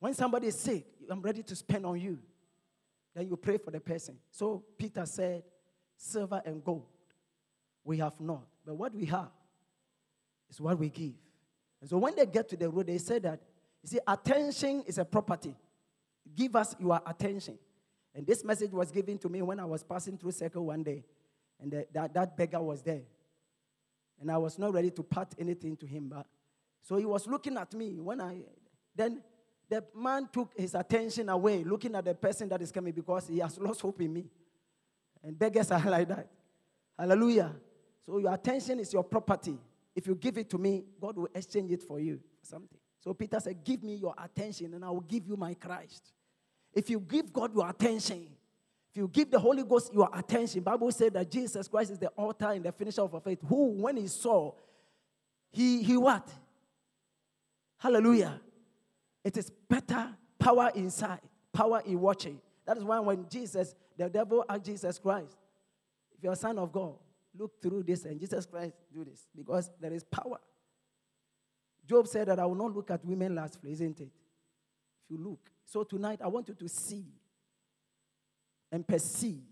When 0.00 0.14
somebody 0.14 0.48
is 0.48 0.58
sick, 0.58 0.84
I'm 1.08 1.22
ready 1.22 1.42
to 1.42 1.56
spend 1.56 1.86
on 1.86 2.00
you. 2.00 2.18
Then 3.14 3.28
you 3.28 3.36
pray 3.36 3.58
for 3.58 3.70
the 3.70 3.80
person. 3.80 4.16
So 4.30 4.64
Peter 4.76 5.06
said, 5.06 5.42
Silver 5.96 6.42
and 6.44 6.64
gold 6.64 6.86
we 7.84 7.98
have 7.98 8.20
not. 8.20 8.44
But 8.64 8.74
what 8.74 8.94
we 8.94 9.06
have 9.06 9.30
is 10.50 10.60
what 10.60 10.78
we 10.78 10.88
give. 10.88 11.14
And 11.80 11.90
so 11.90 11.98
when 11.98 12.14
they 12.14 12.26
get 12.26 12.48
to 12.50 12.56
the 12.56 12.68
road, 12.68 12.86
they 12.86 12.98
say 12.98 13.18
that, 13.20 13.40
you 13.82 13.88
see, 13.88 13.98
attention 14.06 14.84
is 14.86 14.98
a 14.98 15.04
property. 15.04 15.56
Give 16.36 16.54
us 16.54 16.76
your 16.78 17.00
attention. 17.04 17.58
And 18.14 18.26
this 18.26 18.44
message 18.44 18.70
was 18.70 18.90
given 18.90 19.18
to 19.18 19.28
me 19.28 19.42
when 19.42 19.58
I 19.58 19.64
was 19.64 19.82
passing 19.82 20.16
through 20.16 20.32
Circle 20.32 20.66
one 20.66 20.82
day. 20.82 21.04
And 21.60 21.72
the, 21.72 21.86
that, 21.92 22.14
that 22.14 22.36
beggar 22.36 22.60
was 22.60 22.82
there. 22.82 23.02
And 24.22 24.30
I 24.30 24.38
was 24.38 24.58
not 24.58 24.72
ready 24.72 24.90
to 24.92 25.02
part 25.02 25.34
anything 25.38 25.76
to 25.76 25.86
him. 25.86 26.08
But 26.08 26.26
so 26.80 26.96
he 26.96 27.04
was 27.04 27.26
looking 27.26 27.56
at 27.56 27.74
me 27.74 27.98
when 27.98 28.20
I 28.20 28.42
then 28.94 29.20
the 29.68 29.84
man 29.94 30.28
took 30.32 30.52
his 30.56 30.74
attention 30.74 31.28
away, 31.28 31.64
looking 31.64 31.94
at 31.94 32.04
the 32.04 32.14
person 32.14 32.48
that 32.50 32.62
is 32.62 32.70
coming 32.70 32.92
because 32.92 33.26
he 33.28 33.38
has 33.38 33.58
lost 33.58 33.80
hope 33.80 34.00
in 34.00 34.12
me. 34.12 34.26
And 35.22 35.38
beggars 35.38 35.70
are 35.70 35.80
like 35.90 36.08
that. 36.08 36.28
Hallelujah. 36.98 37.52
So 38.06 38.18
your 38.18 38.32
attention 38.32 38.80
is 38.80 38.92
your 38.92 39.04
property. 39.04 39.58
If 39.94 40.06
you 40.06 40.14
give 40.14 40.38
it 40.38 40.48
to 40.50 40.58
me, 40.58 40.84
God 41.00 41.16
will 41.16 41.28
exchange 41.34 41.70
it 41.72 41.82
for 41.82 41.98
you 41.98 42.20
for 42.40 42.46
something. 42.46 42.78
So 43.00 43.12
Peter 43.14 43.40
said, 43.40 43.64
Give 43.64 43.82
me 43.82 43.96
your 43.96 44.14
attention, 44.22 44.74
and 44.74 44.84
I 44.84 44.90
will 44.90 45.00
give 45.00 45.26
you 45.26 45.36
my 45.36 45.54
Christ. 45.54 46.12
If 46.72 46.88
you 46.88 47.00
give 47.00 47.32
God 47.32 47.54
your 47.54 47.68
attention, 47.68 48.28
if 48.92 48.98
you 48.98 49.08
give 49.08 49.30
the 49.30 49.38
Holy 49.38 49.62
Ghost 49.62 49.90
your 49.94 50.10
attention, 50.12 50.62
Bible 50.62 50.92
said 50.92 51.14
that 51.14 51.30
Jesus 51.30 51.66
Christ 51.66 51.92
is 51.92 51.98
the 51.98 52.12
author 52.14 52.50
and 52.50 52.62
the 52.62 52.72
finisher 52.72 53.00
of 53.00 53.14
our 53.14 53.22
faith. 53.22 53.38
Who, 53.48 53.70
when 53.70 53.96
he 53.96 54.06
saw, 54.06 54.52
he 55.50 55.82
he 55.82 55.96
what? 55.96 56.28
Hallelujah. 57.78 58.38
It 59.24 59.38
is 59.38 59.50
better 59.66 60.10
power 60.38 60.70
inside, 60.74 61.20
power 61.54 61.80
in 61.86 61.98
watching. 61.98 62.38
That 62.66 62.76
is 62.76 62.84
why 62.84 62.98
when 62.98 63.26
Jesus, 63.30 63.74
the 63.96 64.10
devil 64.10 64.44
asked 64.46 64.66
Jesus 64.66 64.98
Christ, 64.98 65.38
if 66.14 66.22
you're 66.22 66.34
a 66.34 66.36
son 66.36 66.58
of 66.58 66.70
God, 66.70 66.94
look 67.34 67.62
through 67.62 67.84
this 67.84 68.04
and 68.04 68.20
Jesus 68.20 68.44
Christ 68.44 68.74
do 68.92 69.04
this 69.04 69.26
because 69.34 69.70
there 69.80 69.92
is 69.94 70.04
power. 70.04 70.38
Job 71.88 72.06
said 72.08 72.28
that 72.28 72.38
I 72.38 72.44
will 72.44 72.56
not 72.56 72.76
look 72.76 72.90
at 72.90 73.02
women 73.06 73.34
lastly, 73.34 73.72
isn't 73.72 74.00
it? 74.00 74.10
If 75.04 75.10
you 75.10 75.16
look. 75.16 75.50
So 75.64 75.82
tonight 75.82 76.20
I 76.22 76.28
want 76.28 76.48
you 76.48 76.54
to 76.54 76.68
see 76.68 77.06
and 78.72 78.88
perceive 78.88 79.42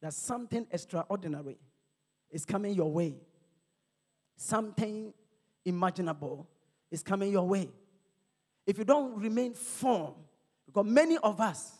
that 0.00 0.14
something 0.14 0.66
extraordinary 0.70 1.58
is 2.30 2.44
coming 2.44 2.74
your 2.74 2.90
way, 2.90 3.16
something 4.36 5.12
imaginable 5.64 6.48
is 6.90 7.02
coming 7.02 7.32
your 7.32 7.46
way. 7.46 7.68
if 8.64 8.78
you 8.78 8.84
don't 8.84 9.20
remain 9.20 9.52
firm, 9.54 10.14
because 10.66 10.86
many 10.86 11.18
of 11.18 11.40
us, 11.40 11.72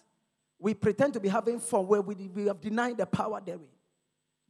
we 0.59 0.75
pretend 0.75 1.13
to 1.13 1.21
be 1.21 1.29
having 1.29 1.61
fun 1.61 1.87
where 1.87 2.03
we, 2.03 2.15
we 2.15 2.47
have 2.47 2.61
denied 2.61 2.97
the 2.97 3.07
power 3.07 3.41
therein. 3.45 3.61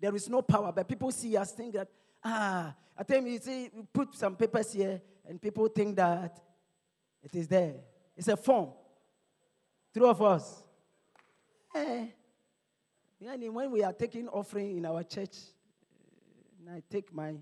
There 0.00 0.14
is 0.16 0.28
no 0.28 0.42
power, 0.42 0.72
but 0.72 0.88
people 0.88 1.10
see 1.12 1.36
us 1.36 1.52
think 1.52 1.74
that, 1.74 1.88
ah, 2.24 2.74
I 2.96 3.02
tell 3.02 3.22
you, 3.22 3.32
you 3.32 3.38
see, 3.38 3.62
you 3.74 3.86
put 3.92 4.14
some 4.14 4.34
papers 4.36 4.72
here, 4.72 5.00
and 5.28 5.40
people 5.40 5.68
think 5.68 5.96
that 5.96 6.40
it 7.22 7.34
is 7.36 7.46
there. 7.46 7.74
It's 8.16 8.28
a 8.28 8.36
form. 8.36 8.70
Three 9.94 10.08
of 10.08 10.20
us. 10.22 10.62
Eh. 11.74 12.06
When 13.24 13.70
we 13.70 13.84
are 13.84 13.92
taking 13.92 14.28
offering 14.28 14.76
in 14.76 14.84
our 14.84 15.04
church, 15.04 15.36
and 16.58 16.74
I 16.74 16.82
take 16.90 17.14
my, 17.14 17.34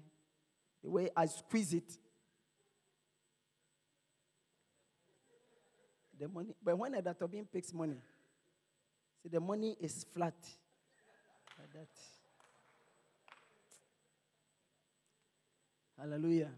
the 0.84 0.90
way 0.90 1.08
I 1.16 1.24
squeeze 1.24 1.72
it, 1.72 1.90
the 6.18 6.28
money, 6.28 6.54
but 6.62 6.76
when 6.76 6.92
Dr. 7.02 7.26
Bean 7.26 7.46
picks 7.50 7.72
money, 7.72 7.96
see 9.22 9.30
the 9.30 9.40
money 9.40 9.74
is 9.80 10.04
flat. 10.12 10.34
Like 11.58 11.72
that. 11.72 11.88
Hallelujah. 15.98 16.50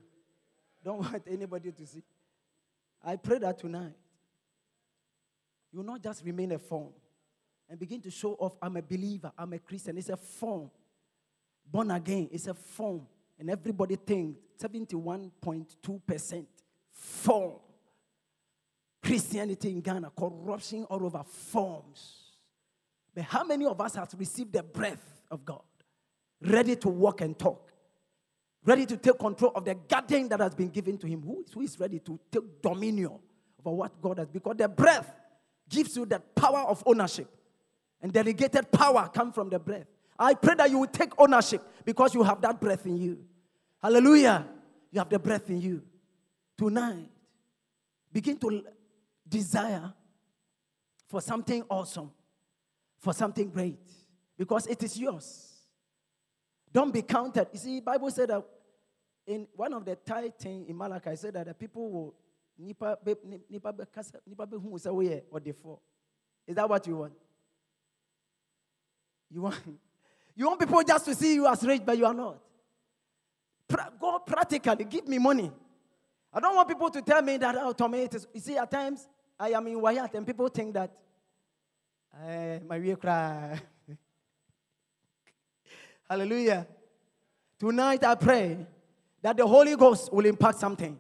Don't 0.85 0.99
want 1.13 1.23
anybody 1.31 1.71
to 1.71 1.87
see. 1.87 2.03
I 3.05 3.15
pray 3.15 3.39
that 3.39 3.57
tonight 3.59 3.95
you 5.73 5.79
will 5.79 5.87
not 5.87 6.03
just 6.03 6.25
remain 6.25 6.51
a 6.51 6.59
form 6.59 6.93
and 7.73 7.81
begin 7.81 8.03
to 8.03 8.11
show 8.11 8.35
off 8.35 8.55
I'm 8.61 8.77
a 8.77 8.83
believer, 8.83 9.33
I'm 9.39 9.55
a 9.55 9.59
Christian. 9.59 9.97
It's 9.97 10.11
a 10.11 10.17
form. 10.19 10.71
Born 11.65 11.91
again, 11.91 12.29
it's 12.31 12.47
a 12.47 12.53
form. 12.53 13.07
And 13.39 13.49
everybody 13.49 13.97
thinks 13.97 14.39
71.2% 14.63 16.45
form. 16.93 17.55
Christianity 19.03 19.71
in 19.71 19.81
Ghana, 19.81 20.13
corruption 20.15 20.85
all 20.85 21.03
over 21.03 21.25
forms. 21.25 22.35
But 23.15 23.25
how 23.25 23.43
many 23.43 23.65
of 23.65 23.81
us 23.81 23.95
have 23.95 24.15
received 24.19 24.53
the 24.53 24.63
breath 24.63 25.23
of 25.31 25.43
God, 25.43 25.63
ready 26.43 26.77
to 26.77 26.91
walk 26.91 27.23
and 27.23 27.39
talk, 27.39 27.73
ready 28.67 28.85
to 28.85 28.99
take 28.99 29.19
control 29.19 29.53
of 29.55 29.65
the 29.65 29.77
garden 29.77 30.29
that 30.29 30.41
has 30.41 30.55
been 30.55 30.69
given 30.69 30.99
to 30.99 31.07
him? 31.07 31.23
Who 31.23 31.41
is, 31.41 31.51
who 31.51 31.63
is 31.63 31.81
ready 31.81 32.01
to 32.01 32.21
take 32.31 32.61
dominion 32.61 33.19
over 33.65 33.75
what 33.75 33.99
God 34.03 34.19
has? 34.19 34.29
Because 34.29 34.57
the 34.59 34.69
breath 34.69 35.11
gives 35.71 35.97
you 35.97 36.05
that 36.05 36.35
power 36.35 36.61
of 36.69 36.83
ownership, 36.85 37.31
and 38.03 38.13
delegated 38.13 38.71
power 38.71 39.09
come 39.13 39.33
from 39.33 39.49
the 39.49 39.59
breath. 39.59 39.87
I 40.19 40.35
pray 40.35 40.55
that 40.57 40.71
you 40.71 40.79
will 40.79 40.89
take 40.89 41.11
ownership 41.19 41.63
because 41.85 42.15
you 42.15 42.23
have 42.23 42.41
that 42.43 42.61
breath 42.61 42.85
in 42.85 42.97
you. 42.97 43.25
Hallelujah. 43.81 44.47
You 44.91 44.99
have 44.99 45.09
the 45.09 45.19
breath 45.19 45.49
in 45.49 45.61
you. 45.61 45.83
Tonight, 46.59 47.09
begin 48.13 48.37
to 48.39 48.63
desire 49.27 49.93
for 51.09 51.21
something 51.21 51.65
awesome, 51.69 52.11
for 52.99 53.13
something 53.13 53.49
great, 53.49 53.81
because 54.37 54.67
it 54.67 54.83
is 54.83 54.99
yours. 54.99 55.49
Don't 56.73 56.93
be 56.93 57.03
counted. 57.03 57.49
You 57.53 57.59
see, 57.59 57.81
Bible 57.81 58.11
said 58.11 58.31
that 58.31 58.45
in 59.27 59.47
one 59.55 59.73
of 59.73 59.85
the 59.85 59.97
tithing 59.97 60.67
in 60.69 60.77
Malachi 60.77 61.17
said 61.17 61.35
that 61.35 61.47
the 61.47 61.55
people 61.55 61.91
will 61.91 62.15
nipa 62.59 62.99
nipa 63.51 63.75
nipa 64.27 64.47
hu 64.47 64.79
say 64.79 64.91
we 64.91 65.21
or 65.31 65.41
the. 65.41 65.55
Is 66.47 66.57
that 66.57 66.69
what 66.69 66.87
you 66.87 66.97
want? 66.97 67.13
You 69.33 69.43
want 69.43 69.61
you 70.37 70.47
want 70.47 70.61
people 70.61 70.83
just 70.83 71.05
to 71.07 71.15
see 71.15 71.35
you 71.35 71.47
as 71.47 71.63
rich, 71.63 71.83
but 71.85 71.97
you 71.97 72.07
are 72.07 72.15
not. 72.15 72.39
Pra- 73.69 73.93
go 73.99 74.19
practically, 74.21 74.85
give 74.85 75.09
me 75.09 75.19
money. 75.19 75.51
I 76.33 76.41
don't 76.41 76.55
want 76.55 76.69
people 76.69 76.91
to 76.91 77.03
tell 77.03 77.23
me 77.23 77.37
that 77.39 77.57
oh, 77.59 77.73
Tommy, 77.73 78.01
it 78.01 78.15
is. 78.15 78.27
You 78.33 78.41
see, 78.41 78.57
at 78.57 78.71
times 78.71 79.09
I 79.39 79.51
am 79.51 79.67
in 79.67 79.81
Wyatt 79.81 80.15
and 80.15 80.27
people 80.27 80.49
think 80.49 80.75
that 80.75 80.91
uh, 82.15 82.59
my 82.67 82.77
real 82.77 82.97
cry. 82.97 83.61
Hallelujah. 86.09 86.67
Tonight 87.59 88.05
I 88.05 88.15
pray 88.15 88.67
that 89.23 89.37
the 89.37 89.47
Holy 89.47 89.77
Ghost 89.77 90.13
will 90.13 90.27
impact 90.27 90.59
something. 90.59 90.99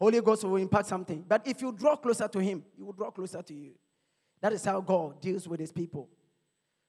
Holy 0.00 0.20
Ghost 0.20 0.44
will 0.44 0.56
impact 0.56 0.86
something. 0.86 1.24
But 1.26 1.46
if 1.46 1.60
you 1.60 1.72
draw 1.72 1.96
closer 1.96 2.28
to 2.28 2.38
Him, 2.38 2.64
He 2.76 2.82
will 2.82 2.92
draw 2.92 3.10
closer 3.10 3.42
to 3.42 3.54
you. 3.54 3.72
That 4.40 4.52
is 4.52 4.64
how 4.64 4.80
God 4.80 5.20
deals 5.20 5.48
with 5.48 5.60
His 5.60 5.72
people. 5.72 6.08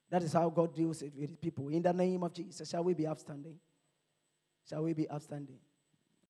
That 0.09 0.23
is 0.23 0.33
how 0.33 0.49
God 0.49 0.73
deals 0.73 1.03
with 1.15 1.39
people. 1.39 1.69
In 1.69 1.81
the 1.81 1.93
name 1.93 2.23
of 2.23 2.33
Jesus, 2.33 2.69
shall 2.69 2.83
we 2.83 2.93
be 2.93 3.05
upstanding? 3.05 3.59
Shall 4.67 4.83
we 4.83 4.93
be 4.93 5.07
upstanding? 5.07 5.59